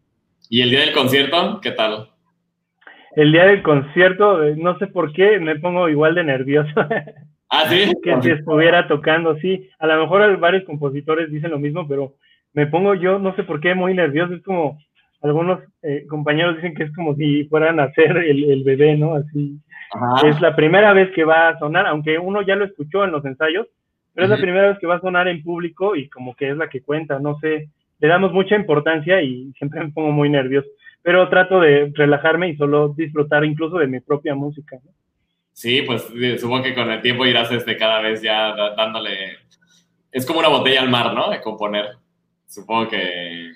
¿Y 0.49 0.61
el 0.61 0.71
día 0.71 0.79
del 0.79 0.93
concierto, 0.93 1.59
qué 1.61 1.73
tal? 1.73 2.09
El 3.15 3.31
día 3.31 3.45
del 3.45 3.61
concierto, 3.61 4.43
eh, 4.43 4.55
no 4.57 4.79
sé 4.79 4.87
por 4.87 5.13
qué, 5.13 5.39
me 5.39 5.59
pongo 5.59 5.89
igual 5.89 6.15
de 6.15 6.23
nervioso. 6.23 6.73
¿Ah, 7.51 7.65
sí? 7.69 7.91
que 8.01 8.19
si 8.23 8.31
estuviera 8.31 8.87
tocando, 8.87 9.37
sí. 9.37 9.69
A 9.77 9.85
lo 9.85 10.01
mejor 10.01 10.39
varios 10.39 10.63
compositores 10.63 11.31
dicen 11.31 11.51
lo 11.51 11.59
mismo, 11.59 11.87
pero 11.87 12.15
me 12.53 12.65
pongo 12.65 12.95
yo, 12.95 13.19
no 13.19 13.35
sé 13.35 13.43
por 13.43 13.61
qué, 13.61 13.75
muy 13.75 13.93
nervioso. 13.93 14.33
Es 14.33 14.41
como, 14.41 14.79
algunos 15.21 15.59
eh, 15.81 16.05
compañeros 16.07 16.55
dicen 16.55 16.75
que 16.75 16.83
es 16.83 16.95
como 16.95 17.15
si 17.15 17.45
fueran 17.45 17.79
a 17.79 17.85
hacer 17.85 18.17
el, 18.17 18.63
bebé, 18.63 18.95
¿no? 18.95 19.15
Así. 19.15 19.59
Es 20.25 20.39
la 20.41 20.55
primera 20.55 20.93
vez 20.93 21.11
que 21.15 21.23
va 21.23 21.49
a 21.49 21.59
sonar, 21.59 21.87
aunque 21.87 22.19
uno 22.19 22.41
ya 22.41 22.55
lo 22.55 22.65
escuchó 22.65 23.03
en 23.03 23.11
los 23.11 23.25
ensayos, 23.25 23.67
pero 24.13 24.25
es 24.25 24.31
la 24.31 24.37
primera 24.37 24.69
vez 24.69 24.79
que 24.79 24.87
va 24.87 24.95
a 24.95 25.01
sonar 25.01 25.27
en 25.27 25.43
público 25.43 25.95
y 25.95 26.09
como 26.09 26.35
que 26.35 26.49
es 26.49 26.57
la 26.57 26.69
que 26.69 26.81
cuenta, 26.81 27.19
no 27.19 27.39
sé, 27.39 27.69
le 27.99 28.07
damos 28.07 28.33
mucha 28.33 28.55
importancia 28.55 29.21
y 29.21 29.51
siempre 29.53 29.79
me 29.79 29.91
pongo 29.91 30.11
muy 30.11 30.29
nervioso, 30.29 30.67
pero 31.01 31.29
trato 31.29 31.59
de 31.59 31.91
relajarme 31.93 32.49
y 32.49 32.57
solo 32.57 32.89
disfrutar 32.89 33.45
incluso 33.45 33.77
de 33.77 33.87
mi 33.87 33.99
propia 33.99 34.35
música. 34.35 34.77
¿no? 34.83 34.91
Sí, 35.53 35.81
pues 35.83 36.07
supongo 36.39 36.63
que 36.63 36.75
con 36.75 36.91
el 36.91 37.01
tiempo 37.01 37.25
irás 37.25 37.51
este, 37.51 37.77
cada 37.77 38.01
vez 38.01 38.21
ya 38.21 38.53
dándole, 38.75 39.37
es 40.11 40.25
como 40.25 40.39
una 40.39 40.49
botella 40.49 40.81
al 40.81 40.89
mar, 40.89 41.13
¿no? 41.13 41.29
De 41.31 41.41
componer. 41.41 41.85
Supongo 42.45 42.89
que 42.89 43.53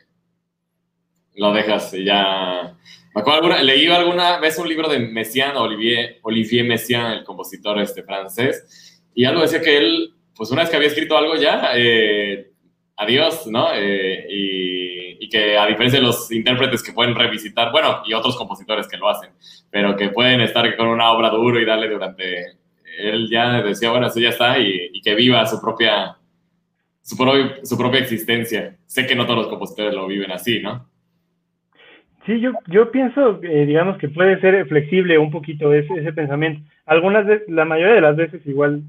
lo 1.35 1.53
dejas 1.53 1.93
y 1.93 2.03
ya. 2.03 2.75
Me 3.13 3.21
acuerdo 3.21 3.39
alguna, 3.39 3.63
leí 3.63 3.87
alguna 3.87 4.39
vez 4.39 4.57
un 4.57 4.67
libro 4.69 4.87
de 4.87 4.99
Messiaen, 4.99 5.57
Olivier, 5.57 6.19
Olivier 6.21 6.65
Messiaen, 6.65 7.11
el 7.11 7.23
compositor 7.23 7.79
este 7.79 8.03
francés, 8.03 9.01
y 9.13 9.25
algo 9.25 9.41
decía 9.41 9.61
que 9.61 9.77
él, 9.77 10.13
pues 10.35 10.49
una 10.51 10.61
vez 10.61 10.69
que 10.69 10.77
había 10.77 10.87
escrito 10.87 11.17
algo 11.17 11.35
ya, 11.35 11.71
eh, 11.75 12.51
adiós, 12.97 13.47
¿no? 13.47 13.69
Eh, 13.73 14.25
y, 14.29 15.01
que 15.31 15.57
a 15.57 15.65
diferencia 15.65 15.97
de 15.97 16.05
los 16.05 16.29
intérpretes 16.29 16.83
que 16.83 16.91
pueden 16.91 17.15
revisitar, 17.15 17.71
bueno, 17.71 18.01
y 18.05 18.13
otros 18.13 18.35
compositores 18.35 18.85
que 18.85 18.97
lo 18.97 19.07
hacen, 19.07 19.29
pero 19.69 19.95
que 19.95 20.09
pueden 20.09 20.41
estar 20.41 20.75
con 20.75 20.87
una 20.87 21.09
obra 21.09 21.29
duro 21.29 21.57
y 21.57 21.63
darle 21.63 21.87
durante, 21.87 22.57
él 22.97 23.29
ya 23.31 23.61
decía, 23.61 23.91
bueno, 23.91 24.07
eso 24.07 24.19
ya 24.19 24.27
está, 24.27 24.59
y, 24.59 24.89
y 24.91 24.99
que 24.99 25.15
viva 25.15 25.45
su 25.45 25.61
propia, 25.61 26.17
su, 27.01 27.15
su 27.63 27.77
propia 27.77 28.01
existencia. 28.01 28.77
Sé 28.85 29.07
que 29.07 29.15
no 29.15 29.25
todos 29.25 29.39
los 29.39 29.47
compositores 29.47 29.93
lo 29.93 30.05
viven 30.05 30.31
así, 30.31 30.59
¿no? 30.59 30.90
Sí, 32.25 32.39
yo, 32.39 32.51
yo 32.67 32.91
pienso, 32.91 33.41
eh, 33.43 33.65
digamos, 33.65 33.97
que 33.97 34.07
puede 34.07 34.39
ser 34.41 34.67
flexible 34.67 35.17
un 35.17 35.31
poquito 35.31 35.73
ese, 35.73 35.93
ese 35.95 36.13
pensamiento. 36.13 36.61
Algunas 36.85 37.25
veces, 37.25 37.49
la 37.49 37.65
mayoría 37.65 37.95
de 37.95 38.01
las 38.01 38.15
veces 38.15 38.45
igual 38.45 38.83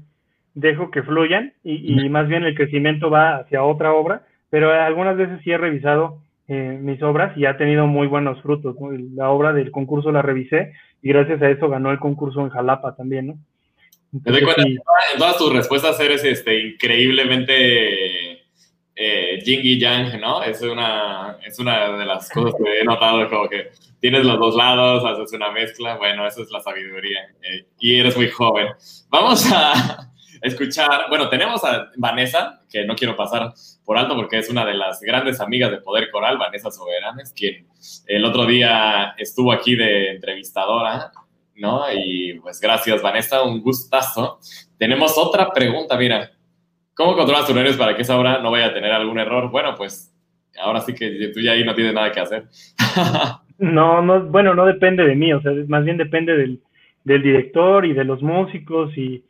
dejo 0.53 0.91
que 0.91 1.03
fluyan 1.03 1.53
y, 1.63 2.09
más 2.09 2.27
bien 2.27 2.43
el 2.43 2.55
crecimiento 2.55 3.09
va 3.09 3.37
hacia 3.37 3.63
otra 3.63 3.93
obra, 3.93 4.21
pero 4.49 4.71
algunas 4.71 5.17
veces 5.17 5.39
sí 5.43 5.51
he 5.51 5.57
revisado 5.57 6.19
eh, 6.47 6.77
mis 6.79 7.01
obras 7.01 7.35
y 7.37 7.45
ha 7.45 7.57
tenido 7.57 7.87
muy 7.87 8.07
buenos 8.07 8.41
frutos. 8.41 8.75
La 9.15 9.29
obra 9.29 9.51
del 9.53 9.71
concurso 9.71 10.11
la 10.11 10.21
revisé 10.21 10.73
y 11.01 11.09
gracias 11.09 11.41
a 11.41 11.49
eso 11.49 11.69
ganó 11.69 11.91
el 11.91 11.99
concurso 11.99 12.41
en 12.41 12.49
Jalapa 12.49 12.95
también, 12.95 13.27
¿no? 13.27 13.37
Te 14.23 14.31
doy 14.31 14.43
cuenta, 14.43 14.61
en 14.61 14.77
todas 15.17 15.37
tus 15.39 15.51
respuestas 15.51 15.99
eres 15.99 16.23
este, 16.23 16.67
increíblemente 16.67 18.32
eh, 18.95 19.41
y 19.45 19.79
yang, 19.79 20.19
¿no? 20.19 20.43
Es 20.43 20.61
una, 20.61 21.37
es 21.43 21.57
una 21.57 21.97
de 21.97 22.05
las 22.05 22.29
cosas 22.29 22.53
que 22.55 22.81
he 22.81 22.83
notado, 22.83 23.27
como 23.29 23.49
que 23.49 23.71
tienes 23.99 24.23
los 24.25 24.37
dos 24.37 24.55
lados, 24.55 25.03
haces 25.05 25.33
una 25.33 25.51
mezcla, 25.51 25.95
bueno, 25.97 26.27
eso 26.27 26.43
es 26.43 26.51
la 26.51 26.59
sabiduría. 26.61 27.19
Eh, 27.41 27.65
y 27.79 27.99
eres 27.99 28.15
muy 28.15 28.29
joven. 28.29 28.67
Vamos 29.09 29.45
a 29.51 30.11
escuchar, 30.41 31.05
bueno, 31.09 31.29
tenemos 31.29 31.63
a 31.63 31.89
Vanessa, 31.97 32.61
que 32.69 32.85
no 32.85 32.95
quiero 32.95 33.15
pasar 33.15 33.53
por 33.83 33.97
alto 33.97 34.15
porque 34.15 34.37
es 34.37 34.49
una 34.49 34.65
de 34.65 34.75
las 34.75 35.01
grandes 35.01 35.39
amigas 35.39 35.71
de 35.71 35.77
Poder 35.77 36.11
Coral, 36.11 36.37
Vanessa 36.37 36.69
Soberanes, 36.69 37.33
quien 37.33 37.67
el 38.05 38.25
otro 38.25 38.45
día 38.45 39.15
estuvo 39.17 39.51
aquí 39.51 39.75
de 39.75 40.11
entrevistadora, 40.11 41.11
¿no? 41.55 41.85
Y 41.91 42.39
pues 42.41 42.59
gracias, 42.59 43.01
Vanessa, 43.01 43.41
un 43.43 43.61
gustazo. 43.61 44.39
Tenemos 44.77 45.17
otra 45.17 45.51
pregunta, 45.51 45.97
mira. 45.97 46.31
¿Cómo 46.95 47.15
controlas 47.15 47.47
tus 47.47 47.55
nervios 47.55 47.77
para 47.77 47.95
que 47.95 48.03
esa 48.03 48.17
obra 48.17 48.39
no 48.39 48.51
vaya 48.51 48.67
a 48.67 48.73
tener 48.73 48.91
algún 48.91 49.17
error? 49.17 49.49
Bueno, 49.49 49.73
pues 49.75 50.13
ahora 50.59 50.79
sí 50.81 50.93
que 50.93 51.31
tú 51.33 51.39
ya 51.39 51.53
ahí 51.53 51.63
no 51.63 51.73
tienes 51.73 51.93
nada 51.93 52.11
que 52.11 52.19
hacer. 52.19 52.45
no, 53.57 54.01
no, 54.01 54.23
bueno, 54.25 54.53
no 54.53 54.65
depende 54.65 55.03
de 55.03 55.15
mí, 55.15 55.33
o 55.33 55.41
sea, 55.41 55.51
más 55.67 55.83
bien 55.83 55.97
depende 55.97 56.37
del, 56.37 56.61
director 57.03 57.85
y 57.85 57.93
de 57.93 58.03
los 58.03 58.21
músicos 58.21 58.95
y, 58.97 59.25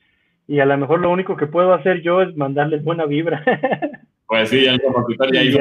a 0.59 0.65
lo 0.65 0.77
mejor 0.77 0.99
lo 0.99 1.09
único 1.09 1.37
que 1.37 1.47
puedo 1.47 1.73
hacer 1.73 2.01
yo 2.01 2.21
es 2.21 2.35
mandarles 2.35 2.83
buena 2.83 3.05
vibra. 3.05 3.43
pues 4.27 4.49
sí, 4.49 4.65
el 4.65 4.81
compositor 4.81 5.33
ya 5.33 5.43
hizo. 5.43 5.59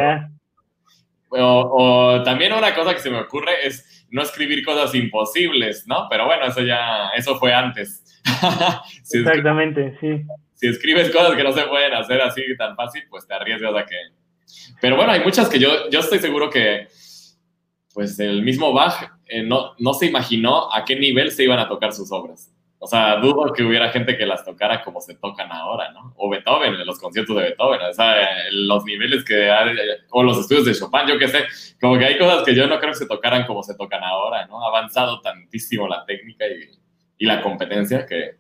O, 1.35 2.21
también 2.25 2.53
una 2.53 2.75
cosa 2.75 2.93
que 2.93 3.01
se 3.01 3.11
me 3.11 3.21
ocurre 3.21 3.53
es 3.65 4.07
no 4.11 4.23
escribir 4.23 4.63
cosas 4.65 4.95
imposibles, 4.95 5.87
¿no? 5.87 6.07
Pero 6.11 6.27
bueno, 6.27 6.45
eso 6.47 6.61
ya, 6.61 7.11
eso 7.17 7.37
fue 7.37 7.55
antes. 7.55 8.21
Exactamente, 9.15 9.97
sí 10.01 10.27
si 10.63 10.69
escribes 10.69 11.11
cosas 11.11 11.35
que 11.35 11.43
no 11.43 11.53
se 11.53 11.65
pueden 11.65 11.93
hacer 11.93 12.21
así 12.21 12.41
tan 12.57 12.77
fácil, 12.77 13.03
pues 13.11 13.27
te 13.27 13.35
arriesgas 13.35 13.75
a 13.75 13.85
que... 13.85 13.97
Pero 14.81 14.95
bueno, 14.95 15.11
hay 15.11 15.19
muchas 15.19 15.49
que 15.49 15.59
yo, 15.59 15.91
yo 15.91 15.99
estoy 15.99 16.21
seguro 16.21 16.51
que, 16.51 16.87
pues 17.93 18.17
el 18.21 18.43
mismo 18.43 18.73
Bach 18.73 19.11
eh, 19.27 19.43
no, 19.43 19.75
no 19.81 19.93
se 19.93 20.07
imaginó 20.07 20.73
a 20.73 20.85
qué 20.85 20.95
nivel 20.95 21.33
se 21.33 21.43
iban 21.43 21.59
a 21.59 21.69
tocar 21.69 21.93
sus 21.93 22.13
obras. 22.13 22.55
O 22.79 22.87
sea, 22.87 23.17
dudo 23.17 23.53
que 23.53 23.65
hubiera 23.65 23.91
gente 23.91 24.17
que 24.17 24.25
las 24.25 24.45
tocara 24.45 24.85
como 24.85 25.01
se 25.01 25.17
tocan 25.17 25.51
ahora, 25.51 25.91
¿no? 25.91 26.15
O 26.17 26.31
Beethoven, 26.31 26.75
en 26.75 26.87
los 26.87 27.01
conciertos 27.01 27.35
de 27.35 27.43
Beethoven, 27.43 27.81
o 27.81 27.93
sea, 27.93 28.15
los 28.53 28.85
niveles 28.85 29.25
que 29.25 29.51
hay, 29.51 29.77
o 30.11 30.23
los 30.23 30.39
estudios 30.39 30.65
de 30.67 30.77
Chopin, 30.77 31.09
yo 31.09 31.19
qué 31.19 31.27
sé, 31.27 31.45
como 31.81 31.99
que 31.99 32.05
hay 32.05 32.17
cosas 32.19 32.45
que 32.45 32.55
yo 32.55 32.69
no 32.69 32.79
creo 32.79 32.93
que 32.93 32.99
se 32.99 33.07
tocaran 33.07 33.47
como 33.47 33.65
se 33.65 33.75
tocan 33.75 34.05
ahora, 34.05 34.47
¿no? 34.47 34.65
Ha 34.65 34.69
avanzado 34.69 35.21
tantísimo 35.23 35.89
la 35.89 36.05
técnica 36.07 36.47
y, 36.47 36.71
y 37.19 37.27
la 37.27 37.43
competencia 37.43 38.07
que... 38.07 38.37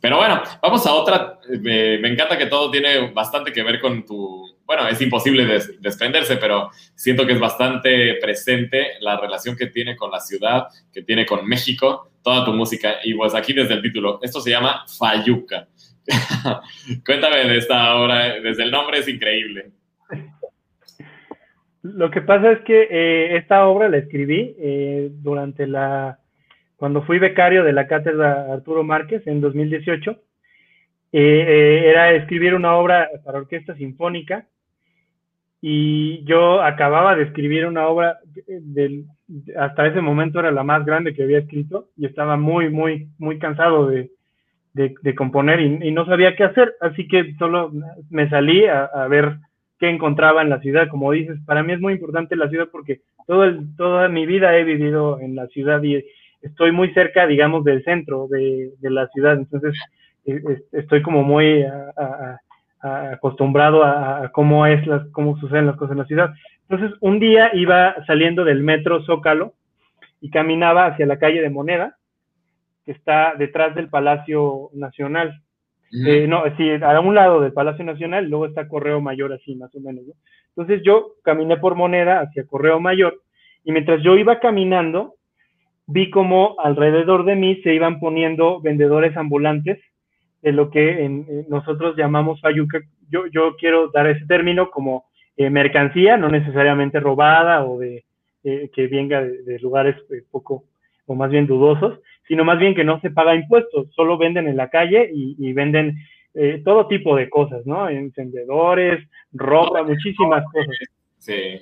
Pero 0.00 0.16
bueno, 0.16 0.42
vamos 0.62 0.86
a 0.86 0.94
otra. 0.94 1.38
Me, 1.60 1.96
encanta 1.96 2.38
que 2.38 2.46
todo 2.46 2.70
tiene 2.70 3.10
bastante 3.10 3.52
que 3.52 3.62
ver 3.62 3.80
con 3.80 4.04
tu... 4.04 4.56
Bueno, 4.64 4.88
es 4.88 5.00
imposible 5.00 5.44
des, 5.44 5.80
desprenderse, 5.80 6.36
pero 6.36 6.70
siento 6.94 7.26
que 7.26 7.32
es 7.32 7.40
bastante 7.40 8.14
presente 8.14 8.92
la 9.00 9.20
relación 9.20 9.56
que 9.56 9.66
tiene 9.66 9.96
con 9.96 10.10
la 10.10 10.20
ciudad, 10.20 10.68
que 10.92 11.02
tiene 11.02 11.26
con 11.26 11.46
México 11.46 12.10
toda 12.22 12.44
tu 12.44 12.52
música. 12.52 12.96
Y 13.04 13.14
pues 13.14 13.34
aquí 13.34 13.52
desde 13.52 13.74
el 13.74 13.82
título, 13.82 14.20
esto 14.22 14.40
se 14.40 14.50
llama 14.50 14.84
Fayuca. 14.98 15.68
Cuéntame 17.04 17.44
de 17.44 17.58
esta 17.58 17.96
obra, 17.96 18.40
desde 18.40 18.62
el 18.62 18.70
nombre 18.70 18.98
es 18.98 19.08
increíble. 19.08 19.70
Lo 21.82 22.10
que 22.10 22.20
pasa 22.20 22.52
es 22.52 22.60
que 22.60 22.88
eh, 22.90 23.36
esta 23.36 23.66
obra 23.66 23.88
la 23.88 23.98
escribí 23.98 24.54
eh, 24.58 25.08
durante 25.10 25.66
la, 25.66 26.18
cuando 26.80 27.02
fui 27.02 27.18
becario 27.18 27.62
de 27.62 27.74
la 27.74 27.86
cátedra 27.86 28.50
Arturo 28.50 28.82
Márquez 28.82 29.26
en 29.26 29.42
2018. 29.42 30.16
Eh, 31.12 31.82
era 31.84 32.14
escribir 32.14 32.54
una 32.54 32.74
obra 32.74 33.10
para 33.22 33.36
orquesta 33.36 33.74
sinfónica 33.74 34.46
y 35.60 36.24
yo 36.24 36.62
acababa 36.62 37.16
de 37.16 37.24
escribir 37.24 37.66
una 37.66 37.86
obra 37.86 38.20
del, 38.46 39.04
hasta 39.58 39.88
ese 39.88 40.00
momento 40.00 40.40
era 40.40 40.52
la 40.52 40.62
más 40.62 40.86
grande 40.86 41.12
que 41.12 41.22
había 41.22 41.40
escrito 41.40 41.88
y 41.98 42.06
estaba 42.06 42.38
muy, 42.38 42.70
muy, 42.70 43.08
muy 43.18 43.38
cansado 43.38 43.86
de, 43.86 44.10
de, 44.72 45.14
componer 45.14 45.60
y, 45.60 45.90
no 45.90 46.06
sabía 46.06 46.34
qué 46.34 46.44
hacer, 46.44 46.72
así 46.80 47.06
que 47.08 47.34
solo 47.38 47.72
me 48.08 48.30
salí 48.30 48.64
a, 48.64 49.06
ver 49.08 49.36
qué 49.78 49.90
encontraba 49.90 50.40
en 50.40 50.48
la 50.48 50.60
ciudad. 50.60 50.88
Como 50.88 51.12
dices, 51.12 51.36
para 51.44 51.62
mí 51.62 51.74
es 51.74 51.80
muy 51.80 51.92
importante 51.92 52.36
la 52.36 52.48
ciudad 52.48 52.68
porque 52.72 53.02
todo 53.26 53.44
toda 53.76 54.08
mi 54.08 54.24
vida 54.24 54.56
he 54.56 54.64
vivido 54.64 55.20
en 55.20 55.36
la 55.36 55.46
ciudad 55.48 55.82
y 55.82 56.02
estoy 56.42 56.72
muy 56.72 56.92
cerca, 56.94 57.26
digamos, 57.26 57.64
del 57.64 57.84
centro 57.84 58.26
de, 58.28 58.72
de 58.78 58.90
la 58.90 59.06
ciudad, 59.08 59.34
entonces 59.34 59.74
eh, 60.26 60.40
estoy 60.72 61.02
como 61.02 61.22
muy 61.22 61.64
acostumbrado 62.80 63.84
a, 63.84 64.30
cómo 64.32 64.66
es 64.66 64.86
las, 64.86 65.06
cómo 65.08 65.38
suceden 65.38 65.66
las 65.66 65.76
cosas 65.76 65.92
en 65.92 65.98
la 65.98 66.06
ciudad. 66.06 66.30
Entonces, 66.68 66.96
un 67.00 67.18
día 67.18 67.50
iba 67.52 67.94
saliendo 68.06 68.44
del 68.44 68.62
metro 68.62 69.02
Zócalo 69.04 69.54
y 70.20 70.30
caminaba 70.30 70.86
hacia 70.86 71.06
la 71.06 71.18
calle 71.18 71.42
de 71.42 71.50
Moneda, 71.50 71.96
que 72.84 72.92
está 72.92 73.34
detrás 73.36 73.74
del 73.74 73.88
Palacio 73.88 74.70
Nacional. 74.72 75.42
Eh, 76.06 76.26
no, 76.28 76.44
sí, 76.56 76.70
a 76.80 77.00
un 77.00 77.14
lado 77.14 77.40
del 77.40 77.52
Palacio 77.52 77.84
Nacional, 77.84 78.28
luego 78.28 78.46
está 78.46 78.68
Correo 78.68 79.00
Mayor, 79.00 79.32
así 79.32 79.56
más 79.56 79.74
o 79.74 79.80
menos. 79.80 80.04
Entonces 80.56 80.82
yo 80.84 81.14
caminé 81.24 81.56
por 81.56 81.74
Moneda 81.74 82.20
hacia 82.20 82.46
Correo 82.46 82.78
Mayor 82.80 83.20
y 83.64 83.72
mientras 83.72 84.02
yo 84.02 84.16
iba 84.16 84.38
caminando, 84.38 85.16
vi 85.90 86.10
como 86.10 86.56
alrededor 86.58 87.24
de 87.24 87.36
mí 87.36 87.56
se 87.62 87.74
iban 87.74 88.00
poniendo 88.00 88.60
vendedores 88.60 89.16
ambulantes 89.16 89.78
de 90.42 90.52
lo 90.52 90.70
que 90.70 91.08
nosotros 91.48 91.96
llamamos 91.96 92.40
fayuca. 92.40 92.80
Yo, 93.10 93.26
yo 93.26 93.56
quiero 93.56 93.88
dar 93.88 94.06
ese 94.06 94.24
término 94.26 94.70
como 94.70 95.04
eh, 95.36 95.50
mercancía, 95.50 96.16
no 96.16 96.28
necesariamente 96.28 97.00
robada 97.00 97.64
o 97.64 97.78
de 97.78 98.04
eh, 98.44 98.70
que 98.74 98.86
venga 98.86 99.22
de, 99.22 99.58
lugares 99.58 99.96
eh, 100.10 100.22
poco 100.30 100.64
o 101.06 101.14
más 101.14 101.30
bien 101.30 101.46
dudosos, 101.46 101.98
sino 102.28 102.44
más 102.44 102.58
bien 102.58 102.74
que 102.74 102.84
no 102.84 103.00
se 103.00 103.10
paga 103.10 103.34
impuestos, 103.34 103.92
solo 103.94 104.16
venden 104.16 104.48
en 104.48 104.56
la 104.56 104.70
calle 104.70 105.10
y, 105.12 105.52
venden 105.52 105.96
todo 106.64 106.86
tipo 106.86 107.16
de 107.16 107.28
cosas, 107.28 107.66
¿no? 107.66 107.88
Encendedores, 107.88 109.04
ropa, 109.32 109.82
muchísimas 109.82 110.44
cosas. 110.52 110.76
Sí. 111.18 111.60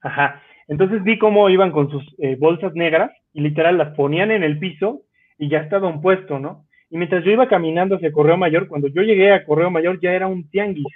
Ajá. 0.00 0.40
Entonces 0.72 1.04
vi 1.04 1.18
cómo 1.18 1.48
iban 1.50 1.70
con 1.70 1.90
sus 1.90 2.04
bolsas 2.38 2.74
negras 2.74 3.10
y 3.32 3.42
literal 3.42 3.78
las 3.78 3.94
ponían 3.94 4.30
en 4.30 4.42
el 4.42 4.58
piso 4.58 5.02
y 5.38 5.48
ya 5.48 5.58
estaba 5.58 5.88
un 5.88 6.00
puesto, 6.00 6.38
¿no? 6.38 6.64
Y 6.90 6.96
mientras 6.96 7.24
yo 7.24 7.30
iba 7.30 7.48
caminando 7.48 7.96
hacia 7.96 8.12
Correo 8.12 8.36
Mayor, 8.36 8.68
cuando 8.68 8.88
yo 8.88 9.02
llegué 9.02 9.32
a 9.32 9.44
Correo 9.44 9.70
Mayor 9.70 10.00
ya 10.00 10.12
era 10.12 10.26
un 10.26 10.48
tianguis 10.50 10.86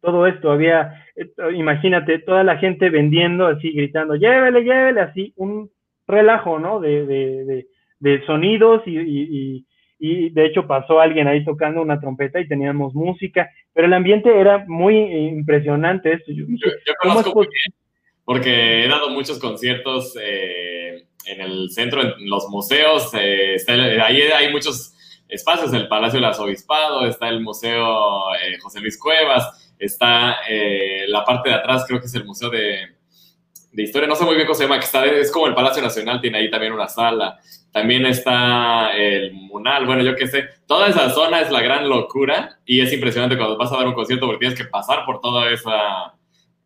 todo 0.00 0.26
esto, 0.26 0.50
había, 0.50 1.04
eh, 1.16 1.28
imagínate, 1.54 2.20
toda 2.20 2.44
la 2.44 2.58
gente 2.58 2.90
vendiendo 2.90 3.46
así, 3.46 3.72
gritando, 3.72 4.14
llévele, 4.14 4.62
llévele, 4.62 5.00
así, 5.00 5.32
un 5.36 5.70
relajo, 6.06 6.58
¿no? 6.58 6.80
De, 6.80 7.06
de, 7.06 7.66
de, 7.98 8.26
sonidos 8.26 8.82
y, 8.86 8.98
y, 8.98 9.66
y, 9.98 10.30
de 10.30 10.46
hecho 10.46 10.66
pasó 10.66 11.00
alguien 11.00 11.26
ahí 11.26 11.44
tocando 11.44 11.82
una 11.82 12.00
trompeta 12.00 12.40
y 12.40 12.48
teníamos 12.48 12.94
música, 12.94 13.50
pero 13.74 13.86
el 13.86 13.92
ambiente 13.92 14.38
era 14.38 14.64
muy 14.68 14.96
impresionante 14.96 16.12
esto. 16.12 16.32
Yo, 16.32 16.46
conozco 17.02 17.44
porque 18.28 18.84
he 18.84 18.88
dado 18.88 19.08
muchos 19.08 19.38
conciertos 19.38 20.14
eh, 20.20 21.06
en 21.24 21.40
el 21.40 21.70
centro, 21.70 22.02
en 22.02 22.28
los 22.28 22.46
museos, 22.50 23.10
eh, 23.14 23.56
ahí 24.04 24.20
hay 24.20 24.52
muchos 24.52 24.92
espacios, 25.26 25.72
el 25.72 25.88
Palacio 25.88 26.18
del 26.18 26.28
Arzobispado, 26.28 27.06
está 27.06 27.30
el 27.30 27.40
Museo 27.40 28.24
José 28.60 28.80
Luis 28.80 28.98
Cuevas, 28.98 29.72
Está 29.78 30.40
eh, 30.46 31.06
la 31.08 31.24
parte 31.24 31.48
de 31.48 31.54
atrás, 31.54 31.86
creo 31.88 32.00
que 32.00 32.06
es 32.06 32.14
el 32.16 32.26
Museo 32.26 32.50
de, 32.50 32.98
Historia, 33.72 34.08
no 34.08 34.14
sé 34.14 34.24
muy 34.24 34.34
bien 34.34 34.46
cómo 34.46 34.56
se 34.56 34.64
llama, 34.64 34.78
que 34.78 34.84
está, 34.84 35.06
es 35.06 35.32
como 35.32 35.46
el 35.46 35.54
Palacio 35.54 35.80
Nacional, 35.80 36.20
tiene 36.20 36.38
ahí 36.38 36.50
también 36.50 36.72
una 36.72 36.88
sala. 36.88 37.38
También 37.72 38.04
está 38.04 38.90
el 38.94 39.32
Munal, 39.32 39.86
bueno, 39.86 40.02
yo 40.02 40.16
qué 40.16 40.26
sé. 40.26 40.48
Toda 40.66 40.88
esa 40.88 41.08
zona 41.10 41.40
es 41.40 41.50
la 41.50 41.62
gran 41.62 41.88
locura 41.88 42.58
y 42.66 42.80
es 42.80 42.92
impresionante 42.92 43.38
cuando 43.38 43.56
vas 43.56 43.72
a 43.72 43.76
dar 43.76 43.86
un 43.86 43.94
concierto 43.94 44.26
porque 44.26 44.40
tienes 44.40 44.58
que 44.58 44.66
pasar 44.66 45.04
por 45.06 45.20
toda 45.20 45.50
esa 45.50 46.17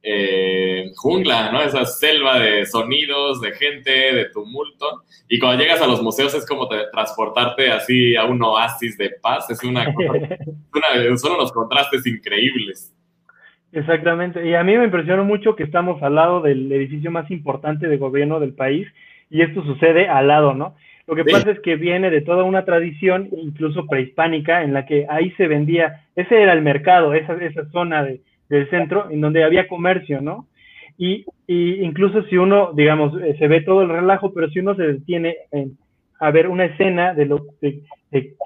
eh, 0.03 0.91
jungla, 0.97 1.53
¿no? 1.53 1.63
Esa 1.63 1.85
selva 1.87 2.39
de 2.39 2.67
sonidos, 2.67 3.41
de 3.41 3.53
gente, 3.53 3.91
de 3.91 4.25
tumulto. 4.31 5.05
Y 5.29 5.39
cuando 5.39 5.63
llegas 5.63 5.81
a 5.81 5.87
los 5.87 6.03
museos 6.03 6.35
es 6.35 6.47
como 6.47 6.69
transportarte 6.69 7.71
así 7.71 8.17
a 8.17 8.25
un 8.25 8.43
oasis 8.43 8.99
de 8.99 9.11
paz. 9.23 9.49
Es 9.51 9.63
una, 9.63 9.87
una 9.95 11.17
son 11.17 11.33
unos 11.33 11.53
contrastes 11.53 12.07
increíbles. 12.07 12.93
Exactamente. 13.73 14.47
Y 14.47 14.55
a 14.55 14.65
mí 14.65 14.77
me 14.77 14.85
impresionó 14.85 15.25
mucho 15.25 15.57
que 15.57 15.63
estamos 15.63 16.03
al 16.03 16.17
lado 16.17 16.41
del 16.43 16.71
edificio 16.73 17.11
más 17.11 17.31
importante 17.31 17.89
de 17.89 17.97
gobierno 17.97 18.41
del 18.41 18.55
país 18.55 18.87
y 19.31 19.41
esto 19.41 19.65
sucede 19.65 20.09
al 20.09 20.29
lado, 20.29 20.53
¿no? 20.55 20.75
Lo 21.07 21.17
que 21.17 21.25
pasa 21.25 21.51
es 21.51 21.61
que 21.61 21.77
viene 21.77 22.11
de 22.11 22.21
toda 22.21 22.45
una 22.45 22.65
tradición, 22.65 23.29
incluso 23.33 23.87
prehispánica, 23.87 24.63
en 24.63 24.73
la 24.73 24.87
que 24.87 25.07
ahí 25.09 25.33
se 25.33 25.49
vendía, 25.49 26.05
ese 26.15 26.41
era 26.41 26.53
el 26.53 26.63
mercado, 26.63 27.13
esa, 27.15 27.35
esa 27.35 27.69
zona 27.71 28.05
de, 28.05 28.21
del 28.53 28.69
centro, 28.69 29.11
en 29.11 29.21
donde 29.21 29.45
había 29.45 29.67
comercio, 29.67 30.21
¿no? 30.21 30.47
Y, 30.99 31.25
y, 31.47 31.83
incluso 31.83 32.23
si 32.25 32.37
uno, 32.37 32.73
digamos, 32.75 33.19
eh, 33.23 33.35
se 33.39 33.49
ve 33.49 33.63
todo 33.63 33.83
el 33.83 33.89
relajo, 33.89 34.33
pero 34.35 34.51
si 34.51 34.59
uno 34.59 34.75
se 34.75 34.83
detiene 34.83 35.37
en, 35.51 35.79
a 36.21 36.31
ver 36.31 36.49
una 36.49 36.67
escena 36.67 37.15
de 37.15 37.25
lo, 37.27 37.47
de, 37.63 37.83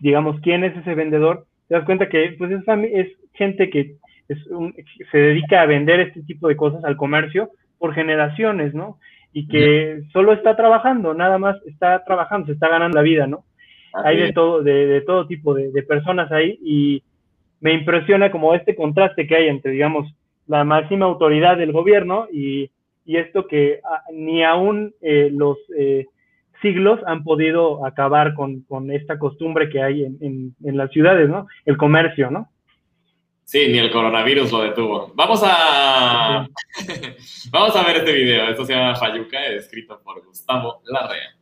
digamos, 0.00 0.40
quién 0.40 0.62
es 0.62 0.76
ese 0.76 0.94
vendedor, 0.94 1.46
te 1.68 1.74
das 1.74 1.84
cuenta 1.84 2.08
que 2.08 2.36
pues 2.38 2.52
es, 2.52 2.62
es 2.92 3.08
gente 3.34 3.68
que 3.68 3.96
se 5.10 5.18
dedica 5.18 5.60
a 5.60 5.66
vender 5.66 6.00
este 6.00 6.22
tipo 6.22 6.48
de 6.48 6.56
cosas 6.56 6.84
al 6.84 6.96
comercio 6.96 7.50
por 7.78 7.92
generaciones, 7.92 8.74
¿no? 8.74 8.98
Y 9.32 9.48
que 9.48 10.02
solo 10.12 10.32
está 10.32 10.56
trabajando, 10.56 11.14
nada 11.14 11.38
más 11.38 11.56
está 11.66 12.04
trabajando, 12.04 12.46
se 12.46 12.52
está 12.52 12.68
ganando 12.68 12.96
la 12.96 13.02
vida, 13.02 13.26
¿no? 13.26 13.44
Hay 13.92 14.18
de 14.18 14.32
todo, 14.32 14.62
de, 14.62 15.02
todo 15.02 15.26
tipo 15.26 15.54
de, 15.54 15.82
personas 15.82 16.30
ahí 16.30 16.58
y 16.62 17.02
me 17.60 17.72
impresiona 17.72 18.30
como 18.30 18.54
este 18.54 18.74
contraste 18.74 19.26
que 19.26 19.36
hay 19.36 19.48
entre, 19.48 19.72
digamos, 19.72 20.12
la 20.46 20.64
máxima 20.64 21.06
autoridad 21.06 21.56
del 21.56 21.72
gobierno 21.72 22.26
y, 22.32 22.70
esto 23.06 23.46
que 23.46 23.80
ni 24.12 24.42
aún 24.42 24.92
eh, 25.00 25.30
los 25.32 25.56
eh, 25.78 26.06
siglos 26.60 26.98
han 27.06 27.22
podido 27.22 27.86
acabar 27.86 28.34
con, 28.34 28.64
esta 28.90 29.16
costumbre 29.16 29.68
que 29.68 29.80
hay 29.80 30.02
en, 30.02 30.56
en 30.64 30.76
las 30.76 30.90
ciudades, 30.90 31.28
¿no? 31.28 31.46
El 31.64 31.76
comercio, 31.76 32.32
¿no? 32.32 32.48
Sí, 33.46 33.68
ni 33.68 33.78
el 33.78 33.92
coronavirus 33.92 34.50
lo 34.50 34.62
detuvo. 34.62 35.12
Vamos 35.14 35.40
a, 35.44 36.48
Vamos 37.52 37.76
a 37.76 37.86
ver 37.86 37.98
este 37.98 38.12
video. 38.12 38.48
Esto 38.48 38.64
se 38.64 38.74
llama 38.74 38.96
Fayuca, 38.96 39.46
escrito 39.46 40.00
por 40.02 40.24
Gustavo 40.26 40.82
Larrea. 40.86 41.36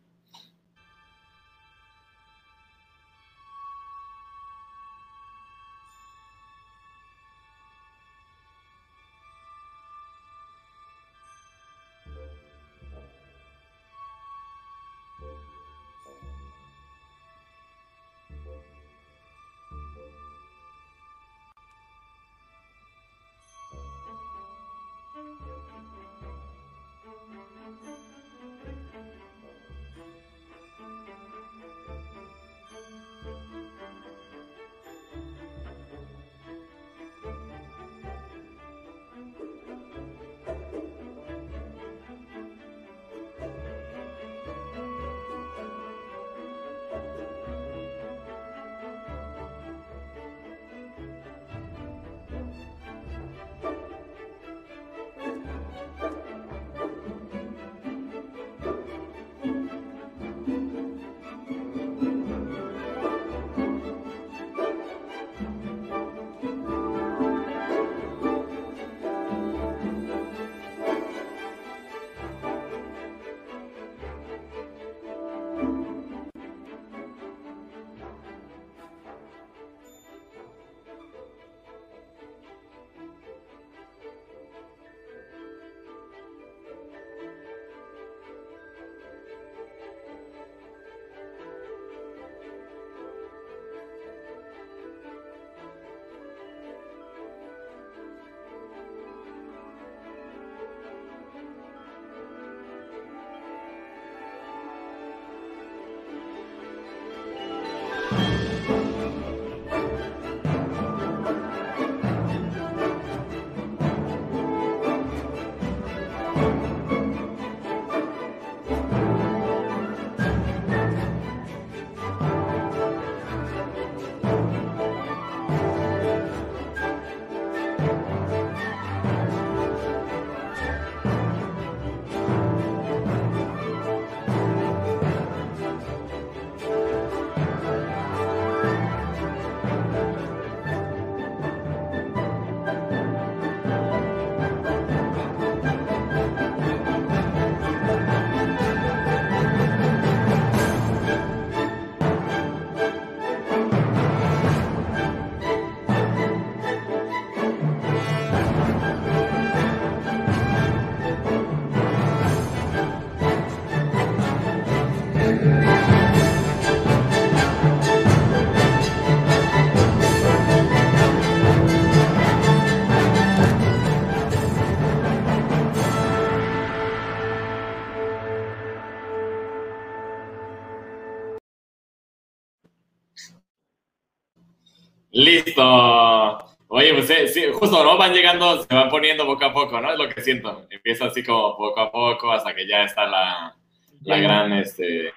Listo. 185.54 186.38
Oye, 186.66 186.92
pues 186.94 187.32
sí, 187.32 187.42
justo, 187.52 187.84
¿no? 187.84 187.96
Van 187.96 188.12
llegando, 188.12 188.62
se 188.62 188.74
van 188.74 188.88
poniendo 188.88 189.24
poco 189.24 189.44
a 189.44 189.52
poco, 189.52 189.80
¿no? 189.80 189.92
Es 189.92 189.98
lo 189.98 190.08
que 190.08 190.20
siento. 190.20 190.66
Empieza 190.68 191.06
así 191.06 191.22
como 191.22 191.56
poco 191.56 191.80
a 191.80 191.92
poco 191.92 192.32
hasta 192.32 192.52
que 192.54 192.66
ya 192.66 192.82
está 192.82 193.06
la, 193.06 193.54
la 194.02 194.18
gran, 194.18 194.52
este... 194.54 195.12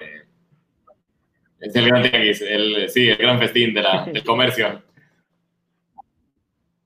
Es 1.59 1.75
el 1.75 1.88
gran 1.88 2.05
el, 2.13 2.89
sí, 2.89 3.09
el 3.09 3.17
gran 3.17 3.39
festín 3.39 3.73
de 3.73 3.81
la, 3.81 4.05
del 4.13 4.23
comercio. 4.23 4.83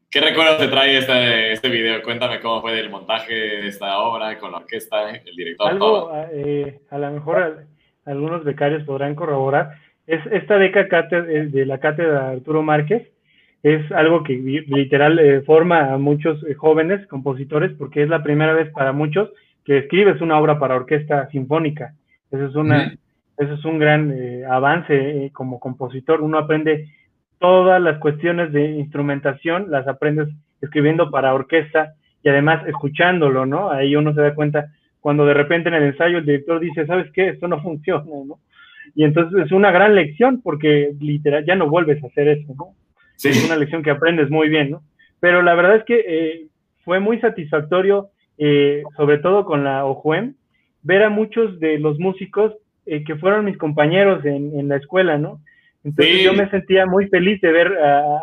¿Qué 0.09 0.21
recuerdos 0.21 0.59
te 0.59 0.69
trae 0.69 0.97
este, 0.97 1.51
este 1.51 1.67
video? 1.67 2.01
Cuéntame 2.01 2.39
cómo 2.39 2.61
fue 2.61 2.79
el 2.79 2.89
montaje 2.89 3.33
de 3.33 3.67
esta 3.67 3.99
obra 3.99 4.37
con 4.39 4.53
la 4.53 4.59
orquesta, 4.59 5.09
el 5.09 5.35
director. 5.35 5.69
Algo, 5.69 6.11
eh, 6.31 6.79
a 6.89 6.97
lo 6.97 7.11
mejor 7.11 7.65
algunos 8.05 8.45
becarios 8.45 8.83
podrán 8.83 9.15
corroborar. 9.15 9.71
Es 10.07 10.25
esta 10.31 10.55
beca 10.55 10.83
de 10.83 11.65
la 11.65 11.79
cátedra 11.79 12.29
Arturo 12.29 12.61
Márquez 12.61 13.11
es 13.63 13.91
algo 13.91 14.23
que 14.23 14.33
literal 14.67 15.19
eh, 15.19 15.41
forma 15.41 15.93
a 15.93 15.97
muchos 15.97 16.43
eh, 16.43 16.53
jóvenes 16.55 17.05
compositores 17.07 17.71
porque 17.77 18.03
es 18.03 18.09
la 18.09 18.23
primera 18.23 18.53
vez 18.53 18.71
para 18.71 18.91
muchos 18.91 19.29
que 19.63 19.79
escribes 19.79 20.21
una 20.21 20.39
obra 20.39 20.59
para 20.59 20.75
orquesta 20.75 21.29
sinfónica. 21.29 21.93
Eso 22.31 22.45
es 22.45 22.55
una, 22.55 22.95
eso 23.37 23.53
es 23.53 23.65
un 23.65 23.77
gran 23.77 24.15
avance 24.49 25.29
como 25.33 25.59
compositor. 25.59 26.21
Uno 26.21 26.39
aprende 26.39 26.87
todas 27.41 27.81
las 27.81 27.97
cuestiones 27.97 28.53
de 28.53 28.71
instrumentación 28.71 29.69
las 29.69 29.87
aprendes 29.87 30.29
escribiendo 30.61 31.09
para 31.09 31.33
orquesta 31.33 31.95
y 32.23 32.29
además 32.29 32.65
escuchándolo, 32.67 33.45
¿no? 33.45 33.71
Ahí 33.71 33.95
uno 33.95 34.13
se 34.13 34.21
da 34.21 34.35
cuenta 34.35 34.67
cuando 34.99 35.25
de 35.25 35.33
repente 35.33 35.69
en 35.69 35.75
el 35.75 35.83
ensayo 35.83 36.19
el 36.19 36.25
director 36.25 36.59
dice, 36.59 36.85
¿sabes 36.85 37.11
qué? 37.13 37.29
Esto 37.29 37.47
no 37.47 37.59
funciona, 37.63 38.05
¿no? 38.05 38.39
Y 38.95 39.03
entonces 39.03 39.45
es 39.45 39.51
una 39.51 39.71
gran 39.71 39.95
lección 39.95 40.41
porque 40.41 40.93
literal 40.99 41.45
ya 41.45 41.55
no 41.55 41.67
vuelves 41.69 42.03
a 42.03 42.07
hacer 42.07 42.27
eso, 42.27 42.53
¿no? 42.55 42.75
Sí. 43.21 43.29
Es 43.29 43.45
una 43.45 43.57
lección 43.57 43.83
que 43.83 43.91
aprendes 43.91 44.29
muy 44.29 44.49
bien, 44.49 44.71
¿no? 44.71 44.83
Pero 45.19 45.41
la 45.41 45.53
verdad 45.53 45.75
es 45.75 45.83
que 45.83 46.03
eh, 46.07 46.47
fue 46.83 46.99
muy 46.99 47.19
satisfactorio, 47.19 48.09
eh, 48.37 48.83
sobre 48.97 49.19
todo 49.19 49.45
con 49.45 49.63
la 49.63 49.85
OJUEM, 49.85 50.35
ver 50.81 51.03
a 51.03 51.09
muchos 51.09 51.59
de 51.59 51.77
los 51.77 51.99
músicos 51.99 52.53
eh, 52.85 53.03
que 53.03 53.15
fueron 53.15 53.45
mis 53.45 53.57
compañeros 53.57 54.25
en, 54.25 54.57
en 54.57 54.67
la 54.67 54.77
escuela, 54.77 55.17
¿no? 55.17 55.39
Entonces 55.83 56.23
yo 56.23 56.33
me 56.33 56.49
sentía 56.49 56.85
muy 56.85 57.07
feliz 57.07 57.41
de 57.41 57.51
ver 57.51 57.73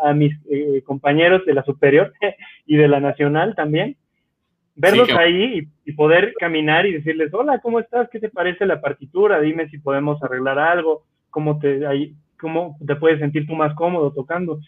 a, 0.03 0.13
mis 0.13 0.33
eh, 0.49 0.81
compañeros 0.85 1.45
de 1.45 1.53
la 1.53 1.63
superior 1.63 2.13
y 2.65 2.77
de 2.77 2.87
la 2.87 2.99
nacional 2.99 3.53
también, 3.55 3.97
verlos 4.75 5.09
ahí 5.11 5.67
y, 5.85 5.91
poder 5.93 6.33
caminar 6.39 6.85
y 6.85 6.93
decirles, 6.93 7.33
hola, 7.33 7.59
¿cómo 7.59 7.79
estás? 7.79 8.07
¿Qué 8.11 8.19
te 8.19 8.29
parece 8.29 8.65
la 8.65 8.79
partitura? 8.79 9.41
Dime 9.41 9.67
si 9.69 9.79
podemos 9.79 10.21
arreglar 10.23 10.57
algo, 10.59 11.03
cómo 11.29 11.59
te, 11.59 11.81
cómo 12.39 12.77
te 12.85 12.95
puedes 12.95 13.19
sentir 13.19 13.45
tú 13.45 13.55
más 13.55 13.73
cómodo 13.75 14.13
tocando. 14.13 14.59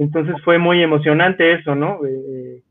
Entonces 0.00 0.34
fue 0.42 0.58
muy 0.58 0.82
emocionante 0.82 1.52
eso, 1.52 1.76
¿no? 1.76 2.00
Eh, 2.04 2.62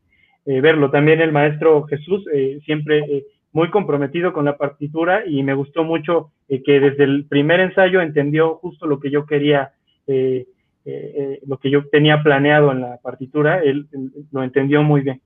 eh, 0.44 0.60
verlo. 0.60 0.90
También 0.90 1.22
el 1.22 1.32
maestro 1.32 1.84
Jesús, 1.84 2.24
siempre 2.66 3.24
muy 3.52 3.70
comprometido 3.70 4.32
con 4.32 4.44
la 4.44 4.56
partitura 4.56 5.24
y 5.26 5.42
me 5.42 5.54
gustó 5.54 5.84
mucho 5.84 6.32
eh, 6.48 6.62
que 6.62 6.80
desde 6.80 7.04
el 7.04 7.26
primer 7.26 7.60
ensayo 7.60 8.00
entendió 8.00 8.56
justo 8.56 8.86
lo 8.86 9.00
que 9.00 9.10
yo 9.10 9.26
quería, 9.26 9.72
eh, 10.06 10.46
eh, 10.84 11.40
lo 11.46 11.58
que 11.58 11.70
yo 11.70 11.88
tenía 11.88 12.22
planeado 12.22 12.72
en 12.72 12.80
la 12.80 12.98
partitura, 12.98 13.60
él, 13.62 13.86
lo 14.30 14.42
entendió 14.42 14.82
muy 14.82 15.00
bien. 15.02 15.20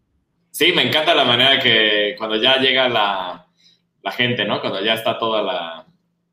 Sí, 0.51 0.73
me 0.75 0.87
encanta 0.87 1.15
la 1.15 1.25
manera 1.25 1.59
que 1.59 2.15
cuando 2.17 2.37
ya 2.37 2.59
llega 2.59 2.89
la 2.89 3.47
gente, 4.13 4.45
¿no? 4.45 4.61
Cuando 4.61 4.83
ya 4.83 4.95
está 4.95 5.19
toda 5.19 5.43
la, 5.43 5.84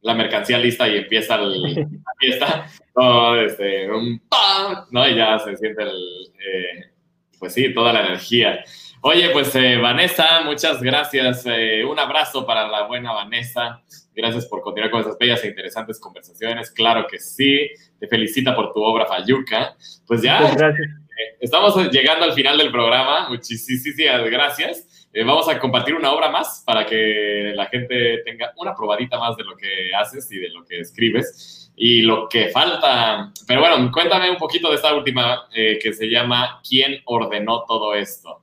la 0.02 0.14
mercancía 0.14 0.58
lista 0.58 0.88
y 0.88 0.98
empieza 0.98 1.38
la 1.38 1.78
fiesta, 2.20 2.66
todo 2.94 3.40
este, 3.40 3.90
un 3.90 4.20
¡pam! 4.28 4.86
¿no? 4.92 5.08
Y 5.08 5.16
ya 5.16 5.40
se 5.40 5.56
siente 5.58 5.84
el, 5.84 6.92
pues 7.40 7.54
sí, 7.54 7.74
toda 7.74 7.94
la 7.94 8.02
energía. 8.02 8.64
Oye, 9.04 9.32
pues 9.32 9.54
eh, 9.56 9.78
Vanessa, 9.78 10.42
muchas 10.42 10.80
gracias. 10.82 11.44
Eh, 11.48 11.84
un 11.84 11.98
abrazo 11.98 12.46
para 12.46 12.68
la 12.68 12.86
buena 12.86 13.12
Vanessa. 13.12 13.82
Gracias 14.14 14.46
por 14.46 14.62
continuar 14.62 14.92
con 14.92 15.02
esas 15.02 15.18
bellas 15.18 15.44
e 15.44 15.48
interesantes 15.48 16.00
conversaciones. 16.00 16.70
Claro 16.70 17.08
que 17.10 17.18
sí. 17.18 17.68
Te 18.00 18.08
felicita 18.08 18.56
por 18.56 18.72
tu 18.74 18.84
obra 18.84 19.08
Fayuca. 19.08 19.76
Pues 20.06 20.22
ya 20.22 20.40
gracias. 20.42 20.88
Eh, 20.88 21.38
estamos 21.40 21.76
llegando 21.90 22.26
al 22.26 22.34
final 22.34 22.60
del 22.60 22.72
programa. 22.72 23.28
Muchísimas 23.28 24.30
gracias. 24.30 24.86
Vamos 25.14 25.50
a 25.50 25.60
compartir 25.60 25.96
una 25.96 26.12
obra 26.12 26.30
más 26.30 26.64
para 26.66 26.86
que 26.86 27.52
la 27.56 27.66
gente 27.68 28.22
tenga 28.24 28.54
una 28.58 28.74
probadita 28.76 29.20
más 29.20 29.36
de 29.38 29.44
lo 29.44 29.56
que 29.56 29.94
haces 29.94 30.32
y 30.32 30.40
de 30.40 30.50
lo 30.50 30.64
que 30.66 30.80
escribes 30.80 31.72
y 31.76 32.02
lo 32.02 32.30
que 32.30 32.50
falta. 32.50 33.32
Pero 33.48 33.62
bueno, 33.62 33.92
cuéntame 33.92 34.30
un 34.30 34.38
poquito 34.38 34.70
de 34.70 34.76
esta 34.76 34.96
última 34.96 35.48
que 35.54 35.94
se 35.94 36.10
llama 36.10 36.62
¿Quién 36.68 37.02
ordenó 37.06 37.66
todo 37.66 37.94
esto? 37.94 38.42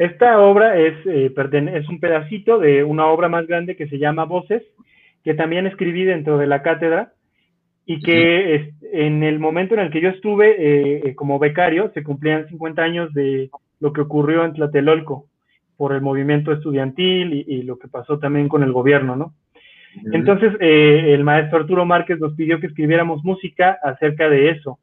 Esta 0.00 0.40
obra 0.40 0.78
es, 0.78 0.94
eh, 1.04 1.30
es 1.74 1.88
un 1.90 2.00
pedacito 2.00 2.58
de 2.58 2.82
una 2.82 3.04
obra 3.08 3.28
más 3.28 3.46
grande 3.46 3.76
que 3.76 3.86
se 3.86 3.98
llama 3.98 4.24
Voces, 4.24 4.62
que 5.22 5.34
también 5.34 5.66
escribí 5.66 6.04
dentro 6.04 6.38
de 6.38 6.46
la 6.46 6.62
cátedra 6.62 7.12
y 7.84 8.00
que 8.00 8.72
en 8.94 9.22
el 9.22 9.38
momento 9.38 9.74
en 9.74 9.80
el 9.80 9.90
que 9.90 10.00
yo 10.00 10.08
estuve 10.08 10.52
eh, 10.52 11.02
eh, 11.04 11.14
como 11.14 11.38
becario 11.38 11.90
se 11.92 12.02
cumplían 12.02 12.48
50 12.48 12.80
años 12.80 13.12
de 13.12 13.50
lo 13.78 13.92
que 13.92 14.00
ocurrió 14.00 14.42
en 14.46 14.54
Tlatelolco 14.54 15.26
por 15.80 15.94
el 15.94 16.02
movimiento 16.02 16.52
estudiantil 16.52 17.32
y, 17.32 17.62
lo 17.62 17.78
que 17.78 17.88
pasó 17.88 18.18
también 18.18 18.50
con 18.50 18.62
el 18.62 18.70
gobierno, 18.70 19.16
¿no? 19.16 19.32
Entonces, 20.12 20.52
el 20.60 21.24
maestro 21.24 21.60
Arturo 21.60 21.86
Márquez 21.86 22.20
nos 22.20 22.34
pidió 22.34 22.60
que 22.60 22.66
escribiéramos 22.66 23.24
música 23.24 23.78
acerca 23.82 24.28
de 24.28 24.50
eso 24.50 24.78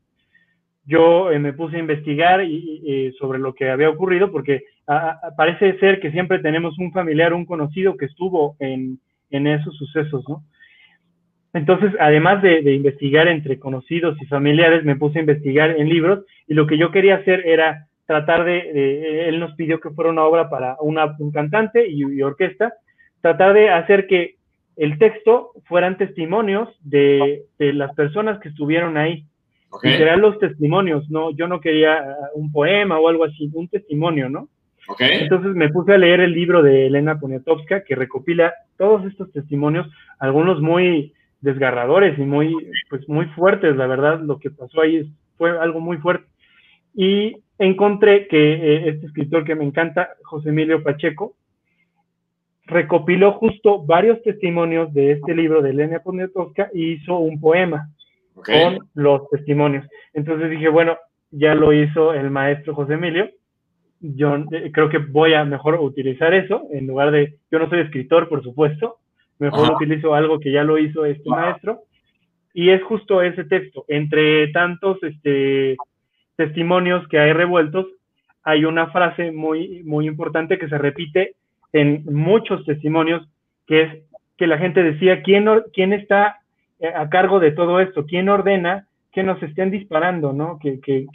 yo 0.87 1.31
eh, 1.31 1.37
me 1.37 1.53
puse 1.53 1.75
a 1.75 1.81
investigar 1.81 2.43
y, 2.43 3.11
sobre 3.19 3.39
lo 3.39 3.53
que 3.53 3.69
había 3.69 3.89
ocurrido, 3.89 4.31
porque 4.31 4.63
parece 5.35 5.77
ser 5.79 5.99
que 5.99 6.11
siempre 6.11 6.39
tenemos 6.39 6.79
un 6.79 6.93
familiar, 6.93 7.33
un 7.33 7.45
conocido 7.45 7.97
que 7.97 8.05
estuvo 8.05 8.55
en, 8.59 8.99
esos 9.29 9.75
sucesos, 9.75 10.23
¿no? 10.29 10.43
Entonces, 11.53 11.91
además 11.99 12.41
de, 12.41 12.73
investigar 12.73 13.27
entre 13.27 13.59
conocidos 13.59 14.17
y 14.21 14.25
familiares, 14.27 14.85
me 14.85 14.95
puse 14.95 15.19
a 15.19 15.21
investigar 15.21 15.71
en 15.71 15.89
libros 15.89 16.23
y 16.47 16.53
lo 16.53 16.67
que 16.67 16.77
yo 16.77 16.91
quería 16.91 17.15
hacer 17.15 17.45
era 17.45 17.87
tratar 18.07 18.43
de, 18.43 19.29
él 19.29 19.39
nos 19.39 19.53
pidió 19.53 19.79
que 19.79 19.91
fuera 19.91 20.09
una 20.09 20.23
obra 20.23 20.49
para 20.49 20.77
una, 20.81 21.15
un 21.19 21.31
cantante 21.31 21.87
y, 21.87 22.21
orquesta, 22.23 22.73
tratar 23.21 23.53
de 23.53 23.69
hacer 23.69 24.07
que 24.07 24.37
el 24.75 24.97
texto 24.97 25.51
fueran 25.65 25.97
testimonios 25.97 26.69
de, 26.81 27.43
de 27.59 27.73
las 27.73 27.93
personas 27.93 28.39
que 28.39 28.49
estuvieron 28.49 28.97
ahí, 28.97 29.27
Okay. 29.69 29.99
los 30.17 30.39
testimonios, 30.39 31.09
¿no? 31.09 31.31
Yo 31.31 31.47
no 31.47 31.59
quería 31.59 32.01
uh, 32.01 32.39
un 32.39 32.51
poema 32.51 32.99
o 32.99 33.09
algo 33.09 33.25
así, 33.25 33.49
un 33.53 33.67
testimonio, 33.67 34.29
¿no? 34.29 34.47
Okay. 34.87 35.23
Entonces 35.23 35.53
me 35.53 35.69
puse 35.69 35.93
a 35.93 35.97
leer 35.97 36.21
el 36.21 36.31
libro 36.31 36.63
de 36.63 36.87
Elena 36.87 37.19
Poniatowska 37.19 37.83
que 37.83 37.95
recopila 37.95 38.53
todos 38.77 39.05
estos 39.05 39.31
testimonios, 39.33 39.87
algunos 40.19 40.61
muy 40.61 41.13
desgarradores 41.41 42.17
y 42.17 42.21
muy, 42.21 42.55
pues 42.89 43.07
muy 43.09 43.25
fuertes, 43.27 43.75
la 43.75 43.87
verdad, 43.87 44.21
lo 44.21 44.39
que 44.39 44.49
pasó 44.49 44.81
ahí 44.81 45.11
fue 45.37 45.59
algo 45.59 45.81
muy 45.81 45.97
fuerte. 45.97 46.25
Y 46.95 47.43
encontré 47.59 48.27
que 48.27 48.53
eh, 48.53 48.89
este 48.89 49.07
escritor 49.07 49.43
que 49.43 49.55
me 49.55 49.65
encanta, 49.65 50.09
José 50.23 50.49
Emilio 50.49 50.83
Pacheco, 50.83 51.35
recopiló 52.65 53.33
justo 53.33 53.83
varios 53.85 54.21
testimonios 54.23 54.93
de 54.93 55.11
este 55.11 55.33
libro 55.33 55.61
de 55.61 55.69
Elena 55.69 55.99
Poniatowska 55.99 56.69
y 56.73 56.93
hizo 56.93 57.17
un 57.17 57.39
poema 57.39 57.89
con 58.33 58.89
los 58.93 59.29
testimonios. 59.29 59.85
Entonces 60.13 60.49
dije, 60.49 60.69
bueno, 60.69 60.97
ya 61.31 61.55
lo 61.55 61.73
hizo 61.73 62.13
el 62.13 62.29
maestro 62.29 62.75
José 62.75 62.95
Emilio, 62.95 63.29
yo 63.99 64.35
eh, 64.51 64.71
creo 64.71 64.89
que 64.89 64.99
voy 64.99 65.33
a 65.33 65.43
mejor 65.43 65.75
utilizar 65.75 66.33
eso 66.33 66.67
en 66.71 66.87
lugar 66.87 67.11
de, 67.11 67.37
yo 67.49 67.59
no 67.59 67.69
soy 67.69 67.79
escritor, 67.79 68.29
por 68.29 68.43
supuesto, 68.43 68.97
mejor 69.39 69.75
utilizo 69.75 70.13
algo 70.13 70.39
que 70.39 70.51
ya 70.51 70.63
lo 70.63 70.77
hizo 70.77 71.05
este 71.05 71.29
maestro, 71.29 71.81
y 72.53 72.71
es 72.71 72.83
justo 72.83 73.21
ese 73.21 73.43
texto. 73.43 73.85
Entre 73.87 74.47
tantos 74.47 74.97
este, 75.03 75.77
testimonios 76.37 77.05
que 77.09 77.19
hay 77.19 77.33
revueltos, 77.33 77.87
hay 78.43 78.63
una 78.63 78.87
frase 78.91 79.31
muy, 79.31 79.83
muy 79.83 80.07
importante 80.07 80.57
que 80.57 80.69
se 80.69 80.77
repite 80.77 81.35
en 81.73 82.05
muchos 82.05 82.63
testimonios, 82.63 83.27
que 83.67 83.81
es 83.81 84.03
que 84.37 84.47
la 84.47 84.57
gente 84.57 84.83
decía, 84.83 85.21
¿quién, 85.21 85.47
quién 85.73 85.91
está 85.91 86.39
eh, 86.79 86.87
a 86.95 87.09
cargo 87.09 87.39
de 87.39 87.51
todo 87.51 87.81
esto? 87.81 88.05
¿Quién 88.05 88.29
ordena 88.29 88.87
que 89.11 89.23
nos 89.23 89.41
estén 89.43 89.71
disparando, 89.71 90.31
no? 90.31 90.59
¿Que, 90.59 90.79
que, 90.79 91.05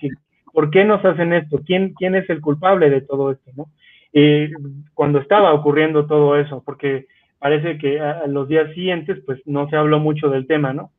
por 0.53 0.70
qué 0.70 0.85
nos 0.85 1.03
hacen 1.05 1.33
esto? 1.33 1.62
¿Quién, 1.64 1.95
¿Quién 1.95 2.16
es 2.16 2.29
el 2.29 2.41
culpable 2.41 2.91
de 2.91 3.01
todo 3.01 3.31
esto, 3.31 3.51
no? 3.57 3.66
Eh, 4.12 4.51
cuando 4.93 5.20
estaba 5.20 5.55
ocurriendo 5.55 6.07
todo 6.07 6.37
eso, 6.37 6.62
porque 6.66 7.07
parece 7.39 7.79
que 7.79 7.99
a, 7.99 8.27
los 8.27 8.49
días 8.49 8.75
siguientes, 8.75 9.20
pues 9.25 9.41
no 9.47 9.70
se 9.70 9.77
habló 9.77 10.01
mucho 10.01 10.29
del 10.29 10.47
tema, 10.47 10.73
¿no? 10.73 10.91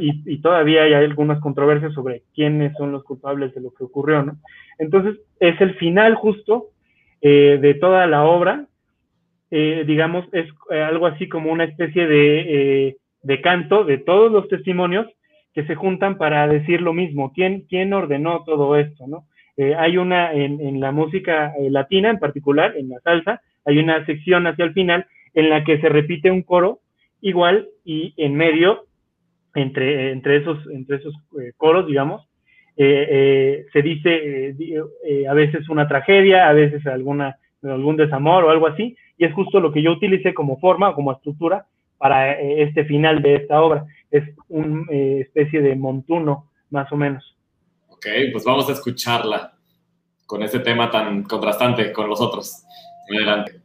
Y, 0.00 0.22
y, 0.26 0.38
todavía 0.40 0.84
hay 0.84 0.94
algunas 0.94 1.40
controversias 1.40 1.92
sobre 1.94 2.22
quiénes 2.34 2.76
son 2.76 2.92
los 2.92 3.04
culpables 3.04 3.54
de 3.54 3.60
lo 3.60 3.72
que 3.72 3.84
ocurrió, 3.84 4.22
¿no? 4.22 4.36
Entonces, 4.78 5.20
es 5.40 5.60
el 5.60 5.74
final 5.74 6.14
justo 6.14 6.66
eh, 7.20 7.58
de 7.60 7.74
toda 7.74 8.06
la 8.06 8.24
obra, 8.24 8.66
digamos, 9.50 10.26
es 10.32 10.46
algo 10.68 11.06
así 11.06 11.28
como 11.28 11.52
una 11.52 11.62
especie 11.62 12.08
de 12.08 12.96
de 13.24 13.40
canto 13.40 13.84
de 13.84 13.98
todos 13.98 14.30
los 14.30 14.48
testimonios 14.48 15.06
que 15.52 15.66
se 15.66 15.74
juntan 15.74 16.18
para 16.18 16.46
decir 16.46 16.80
lo 16.80 16.92
mismo. 16.92 17.32
¿Quién, 17.32 17.64
quién 17.68 17.92
ordenó 17.92 18.44
todo 18.44 18.76
esto? 18.76 19.06
¿no? 19.06 19.26
Eh, 19.56 19.74
hay 19.76 19.96
una, 19.96 20.32
en, 20.32 20.60
en 20.60 20.80
la 20.80 20.92
música 20.92 21.52
eh, 21.58 21.70
latina 21.70 22.10
en 22.10 22.18
particular, 22.18 22.76
en 22.76 22.90
la 22.90 23.00
salsa, 23.00 23.40
hay 23.64 23.78
una 23.78 24.04
sección 24.04 24.46
hacia 24.46 24.66
el 24.66 24.74
final 24.74 25.06
en 25.32 25.50
la 25.50 25.64
que 25.64 25.80
se 25.80 25.88
repite 25.88 26.30
un 26.30 26.42
coro 26.42 26.80
igual 27.20 27.68
y 27.84 28.12
en 28.18 28.34
medio, 28.34 28.84
entre, 29.54 30.12
entre 30.12 30.36
esos, 30.36 30.58
entre 30.70 30.96
esos 30.96 31.14
eh, 31.40 31.52
coros, 31.56 31.86
digamos, 31.86 32.28
se 32.76 33.82
dice 33.82 34.52
a 35.28 35.34
veces 35.34 35.68
una 35.68 35.86
tragedia, 35.86 36.48
a 36.48 36.52
veces 36.52 36.84
alguna, 36.86 37.36
algún 37.62 37.96
desamor 37.96 38.44
o 38.44 38.50
algo 38.50 38.66
así, 38.66 38.96
y 39.16 39.24
es 39.24 39.32
justo 39.32 39.60
lo 39.60 39.70
que 39.72 39.80
yo 39.80 39.92
utilicé 39.92 40.34
como 40.34 40.58
forma, 40.58 40.92
como 40.92 41.12
estructura 41.12 41.66
para 41.98 42.32
este 42.40 42.84
final 42.84 43.22
de 43.22 43.36
esta 43.36 43.62
obra. 43.62 43.86
Es 44.10 44.24
una 44.48 44.84
especie 44.90 45.62
de 45.62 45.76
montuno, 45.76 46.50
más 46.70 46.90
o 46.90 46.96
menos. 46.96 47.36
Ok, 47.90 48.06
pues 48.32 48.44
vamos 48.44 48.68
a 48.68 48.72
escucharla 48.72 49.52
con 50.26 50.42
ese 50.42 50.58
tema 50.58 50.90
tan 50.90 51.22
contrastante 51.22 51.92
con 51.92 52.08
los 52.08 52.20
otros. 52.20 52.64
Adelante. 53.08 53.60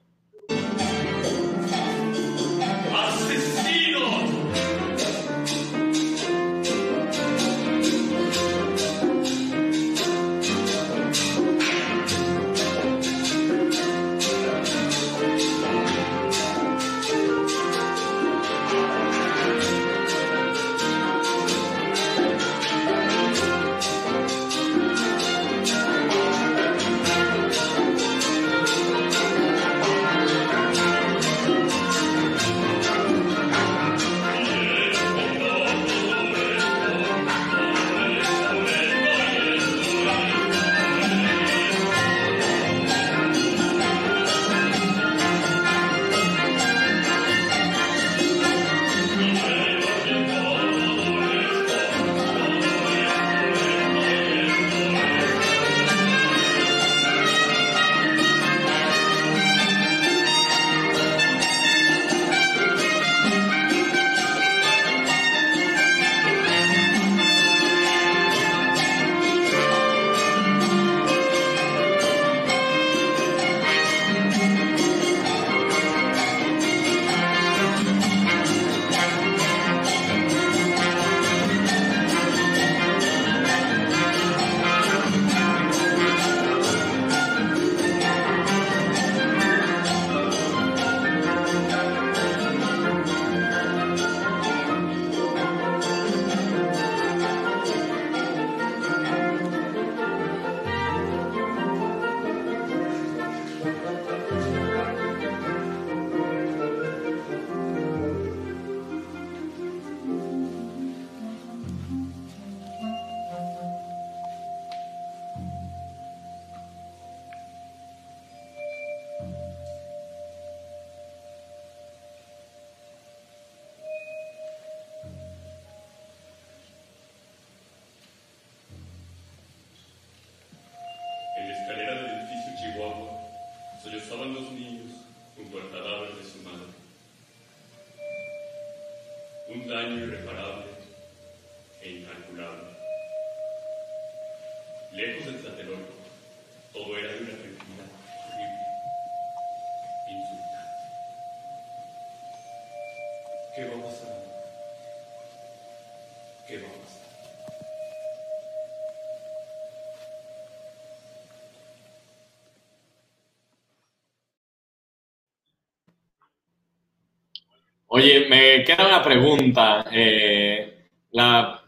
Oye, 167.99 168.27
me 168.29 168.63
queda 168.63 168.87
una 168.87 169.03
pregunta. 169.03 169.85
Eh, 169.91 170.85
la, 171.11 171.61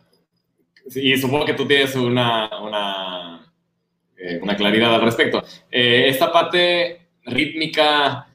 y 0.96 1.18
supongo 1.18 1.44
que 1.44 1.56
tú 1.56 1.68
tienes 1.68 1.94
una, 1.96 2.50
una, 2.62 3.54
eh, 4.16 4.40
claridad 4.56 4.96
al 4.96 5.02
respecto. 5.02 5.44
Eh, 5.70 6.06
esta 6.08 6.32
parte 6.32 7.10
rítmica, 7.26 8.30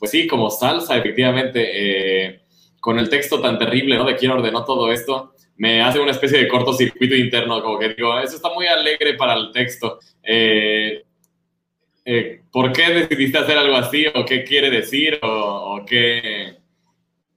pues 0.00 0.10
sí, 0.10 0.26
como 0.26 0.50
salsa, 0.50 0.96
efectivamente, 0.96 2.40
con 2.80 2.98
el 2.98 3.08
texto 3.08 3.40
tan 3.40 3.56
terrible, 3.56 3.96
¿no? 3.96 4.04
De 4.04 4.16
quién 4.16 4.32
ordenó 4.32 4.64
todo 4.64 4.90
esto, 4.90 5.32
me 5.58 5.82
hace 5.82 6.00
una 6.00 6.10
especie 6.10 6.40
de 6.40 6.48
cortocircuito 6.48 7.14
interno, 7.14 7.62
como 7.62 7.78
que 7.78 7.90
digo, 7.90 8.18
eso 8.18 8.34
está 8.34 8.52
muy 8.52 8.66
alegre 8.66 9.14
para 9.14 9.34
el 9.34 9.52
texto. 9.52 10.00
¿Por 12.50 12.72
qué 12.72 12.90
decidiste 12.94 13.38
hacer 13.38 13.58
algo 13.58 13.76
así? 13.76 14.06
¿O 14.12 14.24
qué 14.24 14.42
quiere 14.42 14.70
decir? 14.70 15.20
¿O, 15.22 15.76
o 15.76 15.86
qué, 15.86 16.65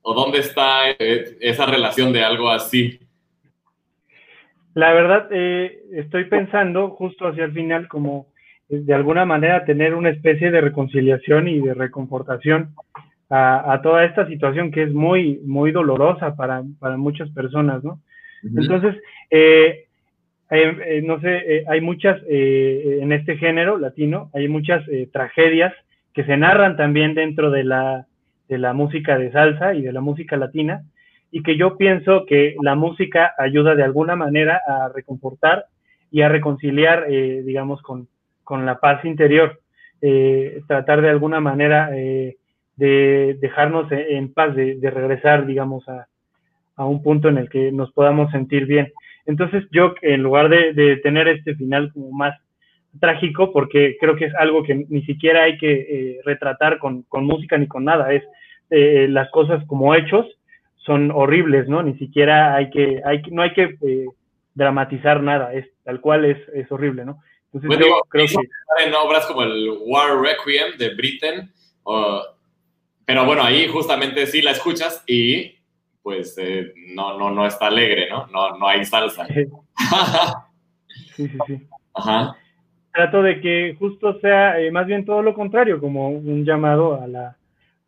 ¿O 0.09 0.13
dónde 0.15 0.39
está 0.39 0.89
eh, 0.97 1.37
esa 1.39 1.67
relación 1.67 2.11
de 2.11 2.23
algo 2.23 2.49
así? 2.49 2.99
La 4.73 4.91
verdad, 4.91 5.27
eh, 5.29 5.83
estoy 5.91 6.23
pensando 6.23 6.89
justo 6.89 7.27
hacia 7.27 7.45
el 7.45 7.53
final 7.53 7.87
como 7.87 8.25
eh, 8.69 8.79
de 8.79 8.93
alguna 8.95 9.25
manera 9.25 9.65
tener 9.65 9.93
una 9.93 10.09
especie 10.09 10.49
de 10.49 10.61
reconciliación 10.61 11.47
y 11.47 11.59
de 11.59 11.75
reconfortación 11.75 12.73
a, 13.29 13.79
toda 13.83 14.03
esta 14.03 14.25
situación 14.25 14.71
que 14.71 14.81
es 14.81 14.91
muy, 14.91 15.41
muy 15.45 15.71
dolorosa 15.71 16.35
para, 16.35 16.63
muchas 16.97 17.29
personas, 17.29 17.83
¿no? 17.83 17.99
Entonces, 18.41 18.95
no 21.03 21.21
sé, 21.21 21.65
hay 21.67 21.81
muchas, 21.81 22.19
en 22.27 23.11
este 23.11 23.37
género 23.37 23.77
latino, 23.77 24.31
hay 24.33 24.47
muchas 24.47 24.83
tragedias 25.13 25.71
que 26.15 26.23
se 26.23 26.35
narran 26.35 26.77
también 26.77 27.13
dentro 27.13 27.51
de 27.51 27.63
la, 27.63 28.07
de 28.49 28.57
la 28.57 28.73
música 28.73 29.17
de 29.17 29.31
salsa 29.31 29.73
y 29.75 29.83
de 29.83 29.93
la 29.93 30.01
música 30.01 30.35
latina, 30.35 30.83
y 31.31 31.43
que 31.43 31.55
yo 31.55 31.77
pienso 31.77 32.25
que 32.25 32.55
la 32.61 32.75
música 32.75 33.33
ayuda 33.37 33.75
de 33.75 33.83
alguna 33.83 34.15
manera 34.15 34.59
a 34.67 34.89
reconfortar 34.89 35.65
y 36.11 36.21
a 36.21 36.29
reconciliar, 36.29 37.05
eh, 37.07 37.43
digamos, 37.45 37.81
con, 37.81 38.07
la 38.65 38.79
paz 38.79 39.05
interior, 39.05 39.59
eh, 40.01 40.61
tratar 40.67 41.01
de 41.01 41.09
alguna 41.11 41.39
manera 41.39 41.91
eh, 41.95 42.37
de 42.77 43.37
dejarnos 43.39 43.91
en 43.91 44.33
paz, 44.33 44.55
de, 44.55 44.79
regresar, 44.89 45.45
digamos, 45.45 45.87
a, 45.87 46.07
un 46.83 47.03
punto 47.03 47.29
en 47.29 47.37
el 47.37 47.49
que 47.49 47.71
nos 47.71 47.91
podamos 47.91 48.31
sentir 48.31 48.65
bien. 48.65 48.91
Entonces 49.27 49.65
yo, 49.69 49.93
en 50.01 50.23
lugar 50.23 50.49
de, 50.49 50.99
tener 51.03 51.27
este 51.27 51.53
final 51.53 51.91
como 51.93 52.11
más 52.11 52.39
trágico, 52.99 53.51
porque 53.51 53.97
creo 53.99 54.15
que 54.15 54.25
es 54.25 54.35
algo 54.35 54.63
que 54.63 54.85
ni 54.89 55.03
siquiera 55.03 55.43
hay 55.43 55.57
que 55.57 56.19
retratar 56.25 56.79
con, 56.79 57.03
con 57.03 57.25
música 57.25 57.57
ni 57.57 57.67
con 57.67 57.85
nada, 57.85 58.13
es 58.13 58.23
eh, 58.69 59.07
las 59.09 59.29
cosas 59.31 59.63
como 59.67 59.95
hechos, 59.95 60.25
son 60.77 61.11
horribles, 61.11 61.67
¿no? 61.67 61.83
Ni 61.83 61.97
siquiera 61.97 62.55
hay 62.55 62.69
que, 62.69 63.01
hay, 63.05 63.21
no 63.31 63.41
hay 63.41 63.53
que 63.53 63.77
eh, 63.81 64.05
dramatizar 64.53 65.21
nada, 65.21 65.53
es 65.53 65.65
tal 65.83 66.01
cual 66.01 66.25
es, 66.25 66.37
es 66.53 66.71
horrible, 66.71 67.05
¿no? 67.05 67.21
Entonces 67.51 67.87
yo 67.87 68.01
creo 68.09 68.25
que... 68.27 68.85
En 68.85 68.93
obras 68.93 69.25
como 69.25 69.43
el 69.43 69.69
War 69.85 70.19
Requiem 70.21 70.77
de 70.77 70.93
Britain, 70.95 71.51
pero 73.05 73.25
bueno, 73.25 73.43
ahí 73.43 73.67
justamente 73.67 74.27
sí 74.27 74.41
la 74.41 74.51
escuchas 74.51 75.03
y 75.07 75.55
pues 76.03 76.37
eh, 76.37 76.73
no, 76.93 77.17
no, 77.17 77.31
no 77.31 77.45
está 77.45 77.67
alegre, 77.67 78.07
¿no? 78.09 78.27
No, 78.27 78.57
no 78.57 78.67
hay 78.67 78.85
salsa. 78.85 79.25
sí, 81.15 81.27
sí, 81.27 81.37
sí. 81.47 81.67
Ajá. 81.93 82.37
Trato 82.93 83.21
de 83.21 83.39
que 83.39 83.75
justo 83.77 84.19
sea 84.19 84.59
eh, 84.59 84.71
más 84.71 84.87
bien 84.87 85.05
todo 85.05 85.21
lo 85.21 85.33
contrario, 85.33 85.79
como 85.79 86.09
un 86.09 86.43
llamado 86.43 87.01
a 87.01 87.07
la, 87.07 87.37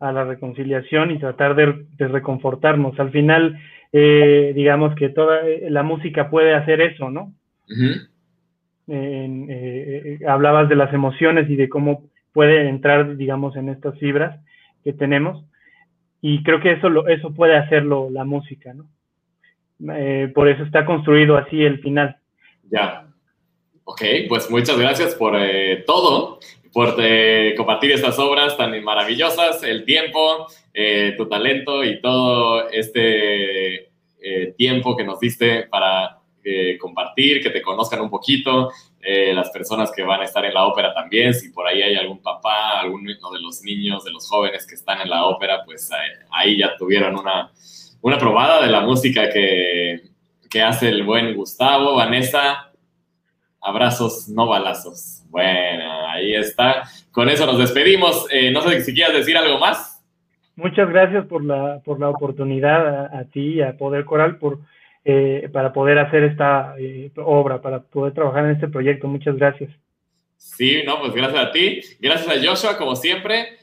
a 0.00 0.12
la 0.12 0.24
reconciliación 0.24 1.10
y 1.10 1.18
tratar 1.18 1.54
de, 1.54 1.86
de 1.96 2.08
reconfortarnos. 2.08 2.98
Al 2.98 3.10
final, 3.10 3.58
eh, 3.92 4.52
digamos 4.54 4.94
que 4.94 5.08
toda 5.08 5.40
la 5.68 5.82
música 5.82 6.30
puede 6.30 6.54
hacer 6.54 6.80
eso, 6.80 7.10
¿no? 7.10 7.32
hablabas 10.26 10.68
de 10.68 10.76
las 10.76 10.92
emociones 10.92 11.48
y 11.48 11.56
de 11.56 11.68
cómo 11.68 12.04
puede 12.32 12.68
entrar, 12.68 13.16
digamos, 13.16 13.56
en 13.56 13.68
estas 13.68 13.98
fibras 13.98 14.38
que 14.84 14.92
tenemos. 14.92 15.44
Y 16.20 16.42
creo 16.42 16.60
que 16.60 16.72
eso, 16.72 16.88
lo, 16.88 17.08
eso 17.08 17.34
puede 17.34 17.56
hacerlo 17.56 18.08
la 18.10 18.24
música, 18.24 18.74
¿no? 18.74 18.86
Eh, 19.94 20.30
por 20.34 20.48
eso 20.48 20.62
está 20.62 20.84
construido 20.84 21.36
así 21.36 21.62
el 21.62 21.80
final. 21.80 22.16
Ya. 22.70 23.06
Ok, 23.84 24.02
pues 24.28 24.48
muchas 24.50 24.78
gracias 24.78 25.14
por 25.14 25.34
eh, 25.36 25.84
todo, 25.86 26.38
por 26.72 26.96
eh, 26.98 27.54
compartir 27.56 27.92
estas 27.92 28.18
obras 28.18 28.56
tan 28.56 28.82
maravillosas, 28.82 29.62
el 29.62 29.84
tiempo, 29.84 30.46
tu 31.16 31.28
talento 31.28 31.84
y 31.84 32.00
todo 32.00 32.70
este 32.70 33.90
tiempo 34.56 34.96
que 34.96 35.04
nos 35.04 35.20
diste 35.20 35.64
para 35.64 36.20
compartir, 36.80 37.42
que 37.42 37.50
te 37.50 37.60
conozcan 37.60 38.00
un 38.00 38.08
poquito, 38.08 38.70
las 39.02 39.50
personas 39.50 39.92
que 39.92 40.02
van 40.02 40.22
a 40.22 40.24
estar 40.24 40.44
en 40.46 40.54
la 40.54 40.64
ópera 40.64 40.94
también, 40.94 41.34
si 41.34 41.50
por 41.50 41.66
ahí 41.66 41.82
hay 41.82 41.96
algún 41.96 42.22
papá, 42.22 42.80
alguno 42.80 43.10
de 43.10 43.40
los 43.40 43.62
niños, 43.62 44.04
de 44.04 44.12
los 44.12 44.26
jóvenes 44.26 44.66
que 44.66 44.76
están 44.76 45.02
en 45.02 45.10
la 45.10 45.26
ópera, 45.26 45.62
pues 45.66 45.90
ahí 46.30 46.56
ya 46.56 46.74
tuvieron 46.78 47.18
una, 47.18 47.52
una 48.00 48.18
probada 48.18 48.62
de 48.62 48.70
la 48.70 48.80
música 48.80 49.28
que, 49.28 50.02
que 50.52 50.60
hace 50.60 50.88
el 50.88 51.02
buen 51.02 51.34
Gustavo. 51.34 51.96
Vanessa, 51.96 52.71
abrazos, 53.62 54.28
no 54.28 54.46
balazos. 54.46 55.22
Bueno, 55.30 56.08
ahí 56.08 56.34
está. 56.34 56.82
Con 57.10 57.28
eso 57.28 57.46
nos 57.46 57.58
despedimos. 57.58 58.26
Eh, 58.30 58.50
no 58.50 58.60
sé 58.62 58.82
si 58.82 58.92
quieres 58.92 59.14
decir 59.14 59.36
algo 59.36 59.58
más. 59.58 60.02
Muchas 60.56 60.88
gracias 60.90 61.24
por 61.26 61.42
la, 61.44 61.80
por 61.84 61.98
la 61.98 62.10
oportunidad 62.10 63.06
a, 63.06 63.24
ti 63.24 63.54
y 63.54 63.62
a 63.62 63.76
Poder 63.78 64.04
Coral 64.04 64.36
por 64.36 64.58
eh, 65.04 65.48
para 65.52 65.72
poder 65.72 65.98
hacer 65.98 66.22
esta 66.22 66.74
eh, 66.78 67.10
obra, 67.16 67.60
para 67.60 67.80
poder 67.80 68.12
trabajar 68.12 68.44
en 68.44 68.52
este 68.52 68.68
proyecto. 68.68 69.08
Muchas 69.08 69.36
gracias. 69.36 69.70
Sí, 70.36 70.82
no, 70.84 71.00
pues 71.00 71.14
gracias 71.14 71.40
a 71.40 71.52
ti. 71.52 71.80
Gracias 71.98 72.28
a 72.28 72.40
Joshua, 72.44 72.76
como 72.76 72.94
siempre, 72.96 73.58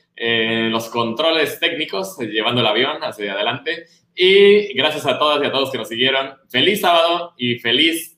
los 0.69 0.89
controles 0.89 1.59
técnicos, 1.59 2.17
llevando 2.19 2.61
el 2.61 2.67
avión 2.67 2.97
hacia 3.01 3.33
adelante. 3.33 3.85
Y 4.15 4.73
gracias 4.73 5.05
a 5.05 5.19
todas 5.19 5.41
y 5.41 5.45
a 5.45 5.51
todos 5.51 5.71
que 5.71 5.77
nos 5.77 5.87
siguieron. 5.87 6.31
Feliz 6.49 6.81
sábado 6.81 7.33
y 7.37 7.59
feliz 7.59 8.08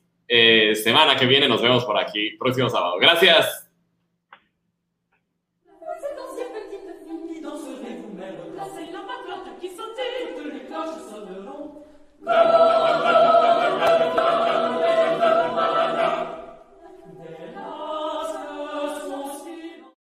semana 0.75 1.15
que 1.15 1.25
viene. 1.25 1.47
Nos 1.47 1.61
vemos 1.61 1.83
por 1.85 1.97
aquí 1.97 2.37
próximo 2.37 2.69
sábado. 2.69 2.97
Gracias. 2.99 3.67